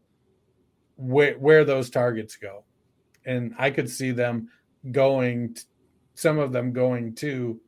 where, 0.97 1.35
where 1.35 1.65
those 1.65 1.91
targets 1.91 2.37
go. 2.37 2.65
And 3.25 3.55
I 3.59 3.71
could 3.71 3.91
see 3.91 4.11
them 4.11 4.49
going, 4.91 5.57
some 6.15 6.39
of 6.39 6.53
them 6.53 6.73
going 6.73 7.15
to 7.17 7.61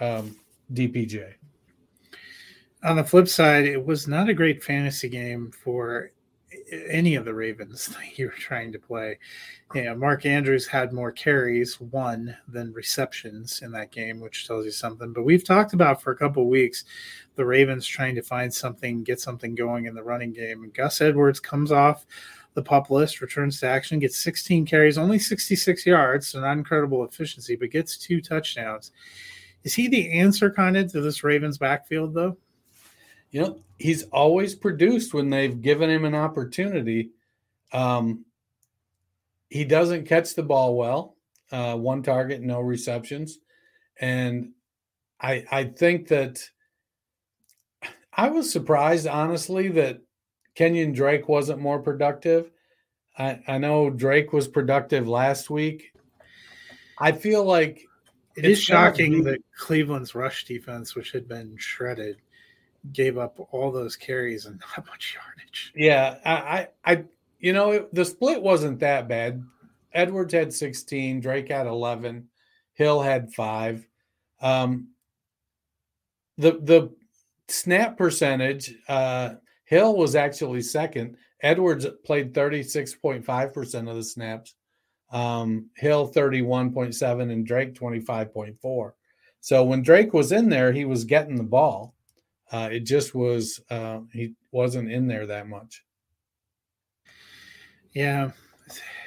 um, 0.00 0.36
DPJ. 0.72 1.34
On 2.84 2.96
the 2.96 3.04
flip 3.04 3.28
side, 3.28 3.64
it 3.64 3.84
was 3.84 4.08
not 4.08 4.28
a 4.28 4.34
great 4.34 4.64
fantasy 4.64 5.08
game 5.08 5.52
for 5.52 6.10
any 6.88 7.14
of 7.14 7.24
the 7.24 7.34
Ravens 7.34 7.86
that 7.86 8.18
you 8.18 8.26
were 8.26 8.32
trying 8.32 8.72
to 8.72 8.78
play. 8.78 9.18
Yeah, 9.74 9.94
Mark 9.94 10.26
Andrews 10.26 10.66
had 10.66 10.92
more 10.92 11.12
carries, 11.12 11.80
one, 11.80 12.36
than 12.48 12.72
receptions 12.72 13.62
in 13.62 13.72
that 13.72 13.90
game, 13.90 14.20
which 14.20 14.46
tells 14.46 14.64
you 14.64 14.70
something. 14.70 15.12
But 15.12 15.24
we've 15.24 15.44
talked 15.44 15.72
about 15.72 16.02
for 16.02 16.12
a 16.12 16.16
couple 16.16 16.48
weeks 16.48 16.84
the 17.36 17.44
Ravens 17.46 17.86
trying 17.86 18.14
to 18.16 18.22
find 18.22 18.52
something, 18.52 19.02
get 19.02 19.20
something 19.20 19.54
going 19.54 19.86
in 19.86 19.94
the 19.94 20.02
running 20.02 20.32
game. 20.32 20.62
And 20.62 20.74
Gus 20.74 21.00
Edwards 21.00 21.40
comes 21.40 21.72
off 21.72 22.04
the 22.54 22.62
pup 22.62 22.90
list, 22.90 23.20
returns 23.20 23.60
to 23.60 23.66
action, 23.66 23.98
gets 23.98 24.18
16 24.18 24.66
carries, 24.66 24.98
only 24.98 25.18
66 25.18 25.86
yards, 25.86 26.28
so 26.28 26.40
not 26.40 26.58
incredible 26.58 27.04
efficiency, 27.04 27.56
but 27.56 27.70
gets 27.70 27.96
two 27.96 28.20
touchdowns. 28.20 28.92
Is 29.64 29.74
he 29.74 29.88
the 29.88 30.12
answer 30.12 30.50
kind 30.50 30.76
of 30.76 30.90
to 30.92 31.00
this 31.00 31.24
Ravens 31.24 31.56
backfield, 31.56 32.14
though? 32.14 32.36
You 33.32 33.40
know, 33.40 33.60
he's 33.78 34.04
always 34.04 34.54
produced 34.54 35.12
when 35.12 35.30
they've 35.30 35.60
given 35.60 35.90
him 35.90 36.04
an 36.04 36.14
opportunity. 36.14 37.10
Um, 37.72 38.24
he 39.48 39.64
doesn't 39.64 40.06
catch 40.06 40.34
the 40.34 40.42
ball 40.42 40.76
well. 40.76 41.16
Uh, 41.50 41.76
one 41.76 42.02
target, 42.02 42.40
no 42.40 42.60
receptions, 42.60 43.38
and 44.00 44.52
I 45.20 45.44
I 45.50 45.64
think 45.64 46.08
that 46.08 46.42
I 48.12 48.28
was 48.30 48.50
surprised, 48.50 49.06
honestly, 49.06 49.68
that 49.68 50.00
Kenyan 50.56 50.94
Drake 50.94 51.28
wasn't 51.28 51.60
more 51.60 51.78
productive. 51.78 52.50
I, 53.18 53.40
I 53.46 53.58
know 53.58 53.90
Drake 53.90 54.32
was 54.32 54.48
productive 54.48 55.08
last 55.08 55.50
week. 55.50 55.92
I 56.98 57.12
feel 57.12 57.44
like 57.44 57.86
it 58.36 58.44
is 58.44 58.62
shocking 58.62 59.22
that 59.24 59.40
Cleveland's 59.56 60.14
rush 60.14 60.44
defense, 60.44 60.94
which 60.94 61.12
had 61.12 61.28
been 61.28 61.56
shredded, 61.58 62.16
gave 62.90 63.18
up 63.18 63.36
all 63.52 63.70
those 63.70 63.96
carries 63.96 64.46
and 64.46 64.60
not 64.76 64.86
much 64.86 65.14
yardage. 65.14 65.72
Yeah, 65.76 66.18
I, 66.24 66.68
I, 66.84 67.04
you 67.38 67.52
know, 67.52 67.72
it, 67.72 67.94
the 67.94 68.04
split 68.04 68.42
wasn't 68.42 68.80
that 68.80 69.08
bad. 69.08 69.44
Edwards 69.92 70.32
had 70.32 70.52
16, 70.52 71.20
Drake 71.20 71.48
had 71.48 71.66
11, 71.66 72.28
Hill 72.74 73.02
had 73.02 73.32
five. 73.32 73.86
Um, 74.40 74.88
the 76.38 76.52
the 76.52 76.94
snap 77.48 77.98
percentage, 77.98 78.74
uh, 78.88 79.34
Hill 79.64 79.96
was 79.96 80.16
actually 80.16 80.62
second. 80.62 81.16
Edwards 81.42 81.86
played 82.04 82.32
36.5% 82.32 83.90
of 83.90 83.96
the 83.96 84.02
snaps. 84.02 84.54
Um, 85.10 85.68
Hill 85.76 86.10
31.7 86.10 87.32
and 87.32 87.46
Drake 87.46 87.74
25.4. 87.74 88.92
So 89.40 89.64
when 89.64 89.82
Drake 89.82 90.14
was 90.14 90.32
in 90.32 90.48
there, 90.48 90.72
he 90.72 90.84
was 90.84 91.04
getting 91.04 91.36
the 91.36 91.42
ball. 91.42 91.94
Uh, 92.52 92.68
it 92.70 92.80
just 92.80 93.14
was 93.14 93.60
uh, 93.70 94.00
he 94.12 94.34
wasn't 94.50 94.92
in 94.92 95.06
there 95.06 95.26
that 95.26 95.48
much. 95.48 95.82
Yeah, 97.94 98.30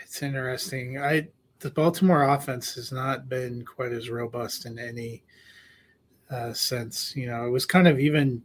it's 0.03 0.23
interesting. 0.23 0.99
I 0.99 1.27
the 1.59 1.69
Baltimore 1.69 2.23
offense 2.23 2.73
has 2.75 2.91
not 2.91 3.29
been 3.29 3.63
quite 3.63 3.91
as 3.91 4.09
robust 4.09 4.65
in 4.65 4.77
any 4.77 5.23
uh, 6.29 6.53
sense. 6.53 7.15
You 7.15 7.27
know, 7.27 7.45
it 7.45 7.51
was 7.51 7.65
kind 7.65 7.87
of 7.87 7.99
even 7.99 8.43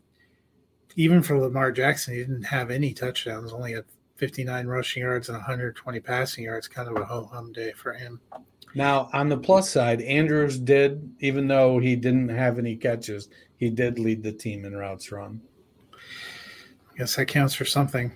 even 0.96 1.22
for 1.22 1.38
Lamar 1.38 1.72
Jackson, 1.72 2.14
he 2.14 2.20
didn't 2.20 2.42
have 2.42 2.70
any 2.70 2.92
touchdowns, 2.92 3.53
only 3.53 3.72
had 3.72 3.84
59 4.16 4.66
rushing 4.66 5.03
yards 5.03 5.28
and 5.28 5.38
120 5.38 6.01
passing 6.01 6.44
yards. 6.44 6.68
Kind 6.68 6.88
of 6.88 6.96
a 6.96 7.05
ho 7.05 7.28
hum 7.32 7.53
day 7.53 7.72
for 7.72 7.92
him. 7.92 8.20
Now, 8.74 9.08
on 9.12 9.28
the 9.28 9.36
plus 9.36 9.68
side, 9.68 10.00
Andrews 10.02 10.58
did, 10.58 11.12
even 11.20 11.48
though 11.48 11.78
he 11.78 11.96
didn't 11.96 12.28
have 12.28 12.58
any 12.58 12.76
catches, 12.76 13.28
he 13.56 13.68
did 13.70 13.98
lead 13.98 14.22
the 14.22 14.32
team 14.32 14.64
in 14.64 14.76
routes 14.76 15.10
run. 15.10 15.40
I 15.92 16.98
guess 16.98 17.16
that 17.16 17.26
counts 17.26 17.54
for 17.54 17.64
something. 17.64 18.12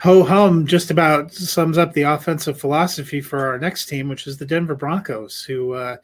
Ho 0.00 0.24
hum 0.24 0.66
just 0.66 0.90
about 0.90 1.32
sums 1.32 1.78
up 1.78 1.92
the 1.92 2.02
offensive 2.02 2.58
philosophy 2.58 3.20
for 3.20 3.46
our 3.46 3.58
next 3.58 3.86
team, 3.86 4.08
which 4.08 4.26
is 4.26 4.38
the 4.38 4.46
Denver 4.46 4.74
Broncos, 4.74 5.42
who 5.42 5.74
uh, 5.74 5.96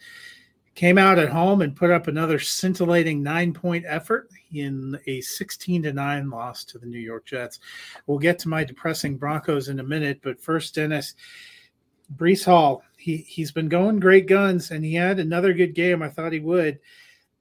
came 0.74 0.96
out 0.98 1.18
at 1.18 1.28
home 1.28 1.62
and 1.62 1.74
put 1.74 1.90
up 1.90 2.06
another 2.06 2.38
scintillating 2.38 3.20
nine 3.20 3.52
point 3.52 3.84
effort 3.88 4.28
in 4.52 4.96
a 5.06 5.20
16 5.20 5.82
to 5.82 5.92
9 5.92 6.30
loss 6.30 6.64
to 6.64 6.78
the 6.78 6.86
New 6.86 7.00
York 7.00 7.26
Jets. 7.26 7.58
We'll 8.06 8.18
get 8.18 8.38
to 8.40 8.48
my 8.48 8.62
depressing 8.62 9.16
Broncos 9.16 9.68
in 9.68 9.80
a 9.80 9.84
minute, 9.84 10.20
but 10.22 10.40
first, 10.40 10.76
Dennis, 10.76 11.14
Breece 12.16 12.44
Hall, 12.44 12.84
he, 13.08 13.16
he's 13.16 13.50
been 13.50 13.70
going 13.70 13.98
great 13.98 14.26
guns 14.26 14.70
and 14.70 14.84
he 14.84 14.94
had 14.94 15.18
another 15.18 15.54
good 15.54 15.74
game. 15.74 16.02
I 16.02 16.10
thought 16.10 16.34
he 16.34 16.40
would. 16.40 16.78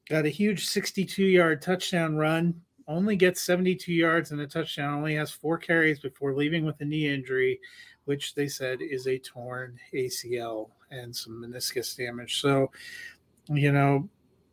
Got 0.09 0.25
a 0.25 0.29
huge 0.29 0.65
62 0.65 1.25
yard 1.25 1.61
touchdown 1.61 2.15
run, 2.15 2.61
only 2.87 3.17
gets 3.17 3.41
72 3.41 3.91
yards 3.91 4.31
and 4.31 4.39
a 4.39 4.47
touchdown, 4.47 4.93
only 4.93 5.15
has 5.15 5.29
four 5.29 5.57
carries 5.57 5.99
before 5.99 6.33
leaving 6.33 6.65
with 6.65 6.79
a 6.79 6.85
knee 6.85 7.13
injury, 7.13 7.59
which 8.05 8.33
they 8.33 8.47
said 8.47 8.81
is 8.81 9.07
a 9.07 9.19
torn 9.19 9.77
ACL 9.93 10.69
and 10.89 11.13
some 11.13 11.43
meniscus 11.43 11.97
damage. 11.97 12.39
So 12.39 12.71
you 13.49 13.73
know, 13.73 14.07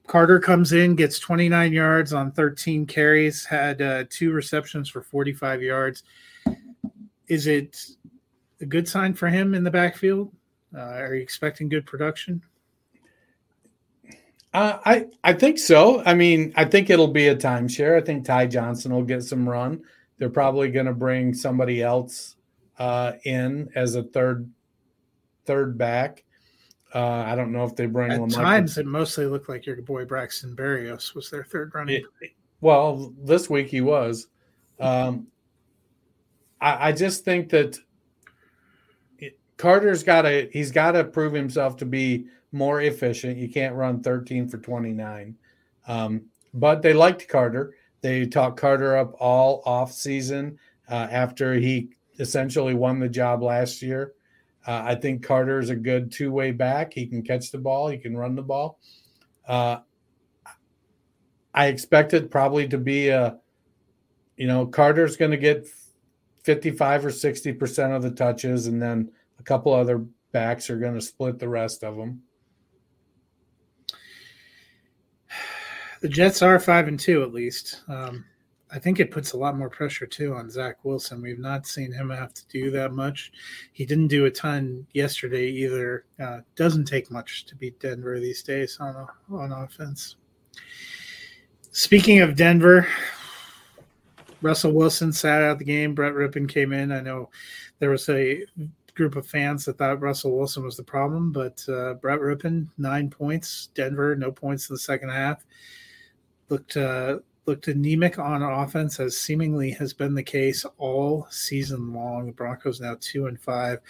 Carter 0.08 0.40
comes 0.40 0.72
in, 0.72 0.96
gets 0.96 1.20
29 1.20 1.72
yards 1.72 2.12
on 2.12 2.32
13 2.32 2.86
carries, 2.86 3.44
had 3.44 3.80
uh, 3.80 4.04
two 4.10 4.32
receptions 4.32 4.88
for 4.88 5.00
45 5.00 5.62
yards. 5.62 6.02
Is 7.28 7.46
it 7.46 7.78
a 8.60 8.66
good 8.66 8.88
sign 8.88 9.14
for 9.14 9.28
him 9.28 9.54
in 9.54 9.62
the 9.62 9.70
backfield? 9.70 10.32
Uh, 10.76 10.80
are 10.80 11.14
you 11.14 11.22
expecting 11.22 11.68
good 11.68 11.86
production? 11.86 12.42
Uh, 14.52 14.78
I 14.84 15.06
I 15.24 15.32
think 15.32 15.58
so. 15.58 16.02
I 16.04 16.14
mean, 16.14 16.52
I 16.56 16.64
think 16.64 16.88
it'll 16.88 17.08
be 17.08 17.28
a 17.28 17.36
timeshare. 17.36 18.00
I 18.00 18.04
think 18.04 18.24
Ty 18.24 18.46
Johnson 18.46 18.92
will 18.92 19.02
get 19.02 19.24
some 19.24 19.48
run. 19.48 19.82
They're 20.18 20.30
probably 20.30 20.70
going 20.70 20.86
to 20.86 20.92
bring 20.94 21.34
somebody 21.34 21.82
else 21.82 22.36
uh, 22.78 23.12
in 23.24 23.68
as 23.74 23.96
a 23.96 24.04
third 24.04 24.48
third 25.44 25.76
back. 25.76 26.24
Uh, 26.94 27.24
I 27.26 27.34
don't 27.34 27.50
know 27.50 27.64
if 27.64 27.74
they 27.74 27.86
bring 27.86 28.12
at 28.12 28.30
times. 28.30 28.78
It 28.78 28.86
mostly 28.86 29.26
looked 29.26 29.48
like 29.48 29.66
your 29.66 29.82
boy 29.82 30.04
Braxton 30.04 30.54
Berrios 30.54 31.14
was 31.14 31.28
their 31.28 31.42
third 31.42 31.74
running. 31.74 32.04
It, 32.20 32.30
well, 32.60 33.12
this 33.20 33.50
week 33.50 33.66
he 33.66 33.80
was. 33.80 34.28
Um, 34.78 35.26
I, 36.60 36.88
I, 36.88 36.92
just 36.92 37.24
think 37.24 37.48
that 37.50 37.78
Carter's 39.56 40.02
got 40.02 40.22
to 40.22 40.48
he's 40.52 40.72
got 40.72 40.92
to 40.92 41.04
prove 41.04 41.32
himself 41.32 41.76
to 41.78 41.84
be 41.84 42.26
more 42.52 42.82
efficient. 42.82 43.36
You 43.36 43.48
can't 43.48 43.74
run 43.74 44.02
13 44.02 44.48
for 44.48 44.58
29. 44.58 45.36
Um, 45.86 46.22
but 46.54 46.82
they 46.82 46.92
liked 46.92 47.28
Carter. 47.28 47.74
They 48.00 48.26
talked 48.26 48.58
Carter 48.58 48.96
up 48.96 49.14
all 49.18 49.62
off 49.66 49.92
season 49.92 50.58
uh, 50.88 51.08
after 51.10 51.54
he 51.54 51.90
essentially 52.18 52.74
won 52.74 53.00
the 53.00 53.08
job 53.08 53.42
last 53.42 53.82
year. 53.82 54.14
Uh, 54.66 54.82
I 54.84 54.94
think 54.94 55.22
Carter 55.22 55.58
is 55.58 55.70
a 55.70 55.76
good 55.76 56.10
two 56.10 56.32
way 56.32 56.50
back. 56.50 56.92
He 56.94 57.06
can 57.06 57.22
catch 57.22 57.50
the 57.50 57.58
ball, 57.58 57.88
he 57.88 57.98
can 57.98 58.16
run 58.16 58.34
the 58.34 58.42
ball. 58.42 58.78
Uh, 59.46 59.78
I 61.52 61.66
expect 61.66 62.14
it 62.14 62.30
probably 62.30 62.66
to 62.68 62.78
be 62.78 63.08
a, 63.08 63.38
you 64.36 64.46
know, 64.46 64.66
Carter's 64.66 65.16
going 65.16 65.30
to 65.30 65.36
get 65.36 65.68
55 66.42 67.06
or 67.06 67.10
60% 67.10 67.96
of 67.96 68.02
the 68.02 68.10
touches, 68.10 68.66
and 68.66 68.82
then 68.82 69.10
a 69.44 69.46
couple 69.46 69.74
other 69.74 69.98
backs 70.32 70.70
are 70.70 70.78
going 70.78 70.94
to 70.94 71.00
split 71.02 71.38
the 71.38 71.48
rest 71.48 71.84
of 71.84 71.96
them. 71.96 72.22
The 76.00 76.08
Jets 76.08 76.40
are 76.40 76.58
five 76.58 76.88
and 76.88 76.98
two 76.98 77.22
at 77.22 77.34
least. 77.34 77.82
Um, 77.88 78.24
I 78.72 78.78
think 78.78 79.00
it 79.00 79.10
puts 79.10 79.32
a 79.32 79.36
lot 79.36 79.56
more 79.56 79.68
pressure 79.68 80.06
too 80.06 80.34
on 80.34 80.50
Zach 80.50 80.82
Wilson. 80.82 81.20
We've 81.20 81.38
not 81.38 81.66
seen 81.66 81.92
him 81.92 82.08
have 82.08 82.32
to 82.34 82.46
do 82.48 82.70
that 82.70 82.92
much. 82.92 83.32
He 83.72 83.84
didn't 83.84 84.08
do 84.08 84.24
a 84.24 84.30
ton 84.30 84.86
yesterday 84.94 85.46
either. 85.48 86.06
Uh, 86.18 86.40
doesn't 86.56 86.86
take 86.86 87.10
much 87.10 87.44
to 87.46 87.54
beat 87.54 87.78
Denver 87.78 88.18
these 88.18 88.42
days 88.42 88.78
on 88.80 89.06
on 89.30 89.52
offense. 89.52 90.16
Speaking 91.70 92.20
of 92.20 92.34
Denver, 92.34 92.88
Russell 94.40 94.72
Wilson 94.72 95.12
sat 95.12 95.42
out 95.42 95.58
the 95.58 95.64
game. 95.64 95.94
Brett 95.94 96.14
Rypien 96.14 96.48
came 96.48 96.72
in. 96.72 96.92
I 96.92 97.00
know 97.00 97.30
there 97.78 97.90
was 97.90 98.08
a 98.08 98.44
group 98.94 99.16
of 99.16 99.26
fans 99.26 99.64
that 99.64 99.78
thought 99.78 100.00
Russell 100.00 100.36
Wilson 100.36 100.62
was 100.62 100.76
the 100.76 100.82
problem, 100.82 101.32
but 101.32 101.64
uh, 101.68 101.94
Brett 101.94 102.20
Rypien 102.20 102.68
nine 102.78 103.10
points. 103.10 103.68
Denver 103.74 104.14
no 104.16 104.30
points 104.30 104.68
in 104.68 104.74
the 104.74 104.78
second 104.78 105.10
half. 105.10 105.44
Looked 106.48 106.76
uh, 106.76 107.18
looked 107.46 107.68
anemic 107.68 108.18
on 108.18 108.42
offense, 108.42 109.00
as 109.00 109.16
seemingly 109.16 109.70
has 109.72 109.92
been 109.92 110.14
the 110.14 110.22
case 110.22 110.64
all 110.78 111.26
season 111.30 111.92
long. 111.92 112.26
The 112.26 112.32
Broncos 112.32 112.80
now 112.80 112.96
two 113.00 113.26
and 113.26 113.40
five. 113.40 113.80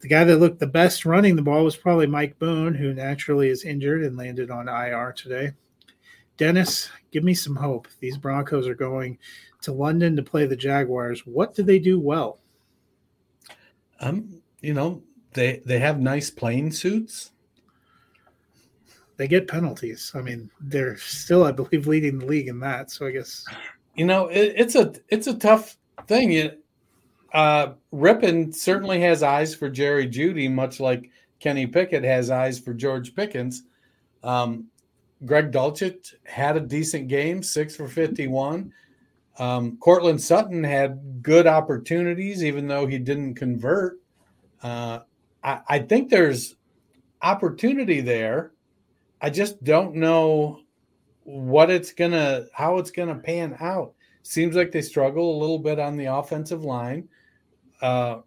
The 0.00 0.08
guy 0.08 0.24
that 0.24 0.36
looked 0.36 0.58
the 0.58 0.66
best 0.66 1.06
running 1.06 1.34
the 1.34 1.42
ball 1.42 1.64
was 1.64 1.76
probably 1.76 2.06
Mike 2.06 2.38
Boone, 2.38 2.74
who 2.74 2.92
naturally 2.92 3.48
is 3.48 3.64
injured 3.64 4.02
and 4.02 4.16
landed 4.16 4.50
on 4.50 4.68
IR 4.68 5.12
today. 5.12 5.52
Dennis, 6.36 6.90
give 7.12 7.24
me 7.24 7.32
some 7.32 7.56
hope. 7.56 7.86
These 8.00 8.18
Broncos 8.18 8.66
are 8.66 8.74
going 8.74 9.18
to 9.62 9.72
London 9.72 10.16
to 10.16 10.22
play 10.22 10.46
the 10.46 10.56
Jaguars. 10.56 11.20
What 11.20 11.54
do 11.54 11.62
they 11.62 11.78
do 11.78 11.98
well? 12.00 12.40
Um, 14.00 14.42
you 14.60 14.74
know, 14.74 15.02
they 15.32 15.62
they 15.64 15.78
have 15.78 16.00
nice 16.00 16.30
playing 16.30 16.72
suits 16.72 17.30
they 19.16 19.28
get 19.28 19.48
penalties. 19.48 20.12
I 20.14 20.22
mean, 20.22 20.50
they're 20.60 20.96
still, 20.96 21.44
I 21.44 21.52
believe, 21.52 21.86
leading 21.86 22.18
the 22.18 22.26
league 22.26 22.48
in 22.48 22.58
that. 22.60 22.90
So 22.90 23.06
I 23.06 23.12
guess 23.12 23.44
you 23.94 24.06
know 24.06 24.26
it, 24.26 24.54
it's 24.56 24.74
a 24.74 24.92
it's 25.08 25.26
a 25.26 25.34
tough 25.34 25.76
thing. 26.06 26.50
uh, 27.32 27.72
Rypien 27.92 28.54
certainly 28.54 29.00
has 29.00 29.22
eyes 29.22 29.54
for 29.54 29.68
Jerry 29.68 30.08
Jeudy, 30.08 30.50
much 30.50 30.80
like 30.80 31.10
Kenny 31.40 31.66
Pickett 31.66 32.04
has 32.04 32.30
eyes 32.30 32.58
for 32.58 32.74
George 32.74 33.14
Pickens. 33.14 33.64
Um, 34.22 34.66
Greg 35.24 35.52
Dulcich 35.52 36.14
had 36.24 36.56
a 36.56 36.60
decent 36.60 37.08
game, 37.08 37.42
six 37.42 37.76
for 37.76 37.88
51. 37.88 38.72
Um, 39.38 39.76
Courtland 39.78 40.20
Sutton 40.20 40.62
had 40.62 41.22
good 41.22 41.46
opportunities, 41.46 42.44
even 42.44 42.68
though 42.68 42.86
he 42.86 42.98
didn't 42.98 43.34
convert. 43.34 43.98
Uh, 44.62 45.00
I, 45.42 45.60
I 45.68 45.78
think 45.80 46.08
there's 46.08 46.56
opportunity 47.22 48.00
there. 48.00 48.52
I 49.20 49.30
just 49.30 49.62
don't 49.64 49.96
know 49.96 50.60
what 51.24 51.70
it's 51.70 51.92
gonna, 51.92 52.46
how 52.52 52.78
it's 52.78 52.90
gonna 52.90 53.16
pan 53.16 53.56
out. 53.60 53.94
Seems 54.22 54.54
like 54.54 54.72
they 54.72 54.82
struggle 54.82 55.36
a 55.36 55.40
little 55.40 55.58
bit 55.58 55.78
on 55.78 55.96
the 55.96 56.06
offensive 56.06 56.64
line. 56.64 57.08
Uh, 57.82 58.20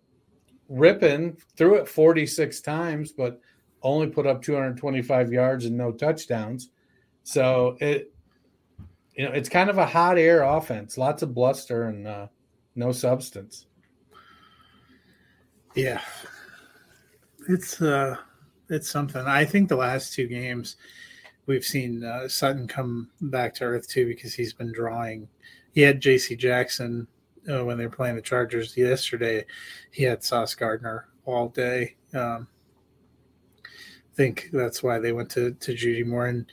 Rypien 0.70 1.40
threw 1.56 1.76
it 1.76 1.88
46 1.88 2.62
times, 2.62 3.12
but 3.12 3.40
only 3.82 4.08
put 4.08 4.28
up 4.28 4.42
225 4.42 5.32
yards 5.32 5.66
and 5.66 5.78
no 5.78 5.92
touchdowns. 5.92 6.72
So 7.24 7.78
it, 7.80 8.14
you 9.18 9.26
know, 9.26 9.32
it's 9.32 9.50
kind 9.50 9.70
of 9.70 9.80
a 9.80 9.86
hot 9.86 10.20
air 10.20 10.44
offense, 10.44 10.98
lots 10.98 11.24
of 11.24 11.34
bluster 11.34 11.86
and 11.86 12.08
uh, 12.08 12.28
no 12.76 12.92
substance. 12.92 13.66
Yeah, 15.76 16.02
it's 17.50 17.82
uh, 17.82 18.18
it's 18.70 18.90
something. 18.90 19.22
I 19.22 19.44
think 19.44 19.70
the 19.70 19.76
last 19.76 20.14
two 20.14 20.28
games 20.28 20.78
we've 21.48 21.66
seen 21.66 22.04
uh, 22.04 22.28
Sutton 22.28 22.68
come 22.68 23.10
back 23.20 23.56
to 23.56 23.64
earth 23.64 23.90
too 23.90 24.06
because 24.06 24.36
he's 24.36 24.54
been 24.54 24.72
drawing. 24.72 25.28
He 25.72 25.82
had 25.82 26.02
J.C. 26.02 26.36
Jackson 26.36 27.08
uh, 27.52 27.66
when 27.66 27.78
they 27.78 27.86
were 27.86 27.96
playing 27.96 28.16
the 28.16 28.22
Chargers 28.22 28.78
yesterday. 28.78 29.46
He 29.92 30.04
had 30.04 30.24
Sauce 30.24 30.54
Gardner 30.54 31.08
all 31.26 31.50
day. 31.50 31.96
Um, 32.14 32.48
I 33.66 34.16
think 34.16 34.50
that's 34.54 34.84
why 34.84 35.00
they 35.00 35.12
went 35.12 35.32
to 35.32 35.54
to 35.54 35.74
Jeudy 35.74 36.06
more. 36.06 36.28
And 36.28 36.46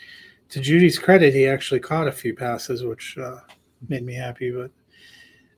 to 0.54 0.60
Jeudy's 0.60 1.00
credit, 1.00 1.34
he 1.34 1.48
actually 1.48 1.80
caught 1.80 2.06
a 2.06 2.12
few 2.12 2.32
passes, 2.32 2.84
which 2.84 3.18
uh, 3.18 3.38
made 3.88 4.04
me 4.04 4.14
happy. 4.14 4.52
But 4.52 4.70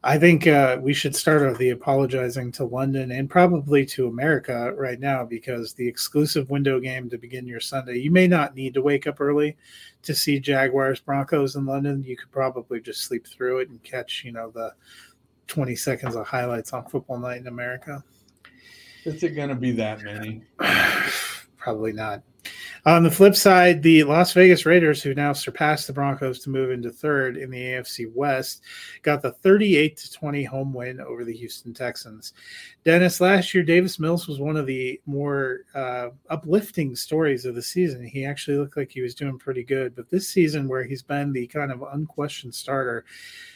I 0.03 0.19
think 0.19 0.47
uh, 0.47 0.79
we 0.81 0.95
should 0.95 1.15
start 1.15 1.43
with 1.43 1.59
the 1.59 1.69
apologizing 1.69 2.51
to 2.53 2.65
London 2.65 3.11
and 3.11 3.29
probably 3.29 3.85
to 3.85 4.07
America 4.07 4.73
right 4.75 4.99
now 4.99 5.23
because 5.23 5.75
the 5.75 5.87
exclusive 5.87 6.49
window 6.49 6.81
game 6.81 7.11
to 7.11 7.19
begin 7.19 7.47
your 7.47 7.61
Sunday, 7.61 7.99
you 7.99 8.11
may 8.11 8.27
not 8.27 8.55
need 8.55 8.73
to 8.73 8.81
wake 8.81 9.07
up 9.07 9.21
early 9.21 9.59
to 10.01 10.15
see 10.15 10.41
Jaguars 10.41 11.01
Broncos 11.01 11.57
in 11.57 11.67
London. 11.67 12.03
You 12.03 12.17
could 12.17 12.33
probably 12.33 12.81
just 12.81 13.05
sleep 13.05 13.27
through 13.27 13.59
it 13.59 13.69
and 13.69 13.83
catch, 13.83 14.23
you 14.25 14.33
know, 14.33 14.51
the 14.51 14.73
20 15.47 15.77
seconds 15.77 16.17
of 16.17 16.27
highlights 16.27 16.73
on 16.73 16.87
football 16.87 17.19
night 17.19 17.43
in 17.43 17.49
America. 17.49 18.03
Is 19.05 19.23
it 19.23 19.37
going 19.37 19.51
to 19.51 19.57
be 19.57 19.73
that 19.73 20.01
many? 20.01 20.41
probably 21.67 21.93
not. 21.93 22.23
On 22.85 23.03
the 23.03 23.11
flip 23.11 23.35
side, 23.35 23.83
the 23.83 24.05
Las 24.05 24.33
Vegas 24.33 24.65
Raiders, 24.65 25.03
who 25.03 25.15
now 25.15 25.33
surpassed 25.33 25.89
the 25.89 25.93
Broncos 25.93 26.39
to 26.41 26.51
move 26.51 26.71
into 26.71 26.93
third 26.93 27.37
in 27.37 27.51
the 27.51 27.61
AFC 27.61 28.07
West, 28.15 28.63
got 29.03 29.21
the 29.21 29.33
38 29.33 29.97
to 29.97 30.13
20 30.13 30.45
home 30.45 30.73
win 30.73 31.01
over 31.01 31.25
the 31.25 31.35
Houston 31.35 31.75
Texans. 31.75 32.35
Dennis, 32.85 33.21
last 33.21 33.53
year, 33.53 33.65
Davis 33.65 33.99
Mills 33.99 34.29
was 34.29 34.39
one 34.39 34.57
of 34.57 34.69
the 34.69 35.01
more 35.07 35.63
uh, 35.75 36.11
uplifting 36.31 36.95
stories 36.95 37.45
of 37.47 37.57
the 37.57 37.63
season. 37.63 38.07
He 38.07 38.25
actually 38.25 38.59
looked 38.59 38.77
like 38.77 38.93
he 38.93 39.03
was 39.03 39.17
doing 39.17 39.41
pretty 39.41 39.65
good. 39.65 39.97
But 39.97 40.09
this 40.09 40.29
season, 40.29 40.69
where 40.69 40.85
he's 40.85 41.03
been 41.03 41.33
the 41.33 41.49
kind 41.49 41.73
of 41.73 41.83
unquestioned 41.83 42.55
starter, 42.55 43.05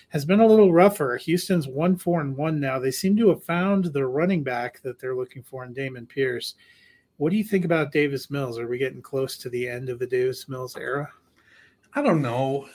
has 0.09 0.25
been 0.25 0.41
a 0.41 0.47
little 0.49 0.73
rougher. 0.73 1.17
Houston's 1.17 1.69
one 1.69 1.97
four 1.97 2.23
and 2.23 2.37
one 2.37 2.59
now. 2.59 2.81
They 2.81 2.91
seem 2.91 3.17
to 3.19 3.29
have 3.29 3.45
found 3.45 3.85
the 3.85 4.05
running 4.05 4.43
back 4.43 4.83
that 4.83 4.99
they're 4.99 5.15
looking 5.15 5.45
for 5.45 5.65
in 5.65 5.73
Dameon 5.73 6.09
Pierce. 6.09 6.57
What 7.21 7.33
do 7.33 7.37
you 7.37 7.45
think 7.45 7.67
about 7.67 7.93
Davis 7.93 8.31
Mills? 8.31 8.59
Are 8.59 8.67
we 8.67 8.79
getting 8.79 9.03
close 9.03 9.37
to 9.37 9.51
the 9.51 9.69
end 9.69 9.91
of 9.91 9.99
the 9.99 10.07
Davis 10.07 10.49
Mills 10.49 10.75
era? 10.75 11.07
I 11.93 12.01
don't 12.01 12.23
know. 12.23 12.67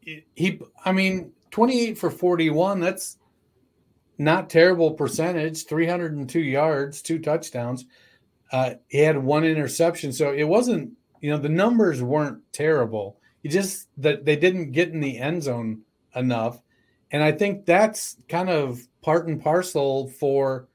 He, 0.00 0.60
I 0.84 0.90
mean, 0.90 1.30
28 1.52 1.96
for 1.96 2.10
41, 2.10 2.80
that's 2.80 3.16
not 4.18 4.50
terrible 4.50 4.90
percentage, 4.94 5.66
302 5.66 6.40
yards, 6.40 7.00
two 7.00 7.20
touchdowns. 7.20 7.84
Uh, 8.50 8.74
he 8.88 8.98
had 8.98 9.16
one 9.16 9.44
interception. 9.44 10.12
So 10.12 10.32
it 10.32 10.42
wasn't, 10.48 10.90
you 11.20 11.30
know, 11.30 11.38
the 11.38 11.48
numbers 11.48 12.02
weren't 12.02 12.42
terrible. 12.52 13.20
You 13.44 13.50
just 13.50 13.86
that 13.98 14.24
they 14.24 14.34
didn't 14.34 14.72
get 14.72 14.88
in 14.88 14.98
the 14.98 15.16
end 15.16 15.44
zone 15.44 15.82
enough. 16.16 16.60
And 17.12 17.22
I 17.22 17.30
think 17.30 17.66
that's 17.66 18.16
kind 18.28 18.50
of 18.50 18.80
part 19.00 19.28
and 19.28 19.40
parcel 19.40 20.08
for 20.08 20.66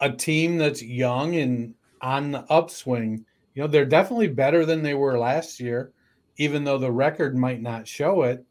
a 0.00 0.12
team 0.12 0.58
that's 0.58 0.80
young 0.80 1.34
and 1.34 1.74
on 2.02 2.30
the 2.30 2.44
upswing. 2.50 3.24
You 3.54 3.62
know, 3.62 3.68
they're 3.68 3.84
definitely 3.84 4.28
better 4.28 4.64
than 4.64 4.82
they 4.82 4.94
were 4.94 5.18
last 5.18 5.60
year, 5.60 5.92
even 6.36 6.64
though 6.64 6.78
the 6.78 6.92
record 6.92 7.36
might 7.36 7.60
not 7.60 7.88
show 7.88 8.22
it. 8.22 8.44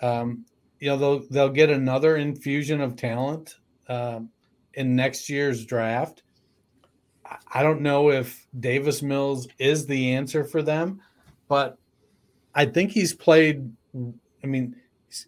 Um, 0.00 0.44
you 0.80 0.88
know, 0.88 0.96
they'll 0.96 1.28
they'll 1.30 1.48
get 1.48 1.70
another 1.70 2.16
infusion 2.16 2.80
of 2.80 2.96
talent 2.96 3.56
um, 3.88 4.30
in 4.74 4.94
next 4.94 5.28
year's 5.28 5.64
draft. 5.64 6.22
I 7.52 7.62
don't 7.62 7.82
know 7.82 8.10
if 8.10 8.46
Davis 8.58 9.02
Mills 9.02 9.48
is 9.58 9.86
the 9.86 10.14
answer 10.14 10.44
for 10.44 10.62
them, 10.62 11.02
but 11.46 11.78
I 12.54 12.64
think 12.66 12.92
he's 12.92 13.12
played. 13.12 13.70
I 14.42 14.46
mean, 14.46 14.76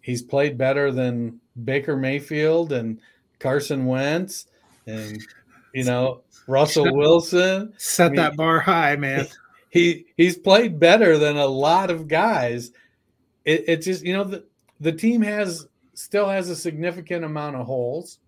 he's 0.02 0.22
played 0.22 0.56
better 0.56 0.92
than 0.92 1.40
Baker 1.64 1.96
Mayfield 1.96 2.72
and 2.72 3.00
Carson 3.38 3.86
Wentz 3.86 4.46
and 4.86 5.22
you 5.74 5.84
know 5.84 6.22
Russell 6.50 6.94
Wilson. 6.94 7.72
Set 7.78 8.06
I 8.06 8.08
mean, 8.08 8.16
that 8.16 8.36
bar 8.36 8.60
high, 8.60 8.96
man. 8.96 9.28
He 9.70 10.06
he's 10.16 10.36
played 10.36 10.80
better 10.80 11.16
than 11.16 11.36
a 11.36 11.46
lot 11.46 11.90
of 11.90 12.08
guys. 12.08 12.72
It, 13.44 13.68
it 13.68 13.76
just 13.82 14.04
you 14.04 14.12
know 14.12 14.24
the 14.24 14.44
the 14.80 14.92
team 14.92 15.22
has 15.22 15.66
still 15.94 16.28
has 16.28 16.50
a 16.50 16.56
significant 16.56 17.24
amount 17.24 17.54
of 17.56 17.66
holes. 17.66 18.18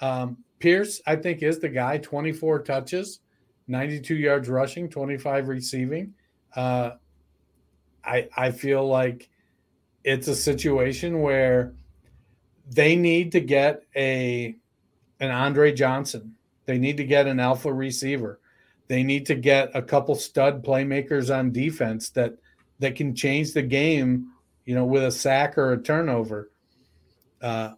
Um, 0.00 0.38
Pierce, 0.60 1.02
I 1.06 1.16
think, 1.16 1.42
is 1.42 1.58
the 1.58 1.68
guy. 1.68 1.98
Twenty 1.98 2.30
four 2.30 2.62
touches, 2.62 3.18
ninety 3.66 4.00
two 4.00 4.14
yards 4.14 4.48
rushing, 4.48 4.88
twenty 4.88 5.18
five 5.18 5.48
receiving. 5.48 6.14
Uh, 6.54 6.92
I 8.04 8.28
I 8.36 8.50
feel 8.52 8.86
like 8.86 9.28
it's 10.04 10.28
a 10.28 10.36
situation 10.36 11.20
where 11.20 11.74
they 12.70 12.94
need 12.94 13.32
to 13.32 13.40
get 13.40 13.82
a 13.96 14.54
an 15.18 15.30
Andre 15.30 15.72
Johnson 15.72 16.36
they 16.66 16.78
need 16.78 16.96
to 16.98 17.04
get 17.04 17.26
an 17.26 17.40
alpha 17.40 17.72
receiver. 17.72 18.40
They 18.88 19.02
need 19.02 19.26
to 19.26 19.34
get 19.34 19.70
a 19.74 19.82
couple 19.82 20.14
stud 20.14 20.64
playmakers 20.64 21.34
on 21.34 21.52
defense 21.52 22.10
that 22.10 22.34
that 22.78 22.96
can 22.96 23.14
change 23.14 23.52
the 23.52 23.62
game, 23.62 24.32
you 24.64 24.74
know, 24.74 24.84
with 24.84 25.04
a 25.04 25.10
sack 25.10 25.56
or 25.56 25.72
a 25.72 25.82
turnover. 25.82 26.50
Uh, 27.40 27.70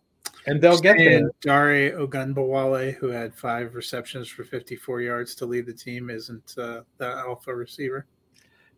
and 0.46 0.60
they'll 0.60 0.78
get 0.78 0.98
there. 0.98 1.30
Dare 1.40 1.98
Ogunbowale, 1.98 2.94
who 2.94 3.08
had 3.08 3.34
five 3.34 3.74
receptions 3.74 4.28
for 4.28 4.44
54 4.44 5.00
yards 5.00 5.34
to 5.36 5.46
lead 5.46 5.66
the 5.66 5.72
team, 5.72 6.10
isn't 6.10 6.54
uh, 6.58 6.80
the 6.98 7.06
alpha 7.06 7.54
receiver. 7.54 8.06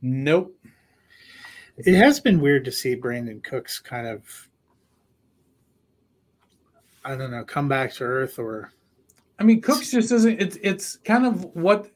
Nope. 0.03 0.57
It 1.79 1.95
has 1.95 2.21
been 2.21 2.41
weird 2.41 2.65
to 2.67 2.73
see 2.73 2.97
Brandin 2.97 3.43
Cooks 3.43 3.79
kind 3.79 4.07
of, 4.07 4.49
I 7.05 7.17
don't 7.17 7.31
know, 7.31 7.45
come 7.45 7.69
back 7.69 7.93
to 7.95 8.05
earth 8.05 8.39
or 8.39 8.73
I 9.39 9.45
mean, 9.45 9.61
Cooks 9.61 9.91
just 9.91 10.13
isn't. 10.13 10.41
It's 10.41 10.59
it's 10.63 10.97
kind 10.99 11.27
of 11.27 11.45
what 11.55 11.91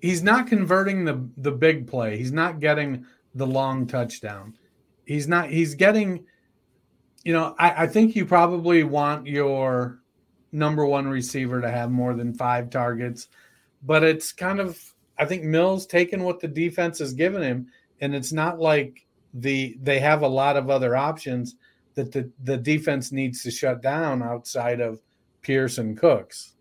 he's 0.00 0.22
not 0.22 0.46
converting 0.46 1.04
the 1.04 1.28
the 1.36 1.52
big 1.52 1.86
play. 1.86 2.16
He's 2.16 2.32
not 2.32 2.60
getting 2.60 3.04
the 3.34 3.46
long 3.46 3.86
touchdown. 3.86 4.56
He's 5.04 5.28
not. 5.28 5.50
He's 5.50 5.74
getting. 5.74 6.24
You 7.24 7.34
know, 7.34 7.54
I, 7.58 7.84
I 7.84 7.86
think 7.86 8.16
you 8.16 8.24
probably 8.24 8.84
want 8.84 9.26
your 9.26 10.00
number 10.52 10.86
one 10.86 11.08
receiver 11.08 11.60
to 11.60 11.70
have 11.70 11.90
more 11.90 12.14
than 12.14 12.32
five 12.32 12.70
targets, 12.70 13.28
but 13.82 14.02
it's 14.02 14.32
kind 14.32 14.60
of. 14.60 14.80
I 15.18 15.24
think 15.24 15.42
Mills 15.42 15.84
taking 15.84 16.22
what 16.22 16.40
the 16.40 16.48
defense 16.48 17.00
has 17.00 17.12
given 17.12 17.42
him, 17.42 17.66
and 18.00 18.14
it's 18.14 18.32
not 18.32 18.58
like 18.58 19.04
the 19.34 19.76
they 19.82 19.98
have 19.98 20.22
a 20.22 20.28
lot 20.28 20.56
of 20.56 20.70
other 20.70 20.96
options 20.96 21.56
that 21.94 22.12
the 22.12 22.30
the 22.44 22.56
defense 22.56 23.12
needs 23.12 23.42
to 23.42 23.50
shut 23.50 23.82
down 23.82 24.22
outside 24.22 24.80
of 24.80 25.00
Pearson 25.42 25.96
Cooks. 25.96 26.54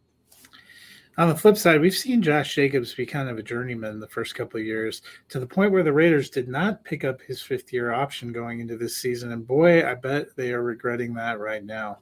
On 1.19 1.27
the 1.27 1.35
flip 1.35 1.57
side, 1.57 1.81
we've 1.81 1.95
seen 1.95 2.21
Josh 2.21 2.53
Jacobs 2.53 2.93
be 2.93 3.03
kind 3.03 3.27
of 3.27 3.39
a 3.39 3.43
journeyman 3.43 3.99
the 3.99 4.07
first 4.07 4.35
couple 4.35 4.59
of 4.59 4.65
years 4.67 5.01
to 5.29 5.39
the 5.39 5.47
point 5.47 5.71
where 5.71 5.81
the 5.81 5.91
Raiders 5.91 6.29
did 6.29 6.47
not 6.47 6.83
pick 6.83 7.03
up 7.03 7.19
his 7.21 7.41
fifth 7.41 7.73
year 7.73 7.91
option 7.91 8.31
going 8.31 8.59
into 8.59 8.77
this 8.77 8.97
season. 8.97 9.31
And 9.31 9.47
boy, 9.47 9.83
I 9.83 9.95
bet 9.95 10.35
they 10.35 10.53
are 10.53 10.61
regretting 10.61 11.15
that 11.15 11.39
right 11.39 11.65
now. 11.65 11.97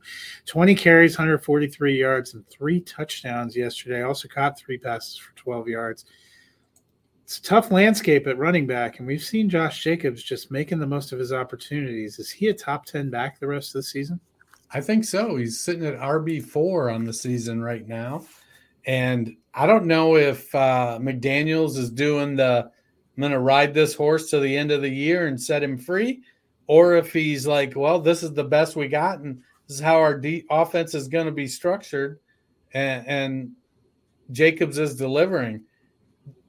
20 0.47 0.75
carries, 0.75 1.17
143 1.17 1.97
yards, 1.97 2.33
and 2.33 2.45
three 2.49 2.81
touchdowns 2.81 3.55
yesterday. 3.55 4.01
Also 4.01 4.27
caught 4.27 4.59
three 4.59 4.77
passes 4.77 5.15
for 5.15 5.33
12 5.37 5.69
yards. 5.69 6.05
It's 7.23 7.37
a 7.37 7.43
tough 7.43 7.71
landscape 7.71 8.27
at 8.27 8.37
running 8.37 8.67
back, 8.67 8.99
and 8.99 9.07
we've 9.07 9.23
seen 9.23 9.49
Josh 9.49 9.81
Jacobs 9.81 10.23
just 10.23 10.51
making 10.51 10.79
the 10.79 10.85
most 10.87 11.13
of 11.13 11.19
his 11.19 11.31
opportunities. 11.31 12.19
Is 12.19 12.29
he 12.29 12.49
a 12.49 12.53
top 12.53 12.85
10 12.85 13.09
back 13.09 13.39
the 13.39 13.47
rest 13.47 13.69
of 13.69 13.79
the 13.79 13.83
season? 13.83 14.19
I 14.71 14.81
think 14.81 15.05
so. 15.05 15.35
He's 15.35 15.59
sitting 15.59 15.85
at 15.85 15.99
RB 15.99 16.43
four 16.43 16.89
on 16.89 17.05
the 17.05 17.13
season 17.13 17.61
right 17.61 17.87
now, 17.87 18.25
and 18.85 19.35
I 19.53 19.65
don't 19.67 19.85
know 19.85 20.15
if 20.15 20.53
uh, 20.53 20.99
McDaniels 21.01 21.77
is 21.77 21.89
doing 21.91 22.35
the 22.35 22.71
I'm 23.15 23.21
going 23.21 23.31
to 23.31 23.39
ride 23.39 23.73
this 23.73 23.93
horse 23.93 24.29
to 24.31 24.39
the 24.39 24.57
end 24.57 24.71
of 24.71 24.81
the 24.81 24.89
year 24.89 25.27
and 25.27 25.41
set 25.41 25.63
him 25.63 25.77
free, 25.77 26.23
or 26.67 26.95
if 26.95 27.13
he's 27.13 27.47
like, 27.47 27.73
well, 27.75 27.99
this 27.99 28.23
is 28.23 28.33
the 28.33 28.43
best 28.43 28.75
we 28.75 28.89
got, 28.89 29.19
and 29.19 29.41
this 29.67 29.77
is 29.77 29.81
how 29.81 29.99
our 29.99 30.19
de- 30.19 30.45
offense 30.49 30.93
is 30.93 31.07
going 31.07 31.25
to 31.25 31.31
be 31.31 31.47
structured, 31.47 32.19
and, 32.73 33.07
and 33.07 33.51
Jacobs 34.31 34.77
is 34.77 34.97
delivering. 34.97 35.63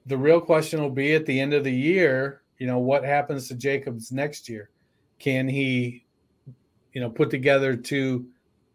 The 0.07 0.19
real 0.19 0.41
question 0.41 0.81
will 0.81 0.91
be 0.91 1.15
at 1.15 1.25
the 1.27 1.39
end 1.39 1.55
of 1.55 1.63
the 1.63 1.73
year, 1.73 2.43
you 2.59 2.67
know, 2.67 2.79
what 2.79 3.05
happens 3.05 3.47
to 3.49 3.55
Jacobs 3.55 4.11
next 4.11 4.49
year? 4.49 4.71
Can 5.21 5.47
he, 5.47 6.05
you 6.97 7.03
know, 7.03 7.11
put 7.11 7.29
together 7.29 7.77
two 7.77 8.27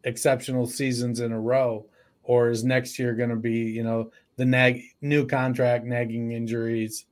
exceptional 0.03 0.67
seasons 0.67 1.21
in 1.21 1.31
a 1.31 1.39
row? 1.39 1.87
Or 2.21 2.51
is 2.51 2.63
next 2.63 2.99
year 2.99 3.15
going 3.15 3.31
to 3.31 3.35
be, 3.35 3.61
you 3.61 3.83
know, 3.83 4.11
the 4.35 4.45
nag 4.45 4.83
new 5.01 5.25
contract, 5.25 5.85
nagging 5.85 6.31
injuries, 6.31 7.07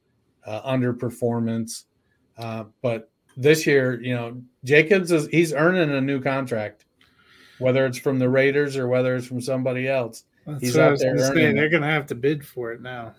uh, 0.46 0.62
underperformance? 0.72 1.86
Uh, 2.38 2.66
but 2.84 3.10
this 3.36 3.66
year, 3.66 4.00
you 4.00 4.14
know, 4.14 4.40
Jacobs 4.64 5.12
is 5.12 5.26
he's 5.30 5.52
earning 5.52 5.90
a 5.90 6.00
new 6.00 6.22
contract, 6.22 6.86
whether 7.58 7.88
it's 7.88 7.98
from 7.98 8.20
the 8.20 8.30
Raiders 8.30 8.78
or 8.78 8.88
whether 8.88 9.16
it's 9.16 9.26
from 9.26 9.42
somebody 9.42 9.88
else. 9.88 10.26
That's 10.46 10.62
he's 10.62 10.78
out 10.78 11.00
there. 11.00 11.18
They're 11.18 11.70
going 11.70 11.82
to 11.82 11.88
have 11.88 12.06
to 12.06 12.16
bid 12.16 12.46
for 12.46 12.72
it 12.72 12.84
now. 12.84 13.16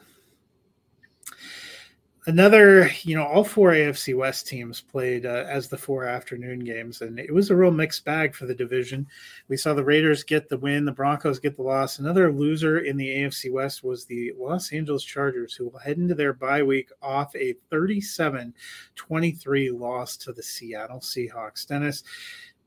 Another, 2.27 2.91
you 3.03 3.16
know, 3.16 3.25
all 3.25 3.45
four 3.45 3.71
AFC 3.71 4.14
West 4.14 4.47
teams 4.47 4.83
played 4.83 5.25
uh, 5.25 5.47
as 5.49 5.68
the 5.68 5.79
four 5.79 6.05
afternoon 6.05 6.59
games, 6.59 7.01
and 7.01 7.18
it 7.18 7.33
was 7.33 7.49
a 7.49 7.57
real 7.57 7.71
mixed 7.71 8.05
bag 8.05 8.35
for 8.35 8.45
the 8.45 8.55
division. 8.55 9.07
We 9.49 9.57
saw 9.57 9.73
the 9.73 9.85
Raiders 9.85 10.23
get 10.23 10.47
the 10.47 10.59
win, 10.59 10.85
the 10.85 10.93
Broncos 10.93 11.39
get 11.39 11.57
the 11.57 11.62
loss. 11.62 11.99
Another 11.99 12.31
loser 12.31 12.81
in 12.81 12.99
the 12.99 13.09
AFC 13.09 13.51
West 13.51 13.83
was 13.83 14.05
the 14.05 14.35
Los 14.39 14.71
Angeles 14.71 15.03
Chargers, 15.03 15.55
who 15.55 15.68
will 15.68 15.79
head 15.79 15.97
into 15.97 16.14
their 16.14 16.35
bye 16.35 16.62
week 16.62 16.91
off 17.01 17.35
a 17.35 17.55
37 17.71 18.53
23 18.97 19.71
loss 19.71 20.18
to 20.18 20.35
the 20.35 20.43
Seattle 20.43 21.01
Seahawks. 21.01 21.66
Dennis, 21.66 22.05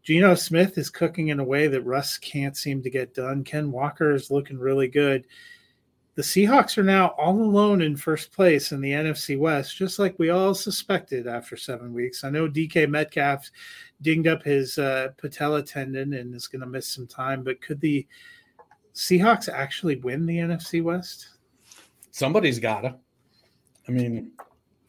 Geno 0.01 0.33
Smith 0.33 0.79
is 0.79 0.89
cooking 0.89 1.27
in 1.27 1.39
a 1.39 1.43
way 1.45 1.67
that 1.67 1.83
Russ 1.83 2.17
can't 2.17 2.57
seem 2.57 2.81
to 2.81 2.89
get 2.89 3.13
done. 3.13 3.43
Ken 3.43 3.71
Walker 3.71 4.13
is 4.13 4.31
looking 4.31 4.57
really 4.57 4.87
good. 4.87 5.25
The 6.15 6.21
Seahawks 6.21 6.77
are 6.77 6.83
now 6.83 7.07
all 7.17 7.41
alone 7.41 7.81
in 7.81 7.95
first 7.95 8.31
place 8.31 8.71
in 8.71 8.81
the 8.81 8.91
NFC 8.91 9.37
West, 9.37 9.75
just 9.75 9.97
like 9.97 10.17
we 10.19 10.29
all 10.29 10.53
suspected 10.53 11.25
after 11.25 11.57
seven 11.57 11.91
weeks. 11.91 12.23
I 12.23 12.29
know 12.29 12.47
DK 12.47 12.87
Metcalf 12.87 13.49
dinged 14.01 14.27
up 14.27 14.43
his 14.43 14.77
uh, 14.77 15.09
patella 15.17 15.63
tendon 15.63 16.13
and 16.13 16.35
is 16.35 16.47
going 16.47 16.61
to 16.61 16.67
miss 16.67 16.87
some 16.87 17.07
time, 17.07 17.43
but 17.43 17.61
could 17.61 17.81
the 17.81 18.05
Seahawks 18.93 19.49
actually 19.49 19.95
win 19.95 20.27
the 20.27 20.37
NFC 20.37 20.83
West? 20.83 21.29
Somebody's 22.11 22.59
got 22.59 22.81
to. 22.81 22.95
I 23.87 23.91
mean, 23.91 24.31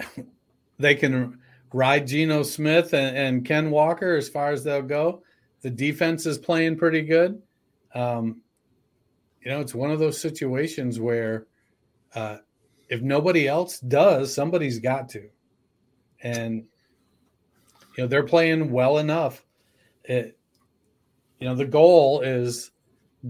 they 0.79 0.95
can 0.95 1.39
ride 1.73 2.07
Geno 2.07 2.43
Smith 2.43 2.93
and, 2.93 3.17
and 3.17 3.45
Ken 3.47 3.71
Walker 3.71 4.15
as 4.15 4.29
far 4.29 4.51
as 4.53 4.63
they'll 4.63 4.83
go. 4.83 5.23
The 5.63 5.71
defense 5.71 6.27
is 6.27 6.37
playing 6.37 6.77
pretty 6.77 7.01
good. 7.01 7.41
Um, 7.95 8.43
you 9.45 9.51
know, 9.51 9.61
it's 9.61 9.75
one 9.75 9.91
of 9.91 9.99
those 9.99 10.21
situations 10.21 10.99
where 10.99 11.47
uh, 12.15 12.39
if 12.89 13.03
nobody 13.03 13.47
else 13.47 13.79
does, 13.81 14.33
somebody's 14.33 14.79
got 14.79 15.09
to. 15.11 15.29
And, 16.23 16.65
you 17.97 18.05
know, 18.05 18.07
they're 18.07 18.23
playing 18.23 18.71
well 18.71 18.99
enough. 18.99 19.45
It, 20.05 20.39
you 21.39 21.47
know, 21.47 21.55
the 21.55 21.67
goal 21.67 22.23
is 22.23 22.71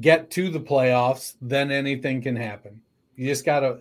get 0.01 0.31
to 0.33 0.51
the 0.51 0.61
playoffs, 0.61 1.35
then 1.41 1.71
anything 1.71 2.23
can 2.23 2.37
happen. 2.37 2.81
You 3.17 3.27
just 3.27 3.45
got 3.45 3.61
to, 3.61 3.81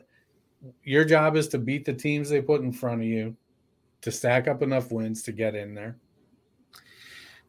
your 0.83 1.05
job 1.05 1.35
is 1.35 1.47
to 1.49 1.59
beat 1.59 1.85
the 1.85 1.93
teams 1.93 2.29
they 2.29 2.41
put 2.41 2.61
in 2.61 2.71
front 2.71 3.01
of 3.01 3.07
you 3.07 3.35
to 4.01 4.11
stack 4.11 4.47
up 4.47 4.61
enough 4.61 4.91
wins 4.91 5.21
to 5.23 5.31
get 5.31 5.55
in 5.55 5.73
there. 5.75 5.97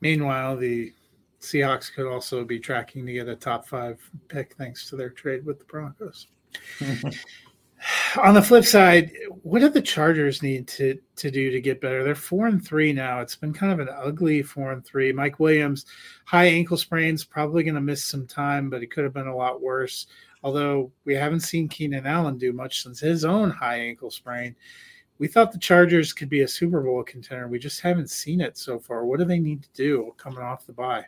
Meanwhile, 0.00 0.56
the 0.56 0.92
Seahawks 1.44 1.92
could 1.92 2.06
also 2.06 2.44
be 2.44 2.58
tracking 2.58 3.06
to 3.06 3.12
get 3.12 3.28
a 3.28 3.36
top 3.36 3.66
five 3.66 4.00
pick 4.28 4.54
thanks 4.56 4.88
to 4.90 4.96
their 4.96 5.10
trade 5.10 5.44
with 5.44 5.58
the 5.58 5.64
Broncos. 5.64 6.28
On 8.22 8.32
the 8.32 8.40
flip 8.42 8.64
side, 8.64 9.12
what 9.42 9.58
do 9.58 9.68
the 9.68 9.82
Chargers 9.82 10.42
need 10.42 10.66
to 10.68 10.98
to 11.16 11.30
do 11.30 11.50
to 11.50 11.60
get 11.60 11.80
better? 11.80 12.02
They're 12.02 12.14
four 12.14 12.46
and 12.46 12.64
three 12.64 12.92
now. 12.92 13.20
It's 13.20 13.36
been 13.36 13.52
kind 13.52 13.72
of 13.72 13.80
an 13.80 13.94
ugly 13.94 14.42
four 14.42 14.72
and 14.72 14.84
three. 14.84 15.12
Mike 15.12 15.38
Williams, 15.38 15.84
high 16.24 16.46
ankle 16.46 16.78
sprains, 16.78 17.24
probably 17.24 17.62
going 17.62 17.74
to 17.74 17.80
miss 17.80 18.04
some 18.04 18.26
time, 18.26 18.70
but 18.70 18.82
it 18.82 18.90
could 18.90 19.04
have 19.04 19.12
been 19.12 19.26
a 19.26 19.36
lot 19.36 19.60
worse. 19.60 20.06
Although 20.42 20.92
we 21.04 21.14
haven't 21.14 21.40
seen 21.40 21.68
Keenan 21.68 22.06
Allen 22.06 22.38
do 22.38 22.52
much 22.52 22.82
since 22.82 23.00
his 23.00 23.24
own 23.24 23.50
high 23.50 23.80
ankle 23.80 24.10
sprain. 24.10 24.56
We 25.24 25.28
thought 25.28 25.52
the 25.52 25.58
Chargers 25.58 26.12
could 26.12 26.28
be 26.28 26.42
a 26.42 26.46
Super 26.46 26.82
Bowl 26.82 27.02
contender. 27.02 27.48
We 27.48 27.58
just 27.58 27.80
haven't 27.80 28.10
seen 28.10 28.42
it 28.42 28.58
so 28.58 28.78
far. 28.78 29.06
What 29.06 29.20
do 29.20 29.24
they 29.24 29.38
need 29.38 29.62
to 29.62 29.70
do 29.72 30.12
coming 30.18 30.42
off 30.42 30.66
the 30.66 30.74
bye? 30.74 31.06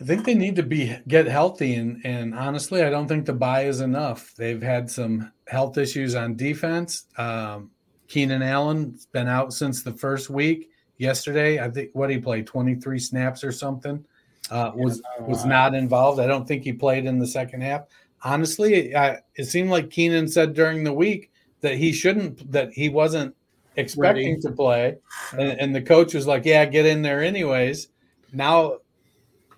I 0.00 0.04
think 0.04 0.24
they 0.24 0.32
need 0.32 0.56
to 0.56 0.62
be 0.62 0.96
get 1.08 1.26
healthy, 1.26 1.74
and 1.74 2.00
and 2.06 2.34
honestly, 2.34 2.82
I 2.82 2.88
don't 2.88 3.06
think 3.06 3.26
the 3.26 3.34
bye 3.34 3.64
is 3.66 3.82
enough. 3.82 4.34
They've 4.34 4.62
had 4.62 4.90
some 4.90 5.30
health 5.46 5.76
issues 5.76 6.14
on 6.14 6.36
defense. 6.36 7.04
Um, 7.18 7.70
Keenan 8.06 8.40
Allen's 8.40 9.04
been 9.04 9.28
out 9.28 9.52
since 9.52 9.82
the 9.82 9.92
first 9.92 10.30
week. 10.30 10.70
Yesterday, 10.96 11.60
I 11.60 11.68
think 11.68 11.90
what 11.92 12.08
he 12.08 12.16
played 12.16 12.46
twenty 12.46 12.76
three 12.76 12.98
snaps 12.98 13.44
or 13.44 13.52
something. 13.52 14.02
Uh, 14.50 14.72
was 14.74 15.02
was 15.20 15.44
not 15.44 15.74
involved. 15.74 16.18
I 16.18 16.26
don't 16.26 16.48
think 16.48 16.64
he 16.64 16.72
played 16.72 17.04
in 17.04 17.18
the 17.18 17.26
second 17.26 17.60
half. 17.60 17.88
Honestly, 18.24 18.96
I, 18.96 19.18
it 19.34 19.44
seemed 19.44 19.68
like 19.68 19.90
Keenan 19.90 20.28
said 20.28 20.54
during 20.54 20.82
the 20.82 20.94
week 20.94 21.30
that 21.60 21.76
he 21.76 21.92
shouldn't, 21.92 22.50
that 22.52 22.72
he 22.72 22.88
wasn't 22.88 23.34
expecting 23.76 24.30
Ready. 24.30 24.40
to 24.42 24.52
play, 24.52 24.96
and, 25.32 25.60
and 25.60 25.74
the 25.74 25.82
coach 25.82 26.14
was 26.14 26.26
like, 26.26 26.44
"Yeah, 26.44 26.64
get 26.64 26.86
in 26.86 27.02
there 27.02 27.22
anyways." 27.22 27.88
Now 28.32 28.78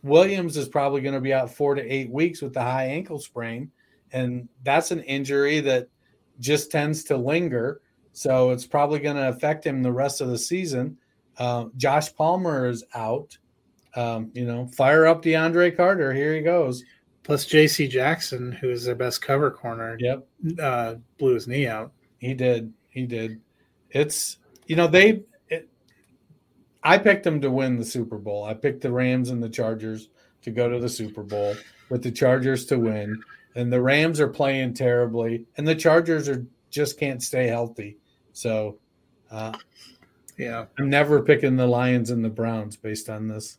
Williams 0.03 0.57
is 0.57 0.68
probably 0.68 1.01
going 1.01 1.14
to 1.14 1.20
be 1.20 1.34
out 1.34 1.55
four 1.55 1.74
to 1.74 1.82
eight 1.82 2.11
weeks 2.11 2.40
with 2.40 2.55
the 2.55 2.62
high 2.62 2.86
ankle 2.86 3.18
sprain, 3.18 3.70
and 4.12 4.48
that's 4.62 4.90
an 4.90 5.01
injury 5.01 5.61
that 5.61 5.88
just 6.38 6.70
tends 6.70 7.05
to 7.05 7.16
linger. 7.16 7.80
So 8.12 8.51
it's 8.51 8.66
probably 8.66 8.98
going 8.98 9.16
to 9.16 9.28
affect 9.28 9.64
him 9.66 9.82
the 9.82 9.92
rest 9.92 10.20
of 10.20 10.28
the 10.28 10.38
season. 10.38 10.96
Uh, 11.38 11.66
Josh 11.76 12.14
Palmer 12.14 12.68
is 12.68 12.84
out. 12.94 13.36
Um, 13.96 14.30
you 14.34 14.44
know, 14.44 14.66
fire 14.68 15.07
up 15.07 15.22
DeAndre 15.22 15.76
Carter. 15.76 16.12
Here 16.12 16.34
he 16.34 16.42
goes. 16.42 16.84
Plus 17.30 17.46
J.C. 17.46 17.86
Jackson, 17.86 18.50
who 18.50 18.70
is 18.70 18.84
their 18.84 18.96
best 18.96 19.22
cover 19.22 19.52
corner, 19.52 19.96
Yep, 20.00 20.26
uh, 20.60 20.96
blew 21.16 21.34
his 21.34 21.46
knee 21.46 21.68
out. 21.68 21.92
he 22.18 22.34
did. 22.34 22.72
He 22.88 23.06
did. 23.06 23.40
It's 23.90 24.38
you 24.66 24.74
know 24.74 24.88
they. 24.88 25.22
It, 25.48 25.68
I 26.82 26.98
picked 26.98 27.22
them 27.22 27.40
to 27.42 27.48
win 27.48 27.76
the 27.78 27.84
Super 27.84 28.18
Bowl. 28.18 28.42
I 28.42 28.54
picked 28.54 28.80
the 28.80 28.90
Rams 28.90 29.30
and 29.30 29.40
the 29.40 29.48
Chargers 29.48 30.08
to 30.42 30.50
go 30.50 30.68
to 30.68 30.80
the 30.80 30.88
Super 30.88 31.22
Bowl 31.22 31.54
with 31.88 32.02
the 32.02 32.10
Chargers 32.10 32.66
to 32.66 32.80
win. 32.80 33.22
And 33.54 33.72
the 33.72 33.80
Rams 33.80 34.18
are 34.18 34.26
playing 34.28 34.74
terribly, 34.74 35.46
and 35.56 35.68
the 35.68 35.76
Chargers 35.76 36.28
are 36.28 36.44
just 36.68 36.98
can't 36.98 37.22
stay 37.22 37.46
healthy. 37.46 37.96
So 38.32 38.80
uh, 39.30 39.52
Yeah. 40.36 40.64
I'm 40.80 40.90
never 40.90 41.22
picking 41.22 41.54
the 41.54 41.66
Lions 41.68 42.10
and 42.10 42.24
the 42.24 42.28
Browns 42.28 42.76
based 42.76 43.08
on 43.08 43.28
this. 43.28 43.58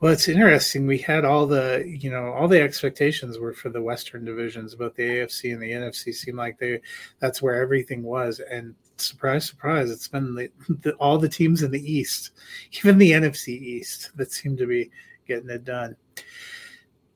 Well, 0.00 0.12
it's 0.12 0.28
interesting. 0.28 0.86
We 0.86 0.98
had 0.98 1.24
all 1.24 1.46
the, 1.46 1.84
you 1.86 2.10
know, 2.10 2.32
all 2.32 2.48
the 2.48 2.60
expectations 2.60 3.38
were 3.38 3.54
for 3.54 3.70
the 3.70 3.82
Western 3.82 4.24
divisions, 4.24 4.74
both 4.74 4.94
the 4.96 5.02
AFC 5.02 5.52
and 5.52 5.62
the 5.62 5.70
NFC 5.70 6.12
seemed 6.12 6.36
like 6.36 6.58
they, 6.58 6.80
that's 7.20 7.40
where 7.40 7.60
everything 7.60 8.02
was. 8.02 8.40
And 8.40 8.74
surprise, 8.96 9.46
surprise, 9.46 9.90
it's 9.90 10.08
been 10.08 10.34
the, 10.34 10.50
the, 10.82 10.92
all 10.94 11.18
the 11.18 11.28
teams 11.28 11.62
in 11.62 11.70
the 11.70 11.92
East, 11.92 12.32
even 12.72 12.98
the 12.98 13.12
NFC 13.12 13.48
East, 13.48 14.10
that 14.16 14.32
seem 14.32 14.56
to 14.56 14.66
be 14.66 14.90
getting 15.26 15.50
it 15.50 15.64
done. 15.64 15.96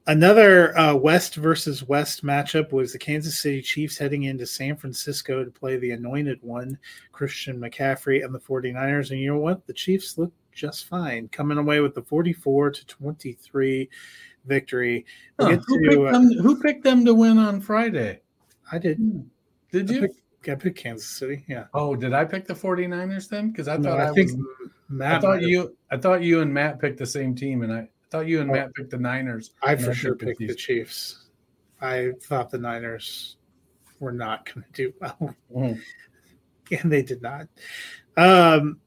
Another 0.07 0.76
uh, 0.79 0.95
West 0.95 1.35
versus 1.35 1.87
West 1.87 2.24
matchup 2.24 2.72
was 2.72 2.95
the 2.95 2.99
Kansas 2.99 3.39
City 3.39 3.61
Chiefs 3.61 3.99
heading 3.99 4.22
into 4.22 4.47
San 4.47 4.74
Francisco 4.74 5.45
to 5.45 5.51
play 5.51 5.76
the 5.76 5.91
anointed 5.91 6.39
one, 6.41 6.79
Christian 7.12 7.61
McCaffrey 7.61 8.24
and 8.24 8.35
the 8.35 8.41
49ers. 8.41 9.11
And 9.11 9.20
you 9.20 9.35
know 9.35 9.39
what? 9.39 9.66
The 9.66 9.74
Chiefs 9.74 10.16
look 10.16 10.33
just 10.59 10.86
fine, 10.88 11.28
coming 11.28 11.56
away 11.56 11.80
with 11.80 11.94
the 11.94 12.02
44 12.02 12.70
to 12.72 12.86
23 12.86 13.88
victory. 14.44 15.06
Huh, 15.38 15.56
who, 15.66 15.80
to, 15.84 15.88
picked 15.88 16.00
uh, 16.00 16.12
them, 16.12 16.32
who 16.42 16.61
picked 16.61 16.84
them 16.84 17.04
to 17.04 17.14
win 17.14 17.38
on 17.38 17.61
Friday? 17.61 18.20
I 18.72 18.78
didn't. 18.78 19.30
Did 19.70 19.88
I 19.90 19.94
you? 19.94 20.00
picked, 20.02 20.48
I 20.48 20.54
picked 20.56 20.78
Kansas 20.78 21.09
City. 21.09 21.44
Yeah. 21.48 21.66
Oh, 21.74 21.94
did 21.94 22.12
I 22.12 22.24
pick 22.24 22.46
the 22.46 22.54
49ers 22.54 23.28
then? 23.28 23.50
Because 23.50 23.68
I 23.68 23.76
No, 23.76 23.90
thought 23.90 24.00
I, 24.00 24.09
I 24.09 24.12
think 24.12 24.32
was 24.32 24.46
Matt. 24.88 25.18
I 25.18 25.20
thought 25.20 25.28
might 25.28 25.42
have- 25.42 25.50
you 25.50 25.76
I 25.90 25.96
thought 25.96 26.22
you 26.22 26.40
and 26.40 26.52
Matt 26.52 26.80
picked 26.80 26.98
the 26.98 27.06
same 27.06 27.34
team 27.34 27.62
and 27.62 27.72
I 27.72 27.88
thought 28.11 28.26
you 28.26 28.40
and 28.40 28.50
Oh. 28.50 28.54
Matt 28.54 28.74
picked 28.74 28.90
the 28.90 28.98
Niners. 28.98 29.52
I 29.62 29.76
for 29.76 29.94
sure 29.94 30.16
picked 30.16 30.38
the 30.38 30.54
Chiefs. 30.54 31.26
I 31.80 32.11
thought 32.24 32.50
the 32.50 32.59
Niners 32.59 33.36
were 34.00 34.12
not 34.12 34.52
going 34.52 34.64
to 34.64 34.72
do 34.72 34.92
well. 35.00 35.34
Mhm. 35.54 35.80
and 36.82 36.92
they 36.92 37.02
did 37.02 37.22
not. 37.22 37.46
Um, 38.16 38.80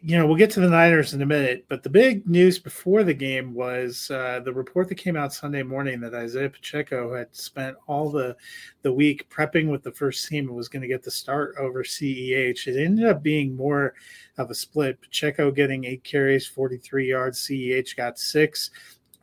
you 0.00 0.16
know, 0.16 0.26
we'll 0.26 0.36
get 0.36 0.50
to 0.52 0.60
the 0.60 0.68
Niners 0.68 1.12
in 1.12 1.22
a 1.22 1.26
minute, 1.26 1.64
but 1.68 1.82
the 1.82 1.90
big 1.90 2.24
news 2.28 2.58
before 2.58 3.02
the 3.02 3.14
game 3.14 3.52
was 3.52 4.10
uh, 4.12 4.40
the 4.44 4.52
report 4.52 4.88
that 4.88 4.94
came 4.94 5.16
out 5.16 5.32
Sunday 5.32 5.64
morning 5.64 5.98
that 6.00 6.14
Isaiah 6.14 6.48
Pacheco 6.48 7.16
had 7.16 7.34
spent 7.34 7.76
all 7.88 8.08
the 8.08 8.36
the 8.82 8.92
week 8.92 9.28
prepping 9.28 9.68
with 9.68 9.82
the 9.82 9.90
first 9.90 10.28
team 10.28 10.46
and 10.46 10.56
was 10.56 10.68
going 10.68 10.82
to 10.82 10.88
get 10.88 11.02
the 11.02 11.10
start 11.10 11.56
over 11.58 11.82
CEH. 11.82 12.68
It 12.68 12.80
ended 12.80 13.06
up 13.06 13.24
being 13.24 13.56
more 13.56 13.94
of 14.36 14.50
a 14.50 14.54
split. 14.54 15.00
Pacheco 15.00 15.50
getting 15.50 15.84
eight 15.84 16.04
carries, 16.04 16.46
43 16.46 17.08
yards. 17.08 17.40
CEH 17.40 17.96
got 17.96 18.20
six 18.20 18.70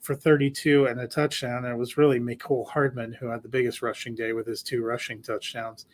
for 0.02 0.14
32 0.14 0.88
and 0.88 1.00
a 1.00 1.08
touchdown. 1.08 1.64
And 1.64 1.74
it 1.74 1.78
was 1.78 1.98
really 1.98 2.20
Mecole 2.20 2.68
Hardman 2.68 3.14
who 3.14 3.28
had 3.28 3.44
the 3.44 3.50
biggest 3.50 3.82
rushing 3.82 4.14
day 4.14 4.34
with 4.34 4.46
his 4.46 4.62
two 4.62 4.84
rushing 4.84 5.22
touchdowns. 5.22 5.86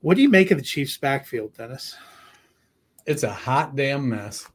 What 0.00 0.16
do 0.16 0.22
you 0.22 0.28
make 0.30 0.50
of 0.50 0.58
the 0.58 0.64
Chiefs' 0.64 0.96
backfield, 0.96 1.54
Dennis? 1.54 1.96
It's 3.08 3.22
a 3.22 3.32
hot 3.32 3.74
damn 3.74 4.10
mess. 4.10 4.46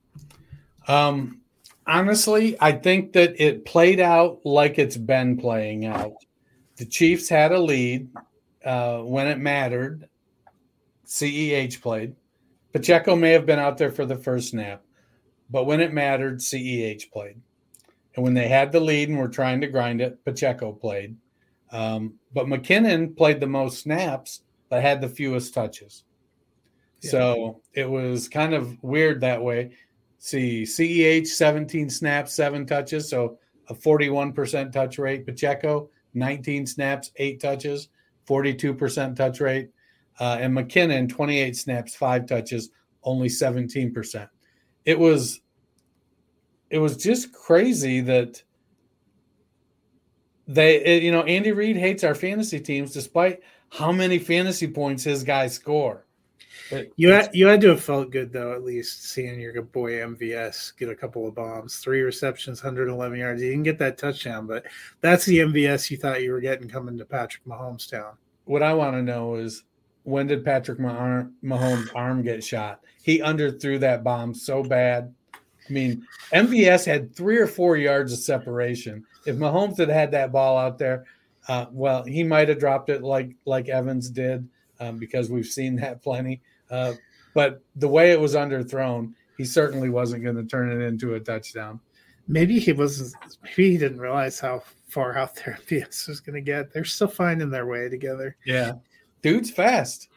Um, 0.88 1.42
honestly, 1.88 2.56
I 2.62 2.74
think 2.74 3.14
that 3.14 3.44
it 3.44 3.66
played 3.66 4.00
out 4.00 4.42
like 4.46 4.78
it's 4.78 4.96
been 4.96 5.38
playing 5.38 5.88
out. 5.88 6.14
The 6.76 6.86
Chiefs 6.86 7.28
had 7.28 7.52
a 7.52 7.58
lead 7.58 8.10
uh, 8.64 9.00
when 9.00 9.26
it 9.26 9.40
mattered. 9.40 10.08
CEH 11.08 11.82
played. 11.82 12.16
Pacheco 12.74 13.16
may 13.16 13.32
have 13.32 13.48
been 13.48 13.58
out 13.58 13.80
there 13.80 13.92
for 13.92 14.06
the 14.06 14.18
first 14.18 14.50
snap, 14.50 14.84
but 15.50 15.66
when 15.66 15.82
it 15.82 15.92
mattered, 15.92 16.38
CEH 16.38 17.10
played. 17.12 17.42
And 18.16 18.24
when 18.24 18.36
they 18.36 18.50
had 18.50 18.72
the 18.72 18.80
lead 18.80 19.10
and 19.10 19.18
were 19.18 19.30
trying 19.30 19.62
to 19.62 19.68
grind 19.68 20.00
it, 20.00 20.24
Pacheco 20.24 20.74
played. 20.74 21.16
Um, 21.72 22.20
but 22.32 22.46
McKinnon 22.46 23.18
played 23.18 23.40
the 23.40 23.48
most 23.48 23.82
snaps, 23.82 24.42
but 24.70 24.84
had 24.84 25.02
the 25.02 25.10
fewest 25.10 25.56
touches. 25.56 26.04
So 27.10 27.62
it 27.74 27.90
was 27.90 28.30
kind 28.30 28.54
of 28.54 28.82
weird 28.82 29.22
that 29.22 29.42
way. 29.42 29.72
See, 30.20 30.64
CEH 30.64 31.28
17 31.28 31.90
snaps, 31.90 32.34
seven 32.34 32.66
touches, 32.66 33.10
so 33.10 33.38
a 33.68 33.74
41% 33.74 34.72
touch 34.72 34.98
rate. 34.98 35.26
Pacheco 35.26 35.90
19 36.14 36.66
snaps, 36.66 37.12
eight 37.18 37.42
touches, 37.42 37.90
42% 38.28 39.16
touch 39.16 39.40
rate. 39.42 39.70
Uh, 40.20 40.38
and 40.40 40.56
McKinnon 40.56 41.10
28 41.10 41.56
snaps, 41.56 41.96
five 41.96 42.28
touches, 42.28 42.70
only 43.04 43.28
17%. 43.28 44.30
It 44.86 44.98
was 44.98 45.42
it 46.70 46.80
was 46.80 46.98
just 46.98 47.32
crazy 47.32 48.02
that 48.02 48.42
they 50.48 51.00
you 51.02 51.12
know 51.12 51.24
Andy 51.24 51.52
Reid 51.52 51.78
hates 51.78 52.04
our 52.04 52.16
fantasy 52.16 52.60
teams 52.60 52.92
despite 52.92 53.42
how 53.70 53.92
many 53.92 54.20
fantasy 54.20 54.68
points 54.68 55.04
his 55.04 55.24
guys 55.24 55.54
score. 55.54 56.06
You 56.96 57.10
had 57.10 57.30
you 57.34 57.48
had 57.48 57.62
to 57.62 57.70
have 57.70 57.84
felt 57.84 58.12
good 58.12 58.32
though, 58.32 58.54
at 58.54 58.64
least 58.64 59.06
seeing 59.06 59.40
your 59.40 59.54
good 59.54 59.72
boy 59.72 59.94
MVS 59.94 60.76
get 60.78 60.90
a 60.90 60.96
couple 60.96 61.28
of 61.28 61.36
bombs, 61.36 61.78
three 61.78 62.02
receptions, 62.02 62.64
111 62.64 63.18
yards. 63.18 63.42
You 63.42 63.50
didn't 63.50 63.64
get 63.64 63.80
that 63.80 63.98
touchdown, 63.98 64.48
but 64.48 64.66
that's 65.02 65.26
the 65.26 65.40
MVS 65.40 65.92
you 65.92 65.98
thought 65.98 66.22
you 66.22 66.32
were 66.32 66.40
getting 66.40 66.70
coming 66.70 66.98
to 66.98 67.06
Patrick 67.06 67.46
Mahomes 67.46 67.90
town. 67.90 68.14
What 68.46 68.64
I 68.64 68.74
want 68.74 68.96
to 68.96 69.02
know 69.02 69.36
is 69.36 69.64
when 70.04 70.28
did 70.28 70.46
Patrick 70.46 70.80
Mahomes' 70.80 71.96
arm 71.96 72.24
get 72.24 72.44
shot? 72.44 72.82
He 73.02 73.20
underthrew 73.20 73.80
that 73.80 74.04
bomb 74.04 74.34
so 74.34 74.64
bad. 74.64 75.14
I 75.34 75.72
mean, 75.72 76.06
MVS 76.34 76.86
had 76.86 77.16
three 77.16 77.38
or 77.38 77.48
four 77.48 77.78
yards 77.78 78.12
of 78.12 78.20
separation. 78.20 79.06
If 79.26 79.38
Mahomes 79.38 79.78
had 79.78 79.90
had 79.90 80.12
that 80.12 80.32
ball 80.32 80.58
out 80.58 80.78
there, 80.78 81.06
uh, 81.48 81.68
well, 81.72 82.04
he 82.04 82.24
might 82.24 82.50
have 82.50 82.60
dropped 82.60 82.90
it 82.90 83.02
like 83.02 83.36
like 83.46 83.70
Evans 83.70 84.10
did 84.10 84.48
um, 84.84 84.98
because 84.98 85.30
we've 85.30 85.48
seen 85.48 85.76
that 85.78 86.02
plenty. 86.02 86.42
Uh, 86.70 86.94
but 87.34 87.62
the 87.76 87.88
way 87.88 88.12
it 88.12 88.20
was 88.20 88.36
underthrown, 88.36 89.14
he 89.38 89.46
certainly 89.46 89.90
wasn't 89.90 90.24
going 90.24 90.36
to 90.36 90.44
turn 90.44 90.72
it 90.72 90.86
into 90.86 91.16
a 91.16 91.20
touchdown. 91.20 91.80
Maybe 92.28 92.60
he 92.60 92.72
was. 92.72 93.16
Maybe 93.44 93.72
he 93.72 93.78
didn't 93.78 94.00
realize 94.00 94.40
how 94.40 94.64
far 94.88 95.18
out 95.18 95.36
there 95.46 95.60
PS 95.68 96.08
was 96.08 96.20
going 96.20 96.36
to 96.36 96.42
get. 96.42 96.74
They're 96.74 96.86
still 96.86 97.08
finding 97.08 97.50
their 97.50 97.66
way 97.66 97.90
together. 97.90 98.38
Yeah, 98.46 98.74
dude's 99.22 99.52
fast. 99.52 100.10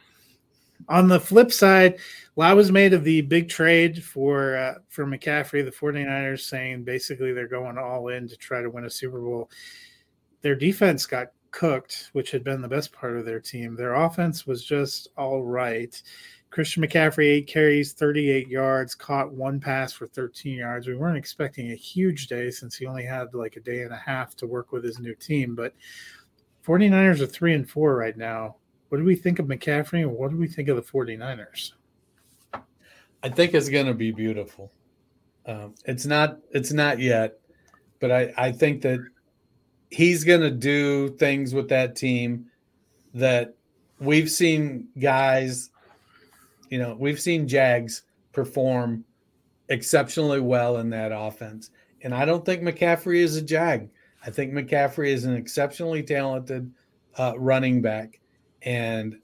On 0.89 1.09
the 1.09 1.19
flip 1.19 1.51
side, 1.53 1.95
a 1.95 1.99
lot 2.37 2.55
was 2.55 2.71
made 2.71 2.93
of 2.93 3.03
the 3.03 3.23
big 3.23 3.49
trade 3.49 4.05
for 4.05 4.57
uh, 4.57 4.75
for 4.89 5.07
McCaffrey. 5.07 5.65
The 5.65 5.73
49ers 5.73 6.41
saying 6.41 6.85
basically 6.85 7.33
they're 7.33 7.49
going 7.49 7.79
all 7.79 8.09
in 8.09 8.29
to 8.29 8.37
try 8.37 8.63
to 8.63 8.71
win 8.71 8.85
a 8.85 8.91
Super 8.91 9.21
Bowl. 9.21 9.51
Their 10.43 10.55
defense 10.55 11.07
got 11.07 11.33
cooked, 11.57 12.11
which 12.13 12.31
had 12.31 12.45
been 12.45 12.61
the 12.61 12.69
best 12.69 12.93
part 12.93 13.17
of 13.17 13.25
their 13.25 13.41
team. 13.41 13.75
Their 13.75 13.95
offense 13.95 14.47
was 14.47 14.63
just 14.63 15.09
all 15.17 15.43
right. 15.43 16.01
Christian 16.51 16.83
McCaffrey, 16.83 17.25
eight 17.25 17.47
carries, 17.47 17.95
38 17.95 18.47
yards, 18.49 18.95
caught 18.95 19.33
one 19.33 19.59
pass 19.59 19.91
for 19.93 20.07
13 20.07 20.59
yards. 20.59 20.87
We 20.87 20.97
weren't 20.97 21.17
expecting 21.17 21.73
a 21.73 21.75
huge 21.75 22.27
day 22.27 22.51
since 22.51 22.77
he 22.77 22.85
only 22.85 23.05
had 23.05 23.33
like 23.33 23.57
a 23.57 23.61
day 23.61 23.83
and 23.83 23.93
a 23.93 23.97
half 23.97 24.37
to 24.37 24.47
work 24.47 24.71
with 24.71 24.85
his 24.85 24.99
new 24.99 25.15
team. 25.15 25.55
But 25.55 25.75
49ers 26.65 27.21
are 27.21 27.27
three 27.27 27.55
and 27.55 27.69
four 27.69 27.97
right 27.97 28.17
now. 28.17 28.57
What 28.91 28.99
do 28.99 29.05
we 29.05 29.17
think 29.17 29.39
of 29.39 29.47
McCaffrey 29.47 30.03
and 30.03 30.13
what 30.13 30.31
do 30.31 30.37
we 30.37 30.49
think 30.49 30.69
of 30.69 30.77
the 30.77 30.83
49ers? 30.83 31.73
I 33.23 33.29
think 33.31 33.55
it's 33.55 33.71
going 33.71 33.87
to 33.87 33.95
be 33.95 34.11
beautiful. 34.11 34.71
Um, 35.47 35.75
it's 35.87 36.05
not. 36.05 36.39
It's 36.51 36.73
not 36.73 36.99
yet, 36.99 37.39
but 37.99 38.11
I, 38.11 38.35
I 38.37 38.53
think 38.53 38.83
that 38.83 39.01
he's 39.97 40.25
going 40.25 40.41
to 40.41 40.51
do 40.51 41.09
things 41.17 41.55
with 41.55 41.69
that 41.69 41.97
team 41.97 42.47
that 43.15 43.55
we've 43.99 44.31
seen 44.31 44.89
guys 44.99 45.71
you 46.71 46.79
know, 46.79 46.97
we've 46.99 47.21
seen 47.21 47.47
Jags 47.47 48.03
perform 48.33 49.05
exceptionally 49.69 50.41
well 50.41 50.79
in 50.79 50.91
that 50.91 51.13
offense. 51.13 51.71
And 52.03 52.15
I 52.15 52.25
don't 52.25 52.45
think 52.45 52.63
McCaffrey 52.63 53.19
is 53.19 53.37
a 53.37 53.43
Jag. 53.43 53.89
I 54.25 54.31
think 54.31 54.53
McCaffrey 54.53 55.09
is 55.09 55.25
an 55.25 55.35
exceptionally 55.35 56.03
talented 56.03 56.71
uh, 57.17 57.35
running 57.37 57.81
back. 57.81 58.21
And 58.63 59.19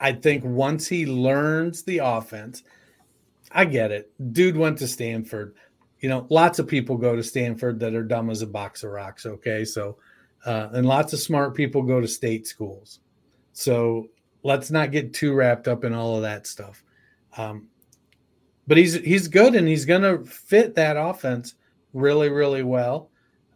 I 0.00 0.12
think 0.12 0.44
once 0.44 0.86
he 0.86 1.06
learns 1.06 1.82
the 1.82 1.98
offense, 1.98 2.62
I 3.52 3.64
get 3.66 3.92
it. 3.92 4.10
Dude 4.32 4.56
went 4.56 4.78
to 4.78 4.88
Stanford. 4.88 5.54
You 6.00 6.08
know, 6.08 6.26
lots 6.28 6.58
of 6.58 6.68
people 6.68 6.96
go 6.96 7.16
to 7.16 7.22
Stanford 7.22 7.80
that 7.80 7.94
are 7.94 8.02
dumb 8.02 8.30
as 8.30 8.42
a 8.42 8.46
box 8.46 8.84
of 8.84 8.90
rocks. 8.90 9.24
Okay. 9.24 9.64
So, 9.64 9.96
uh, 10.44 10.68
and 10.72 10.86
lots 10.86 11.12
of 11.12 11.20
smart 11.20 11.54
people 11.54 11.82
go 11.82 12.00
to 12.00 12.08
state 12.08 12.46
schools. 12.46 13.00
So 13.52 14.08
let's 14.42 14.70
not 14.70 14.92
get 14.92 15.14
too 15.14 15.32
wrapped 15.32 15.68
up 15.68 15.84
in 15.84 15.94
all 15.94 16.16
of 16.16 16.22
that 16.22 16.46
stuff. 16.46 16.84
Um, 17.36 17.68
but 18.66 18.76
he's 18.76 18.94
he's 18.94 19.28
good 19.28 19.54
and 19.54 19.66
he's 19.68 19.84
going 19.84 20.02
to 20.02 20.24
fit 20.24 20.74
that 20.76 20.96
offense 20.96 21.54
really 21.92 22.28
really 22.28 22.62
well. 22.62 23.10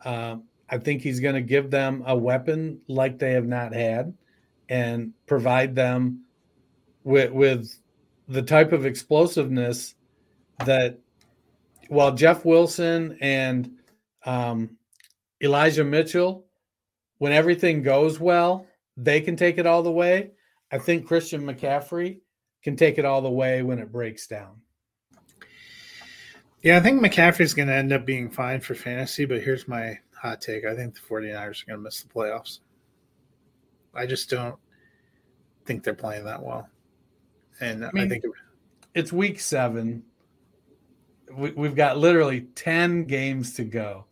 Uh, 0.05 0.37
I 0.69 0.79
think 0.79 1.03
he's 1.03 1.21
going 1.21 1.35
to 1.35 1.41
give 1.41 1.71
them 1.71 2.03
a 2.07 2.17
weapon 2.17 2.81
like 2.89 3.19
they 3.19 3.33
have 3.33 3.47
not 3.47 3.73
had, 3.73 4.15
and 4.69 5.13
provide 5.27 5.75
them 5.75 6.25
with 7.05 7.33
with 7.33 7.75
the 8.29 8.43
type 8.43 8.73
of 8.73 8.85
explosiveness 8.85 9.95
that 10.65 10.99
while 11.89 12.15
Jeff 12.15 12.45
Wilson 12.45 13.19
and 13.21 13.71
um, 14.25 14.77
Elijah 15.43 15.85
Mitchell, 15.85 16.47
when 17.19 17.33
everything 17.33 17.83
goes 17.83 18.21
well, 18.21 18.67
they 18.97 19.21
can 19.21 19.37
take 19.37 19.59
it 19.59 19.67
all 19.67 19.83
the 19.83 19.91
way. 19.91 20.33
I 20.71 20.79
think 20.79 21.07
Christian 21.07 21.43
McCaffrey 21.43 22.19
can 22.63 22.77
take 22.77 22.99
it 22.99 23.05
all 23.05 23.23
the 23.23 23.31
way 23.31 23.63
when 23.63 23.79
it 23.79 23.91
breaks 23.91 24.27
down. 24.27 24.61
Yeah, 26.63 26.77
I 26.77 26.81
think 26.81 27.01
McCaffrey's 27.01 27.55
going 27.55 27.69
to 27.69 27.75
end 27.75 27.93
up 27.93 28.05
being 28.05 28.31
fine 28.31 28.61
for 28.61 28.75
fantasy, 28.75 29.25
but 29.25 29.43
here's 29.43 29.69
my 29.69 29.99
hot 30.15 30.41
take. 30.41 30.65
I 30.65 30.75
think 30.75 30.95
the 30.95 31.01
49ers 31.01 31.63
are 31.63 31.67
going 31.67 31.79
to 31.79 31.79
miss 31.79 32.03
the 32.03 32.09
playoffs. 32.09 32.59
I 33.95 34.07
just 34.07 34.29
don't 34.29 34.57
think 35.65 35.85
they're 35.85 35.95
playing 35.95 36.25
that 36.25 36.43
well. 36.43 36.69
And 37.61 37.85
I, 37.85 37.91
mean, 37.93 38.05
I 38.05 38.09
think 38.09 38.25
it, 38.25 38.31
it's 38.95 39.13
week 39.13 39.41
seven. 39.41 40.03
We, 41.37 41.67
have 41.67 41.77
got 41.77 41.99
literally 41.99 42.43
10 42.55 43.05
games 43.05 43.55
to 43.55 43.65
go. 43.65 44.05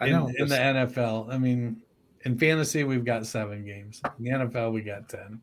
I 0.00 0.08
know. 0.08 0.28
In, 0.28 0.36
in 0.38 0.48
the 0.48 0.56
NFL. 0.56 1.32
I 1.32 1.38
mean, 1.38 1.82
in 2.22 2.38
fantasy, 2.38 2.84
we've 2.84 3.04
got 3.04 3.26
seven 3.26 3.64
games. 3.64 4.00
In 4.18 4.24
the 4.24 4.30
NFL, 4.30 4.72
we 4.72 4.82
got 4.82 5.08
10. 5.08 5.40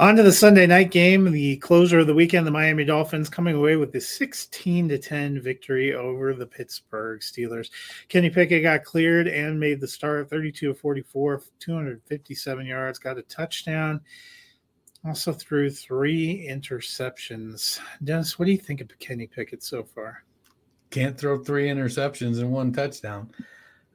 On 0.00 0.16
to 0.16 0.22
the 0.22 0.32
Sunday 0.32 0.66
night 0.66 0.90
game, 0.90 1.30
the 1.30 1.58
closer 1.58 1.98
of 1.98 2.06
the 2.06 2.14
weekend, 2.14 2.46
the 2.46 2.50
Miami 2.50 2.86
Dolphins 2.86 3.28
coming 3.28 3.54
away 3.54 3.76
with 3.76 3.92
the 3.92 4.00
16 4.00 4.88
to 4.88 4.96
10 4.96 5.42
victory 5.42 5.94
over 5.94 6.32
the 6.32 6.46
Pittsburgh 6.46 7.20
Steelers. 7.20 7.68
Kenny 8.08 8.30
Pickett 8.30 8.62
got 8.62 8.84
cleared 8.84 9.28
and 9.28 9.60
made 9.60 9.78
the 9.78 9.86
start 9.86 10.30
32 10.30 10.70
of 10.70 10.78
44, 10.78 11.42
257 11.58 12.66
yards, 12.66 12.98
got 12.98 13.18
a 13.18 13.22
touchdown. 13.22 14.00
Also 15.04 15.32
threw 15.32 15.70
three 15.70 16.46
interceptions. 16.48 17.80
Dennis, 18.04 18.38
what 18.38 18.46
do 18.46 18.52
you 18.52 18.58
think 18.58 18.80
of 18.80 18.98
Kenny 18.98 19.26
Pickett 19.26 19.62
so 19.62 19.82
far? 19.82 20.24
Can't 20.90 21.16
throw 21.16 21.42
three 21.42 21.68
interceptions 21.68 22.40
and 22.40 22.52
one 22.52 22.72
touchdown. 22.72 23.30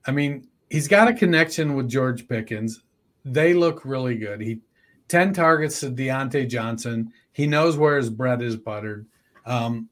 I 0.08 0.12
mean, 0.12 0.48
he's 0.70 0.88
got 0.88 1.08
a 1.08 1.14
connection 1.14 1.76
with 1.76 1.90
George 1.90 2.28
Pickens. 2.28 2.82
They 3.24 3.54
look 3.54 3.86
really 3.86 4.18
good. 4.18 4.42
He 4.42 4.62
10 5.08 5.34
targets 5.34 5.80
to 5.82 5.92
Diontae 5.92 6.50
Johnson. 6.50 7.12
He 7.32 7.46
knows 7.46 7.78
where 7.78 7.98
his 7.98 8.10
bread 8.10 8.42
is 8.42 8.56
buttered. 8.56 9.06
Um, 9.46 9.90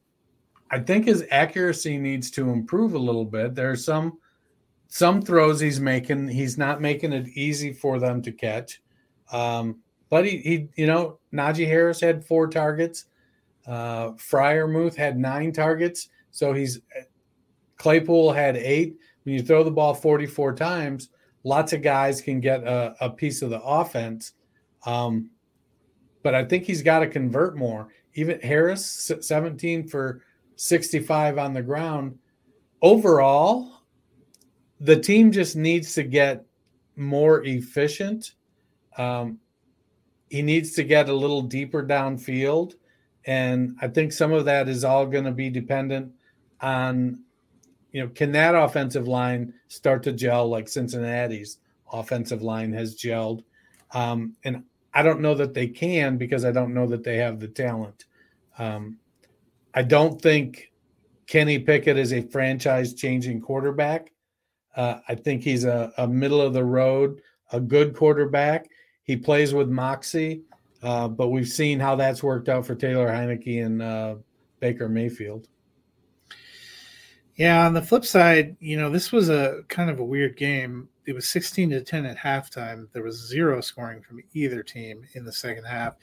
I 0.72 0.80
think 0.80 1.06
his 1.06 1.26
accuracy 1.30 1.98
needs 1.98 2.32
to 2.32 2.50
improve 2.50 2.96
a 2.96 3.00
little 3.00 3.26
bit. 3.26 3.54
There 3.54 3.70
are 3.70 3.76
some 3.76 4.18
some 4.88 5.22
throws 5.22 5.60
he's 5.60 5.80
making. 5.80 6.28
He's 6.28 6.58
not 6.58 6.82
making 6.82 7.14
it 7.14 7.28
easy 7.30 7.74
for 7.74 8.00
them 8.00 8.22
to 8.24 8.32
catch. 8.32 8.82
Um, 9.32 9.80
but 10.14 10.28
he, 10.28 10.38
he, 10.38 10.68
you 10.76 10.86
know, 10.86 11.18
Najee 11.34 11.66
Harris 11.66 12.00
had 12.00 12.24
four 12.24 12.48
targets. 12.48 13.06
Uh, 13.66 14.10
Freiermuth 14.10 14.94
had 14.94 15.18
nine 15.18 15.52
targets. 15.52 16.10
So 16.30 16.54
he's 16.54 16.82
Claypool 17.78 18.32
had 18.32 18.56
eight. 18.56 18.96
When 19.24 19.34
you 19.34 19.42
throw 19.42 19.64
the 19.64 19.72
ball 19.72 19.96
44 19.96 20.54
times, 20.54 21.10
lots 21.44 21.74
of 21.74 21.82
guys 21.82 22.22
can 22.22 22.40
get 22.40 22.64
a, 22.64 22.96
a 23.02 23.10
piece 23.10 23.42
of 23.42 23.50
the 23.50 23.60
offense. 23.64 24.34
Um, 24.86 25.32
but 26.22 26.36
I 26.36 26.46
think 26.46 26.66
he's 26.66 26.84
got 26.84 27.00
to 27.00 27.08
convert 27.08 27.58
more. 27.58 27.88
Even 28.14 28.40
Harris, 28.42 29.12
17 29.20 29.88
for 29.88 30.22
65 30.58 31.40
on 31.40 31.54
the 31.56 31.64
ground. 31.64 32.20
Overall, 32.84 33.82
the 34.80 34.96
team 34.96 35.32
just 35.32 35.56
needs 35.56 35.96
to 35.96 36.04
get 36.04 36.46
more 36.96 37.44
efficient. 37.46 38.36
Um, 38.96 39.40
he 40.34 40.42
needs 40.42 40.72
to 40.72 40.84
get 40.84 41.10
a 41.10 41.14
little 41.14 41.44
deeper 41.44 41.84
downfield. 41.84 42.74
And 43.26 43.78
I 43.84 43.88
think 43.88 44.12
some 44.12 44.34
of 44.34 44.46
that 44.46 44.68
is 44.68 44.84
all 44.84 45.06
going 45.06 45.26
to 45.26 45.32
be 45.32 45.52
dependent 45.52 46.12
on, 46.60 47.20
you 47.92 48.02
know, 48.02 48.10
can 48.10 48.32
that 48.32 48.56
offensive 48.56 49.08
line 49.08 49.54
start 49.68 50.02
to 50.02 50.12
gel 50.12 50.50
like 50.50 50.68
Cincinnati's 50.68 51.60
offensive 51.92 52.42
line 52.42 52.74
has 52.74 52.96
gelled? 52.96 53.44
Um, 53.92 54.36
and 54.44 54.64
I 54.96 55.04
don't 55.04 55.22
know 55.22 55.36
that 55.36 55.54
they 55.54 55.68
can 55.68 56.18
because 56.18 56.46
I 56.46 56.52
don't 56.52 56.74
know 56.74 56.88
that 56.88 57.04
they 57.04 57.18
have 57.18 57.40
the 57.40 57.48
talent. 57.48 58.06
Um, 58.58 58.98
I 59.76 59.84
don't 59.84 60.20
think 60.20 60.72
Kenny 61.28 61.60
Pickett 61.60 62.00
is 62.00 62.12
a 62.12 62.24
franchise 62.24 62.96
changing 62.96 63.40
quarterback. 63.40 64.12
Uh, 64.76 64.96
I 65.08 65.14
think 65.14 65.44
he's 65.44 65.64
a, 65.64 65.94
a, 66.00 66.08
middle 66.08 66.42
of 66.42 66.54
the 66.54 66.66
road, 66.66 67.22
a 67.52 67.60
good 67.60 67.96
quarterback. 67.96 68.68
He 69.04 69.18
plays 69.18 69.54
with 69.54 69.70
moxie, 69.70 70.44
uh, 70.82 71.08
but 71.08 71.30
we've 71.30 71.48
seen 71.48 71.80
how 71.80 71.96
that's 71.96 72.24
worked 72.24 72.50
out 72.50 72.66
for 72.66 72.76
Taylor 72.76 73.08
Heinicke 73.08 73.66
and 73.66 73.82
uh, 73.82 74.16
Baker 74.60 74.88
Mayfield. 74.88 75.48
Yeah, 77.36 77.66
on 77.66 77.74
the 77.74 77.82
flip 77.82 78.06
side, 78.06 78.56
you 78.60 78.78
know, 78.78 78.90
this 78.90 79.12
was 79.12 79.30
a 79.30 79.62
kind 79.68 79.90
of 79.90 80.00
a 80.00 80.06
weird 80.06 80.38
game. 80.38 80.88
It 81.06 81.16
was 81.16 81.28
16 81.28 81.72
to 81.72 81.82
10 81.82 82.06
at 82.06 82.18
halftime. 82.18 82.88
There 82.94 83.04
was 83.04 83.28
zero 83.28 83.60
scoring 83.60 84.02
from 84.02 84.22
either 84.34 84.62
team 84.62 85.04
in 85.16 85.26
the 85.26 85.34
second 85.34 85.66
half. 85.66 85.96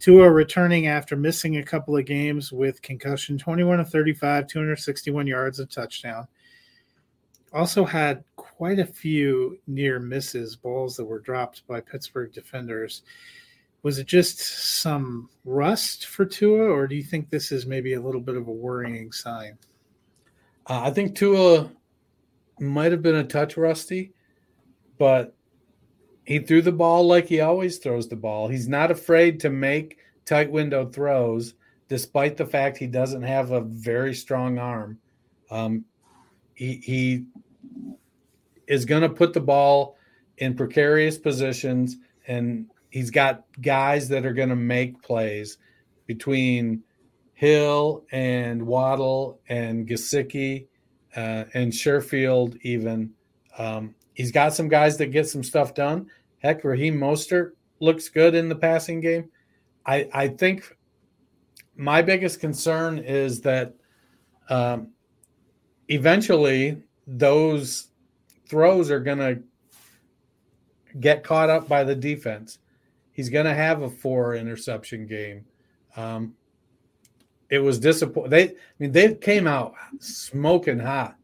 Tua 0.00 0.30
returning 0.30 0.88
after 0.88 1.16
missing 1.16 1.56
a 1.56 1.62
couple 1.62 1.96
of 1.96 2.04
games 2.04 2.52
with 2.52 2.82
concussion, 2.82 3.38
21 3.38 3.78
to 3.78 3.84
35, 3.84 4.48
261 4.48 5.26
yards, 5.26 5.60
a 5.60 5.66
touchdown. 5.66 6.26
Also 7.52 7.84
had 7.84 8.24
quite 8.36 8.78
a 8.78 8.86
few 8.86 9.58
near 9.66 9.98
misses, 9.98 10.56
balls 10.56 10.96
that 10.96 11.04
were 11.04 11.20
dropped 11.20 11.66
by 11.66 11.80
Pittsburgh 11.80 12.32
defenders. 12.32 13.02
Was 13.82 13.98
it 13.98 14.06
just 14.06 14.38
some 14.38 15.28
rust 15.44 16.06
for 16.06 16.24
Tua, 16.24 16.70
or 16.70 16.86
do 16.86 16.94
you 16.94 17.02
think 17.02 17.28
this 17.28 17.52
is 17.52 17.66
maybe 17.66 17.94
a 17.94 18.00
little 18.00 18.20
bit 18.20 18.36
of 18.36 18.48
a 18.48 18.52
worrying 18.52 19.10
sign? 19.12 19.58
Uh, 20.68 20.82
I 20.84 20.90
think 20.90 21.16
Tua 21.16 21.70
might 22.60 22.92
have 22.92 23.02
been 23.02 23.16
a 23.16 23.24
touch 23.24 23.56
rusty, 23.56 24.12
but 24.98 25.34
he 26.24 26.38
threw 26.38 26.62
the 26.62 26.72
ball 26.72 27.06
like 27.06 27.26
he 27.26 27.40
always 27.40 27.78
throws 27.78 28.08
the 28.08 28.16
ball. 28.16 28.46
He's 28.46 28.68
not 28.68 28.92
afraid 28.92 29.40
to 29.40 29.50
make 29.50 29.98
tight 30.24 30.50
window 30.50 30.86
throws, 30.86 31.54
despite 31.88 32.36
the 32.36 32.46
fact 32.46 32.78
he 32.78 32.86
doesn't 32.86 33.22
have 33.22 33.50
a 33.50 33.60
very 33.62 34.14
strong 34.14 34.58
arm. 34.58 34.98
Um, 35.50 35.84
he, 36.54 36.76
he 36.76 37.24
is 38.66 38.84
going 38.84 39.02
to 39.02 39.08
put 39.08 39.32
the 39.32 39.40
ball 39.40 39.96
in 40.38 40.54
precarious 40.54 41.18
positions, 41.18 41.96
and 42.26 42.66
he's 42.90 43.10
got 43.10 43.44
guys 43.60 44.08
that 44.08 44.26
are 44.26 44.32
going 44.32 44.48
to 44.48 44.56
make 44.56 45.02
plays 45.02 45.58
between 46.06 46.82
Hill 47.34 48.04
and 48.12 48.64
Waddle 48.64 49.40
and 49.48 49.88
Gesicki 49.88 50.66
uh, 51.16 51.44
and 51.54 51.72
Sherfield 51.72 52.58
even. 52.62 53.12
Um, 53.58 53.94
he's 54.14 54.32
got 54.32 54.54
some 54.54 54.68
guys 54.68 54.96
that 54.98 55.06
get 55.06 55.28
some 55.28 55.42
stuff 55.42 55.74
done. 55.74 56.08
Heck, 56.38 56.64
Raheem 56.64 56.98
Mostert 56.98 57.52
looks 57.80 58.08
good 58.08 58.34
in 58.34 58.48
the 58.48 58.54
passing 58.54 59.00
game. 59.00 59.28
I, 59.84 60.08
I 60.12 60.28
think 60.28 60.76
my 61.76 62.02
biggest 62.02 62.40
concern 62.40 62.98
is 62.98 63.40
that 63.42 63.74
um, 64.48 64.88
eventually 65.88 66.82
those 67.06 67.88
throws 68.52 68.90
are 68.90 69.00
going 69.00 69.16
to 69.16 69.42
get 71.00 71.24
caught 71.24 71.48
up 71.48 71.66
by 71.68 71.82
the 71.82 71.94
defense. 71.94 72.58
He's 73.10 73.30
going 73.30 73.46
to 73.46 73.54
have 73.54 73.80
a 73.80 73.88
four 73.88 74.34
interception 74.34 75.06
game. 75.06 75.46
Um, 75.96 76.34
it 77.48 77.60
was 77.60 77.78
disappointing. 77.78 78.30
They, 78.30 78.48
I 78.50 78.54
mean, 78.78 78.92
they 78.92 79.14
came 79.14 79.46
out 79.46 79.72
smoking 80.00 80.78
hot, 80.78 81.16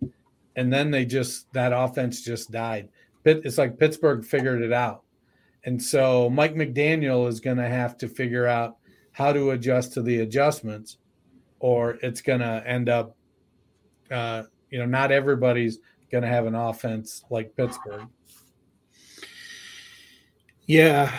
and 0.56 0.72
then 0.72 0.90
they 0.90 1.04
just 1.04 1.52
that 1.52 1.74
offense 1.74 2.22
just 2.22 2.50
died. 2.50 2.88
It's 3.26 3.58
like 3.58 3.78
Pittsburgh 3.78 4.24
figured 4.24 4.62
it 4.62 4.72
out, 4.72 5.02
and 5.64 5.82
so 5.82 6.30
Mike 6.30 6.54
McDaniel 6.54 7.28
is 7.28 7.40
going 7.40 7.58
to 7.58 7.68
have 7.68 7.98
to 7.98 8.08
figure 8.08 8.46
out 8.46 8.78
how 9.12 9.34
to 9.34 9.50
adjust 9.50 9.92
to 9.94 10.02
the 10.02 10.20
adjustments, 10.20 10.96
or 11.60 11.98
it's 12.02 12.22
going 12.22 12.40
to 12.40 12.62
end 12.66 12.88
up, 12.88 13.14
uh, 14.10 14.44
you 14.70 14.78
know, 14.78 14.86
not 14.86 15.12
everybody's 15.12 15.78
going 16.10 16.22
to 16.22 16.28
have 16.28 16.46
an 16.46 16.54
offense 16.54 17.24
like 17.30 17.56
Pittsburgh. 17.56 18.08
Yeah, 20.66 21.16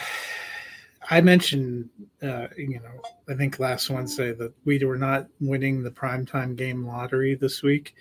I 1.12 1.22
mentioned, 1.22 1.90
uh, 2.22 2.48
you 2.56 2.80
know, 2.80 3.02
I 3.28 3.34
think 3.34 3.58
last 3.58 3.90
Wednesday 3.90 4.32
that 4.34 4.54
we 4.64 4.84
were 4.84 4.98
not 4.98 5.28
winning 5.42 5.82
the 5.82 5.90
primetime 5.90 6.56
game 6.56 6.86
lottery 6.86 7.34
this 7.34 7.64
week. 7.64 7.96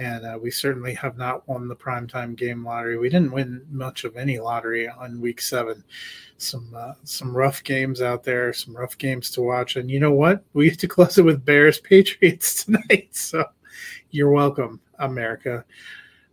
And 0.00 0.24
uh, 0.24 0.38
we 0.40 0.50
certainly 0.50 0.94
have 0.94 1.16
not 1.16 1.46
won 1.48 1.66
the 1.66 1.74
primetime 1.74 2.36
game 2.36 2.64
lottery. 2.64 2.98
We 2.98 3.08
didn't 3.08 3.32
win 3.32 3.64
much 3.68 4.04
of 4.04 4.16
any 4.16 4.38
lottery 4.38 4.88
on 4.88 5.20
week 5.20 5.40
seven. 5.40 5.82
Some 6.36 6.72
uh, 6.76 6.92
some 7.02 7.36
rough 7.36 7.64
games 7.64 8.00
out 8.00 8.22
there, 8.22 8.52
some 8.52 8.76
rough 8.76 8.96
games 8.96 9.30
to 9.32 9.42
watch. 9.42 9.74
And 9.74 9.90
you 9.90 9.98
know 9.98 10.12
what? 10.12 10.44
We 10.52 10.68
have 10.68 10.78
to 10.78 10.88
close 10.88 11.18
it 11.18 11.24
with 11.24 11.44
Bears 11.44 11.80
Patriots 11.80 12.64
tonight. 12.64 13.08
So 13.10 13.44
you're 14.10 14.30
welcome, 14.30 14.80
America. 15.00 15.64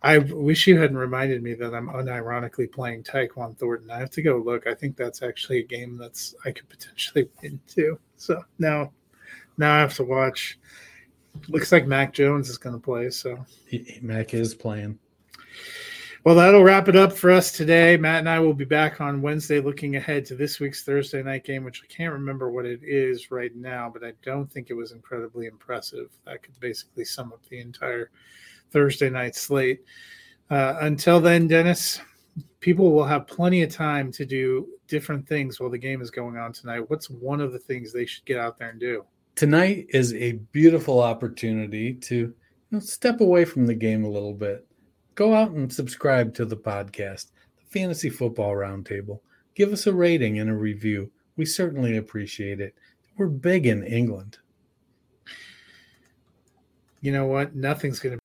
I 0.05 0.19
wish 0.19 0.67
you 0.67 0.79
hadn't 0.79 0.97
reminded 0.97 1.41
me 1.41 1.55
that 1.55 1.73
I'm 1.73 1.87
unironically 1.87 2.71
playing 2.71 3.01
Tyquan 3.01 3.57
Thornton. 3.57 3.89
I 3.89 3.97
have 3.97 4.11
to 4.11 4.21
go 4.21 4.37
look. 4.37 4.67
I 4.67 4.75
think 4.75 4.95
that's 4.95 5.23
actually 5.23 5.61
a 5.61 5.65
game 5.65 5.97
that's 5.97 6.35
I 6.45 6.51
could 6.51 6.69
potentially 6.69 7.27
win 7.41 7.59
too. 7.67 7.99
So 8.15 8.43
now, 8.59 8.91
now 9.57 9.73
I 9.73 9.79
have 9.79 9.95
to 9.95 10.03
watch. 10.03 10.59
Looks 11.47 11.71
like 11.71 11.87
Mac 11.87 12.13
Jones 12.13 12.49
is 12.49 12.59
going 12.59 12.75
to 12.75 12.79
play. 12.79 13.09
So 13.09 13.43
Mac 13.99 14.35
is 14.35 14.53
playing. 14.53 14.99
Well, 16.23 16.35
that'll 16.35 16.63
wrap 16.63 16.87
it 16.87 16.95
up 16.95 17.11
for 17.11 17.31
us 17.31 17.51
today. 17.51 17.97
Matt 17.97 18.19
and 18.19 18.29
I 18.29 18.37
will 18.37 18.53
be 18.53 18.63
back 18.63 19.01
on 19.01 19.23
Wednesday 19.23 19.59
looking 19.59 19.95
ahead 19.95 20.23
to 20.25 20.35
this 20.35 20.59
week's 20.59 20.83
Thursday 20.83 21.23
night 21.23 21.45
game, 21.45 21.63
which 21.63 21.81
I 21.83 21.91
can't 21.91 22.13
remember 22.13 22.51
what 22.51 22.67
it 22.67 22.81
is 22.83 23.31
right 23.31 23.55
now, 23.55 23.89
but 23.91 24.03
I 24.03 24.13
don't 24.23 24.51
think 24.51 24.69
it 24.69 24.75
was 24.75 24.91
incredibly 24.91 25.47
impressive. 25.47 26.11
That 26.25 26.43
could 26.43 26.59
basically 26.59 27.05
sum 27.05 27.33
up 27.33 27.41
the 27.49 27.59
entire 27.59 28.11
Thursday 28.75 29.09
night 29.09 29.37
slate. 29.37 29.85
Uh, 30.49 30.75
until 30.81 31.21
then, 31.21 31.47
Dennis, 31.47 32.01
people 32.59 32.91
will 32.91 33.05
have 33.05 33.25
plenty 33.25 33.63
of 33.63 33.73
time 33.73 34.11
to 34.11 34.25
do 34.25 34.67
different 34.89 35.25
things 35.25 35.61
while 35.61 35.69
the 35.69 35.77
game 35.77 36.01
is 36.01 36.11
going 36.11 36.35
on 36.35 36.51
tonight. 36.51 36.89
What's 36.89 37.09
one 37.09 37.39
of 37.39 37.53
the 37.53 37.59
things 37.59 37.93
they 37.93 38.05
should 38.05 38.25
get 38.25 38.37
out 38.37 38.57
there 38.59 38.71
and 38.71 38.79
do? 38.79 39.05
Tonight 39.35 39.85
is 39.91 40.13
a 40.15 40.33
beautiful 40.51 40.99
opportunity 40.99 41.93
to 41.93 42.15
you 42.15 42.33
know, 42.69 42.81
step 42.81 43.21
away 43.21 43.45
from 43.45 43.65
the 43.65 43.73
game 43.73 44.03
a 44.03 44.09
little 44.09 44.33
bit. 44.33 44.67
Go 45.15 45.33
out 45.33 45.51
and 45.51 45.71
subscribe 45.71 46.33
to 46.33 46.43
the 46.43 46.57
podcast, 46.57 47.27
the 47.57 47.79
Fantasy 47.79 48.09
Football 48.09 48.55
Roundtable. 48.55 49.21
Give 49.55 49.71
us 49.71 49.87
a 49.87 49.93
rating 49.93 50.39
and 50.39 50.49
a 50.49 50.53
review. 50.53 51.09
We 51.37 51.45
certainly 51.45 51.95
appreciate 51.95 52.59
it. 52.59 52.75
We're 53.17 53.27
big 53.27 53.67
in 53.67 53.85
England. 53.85 54.37
You 56.99 57.13
know 57.13 57.27
what? 57.27 57.55
Nothing's 57.55 57.99
going 57.99 58.17
to 58.17 58.24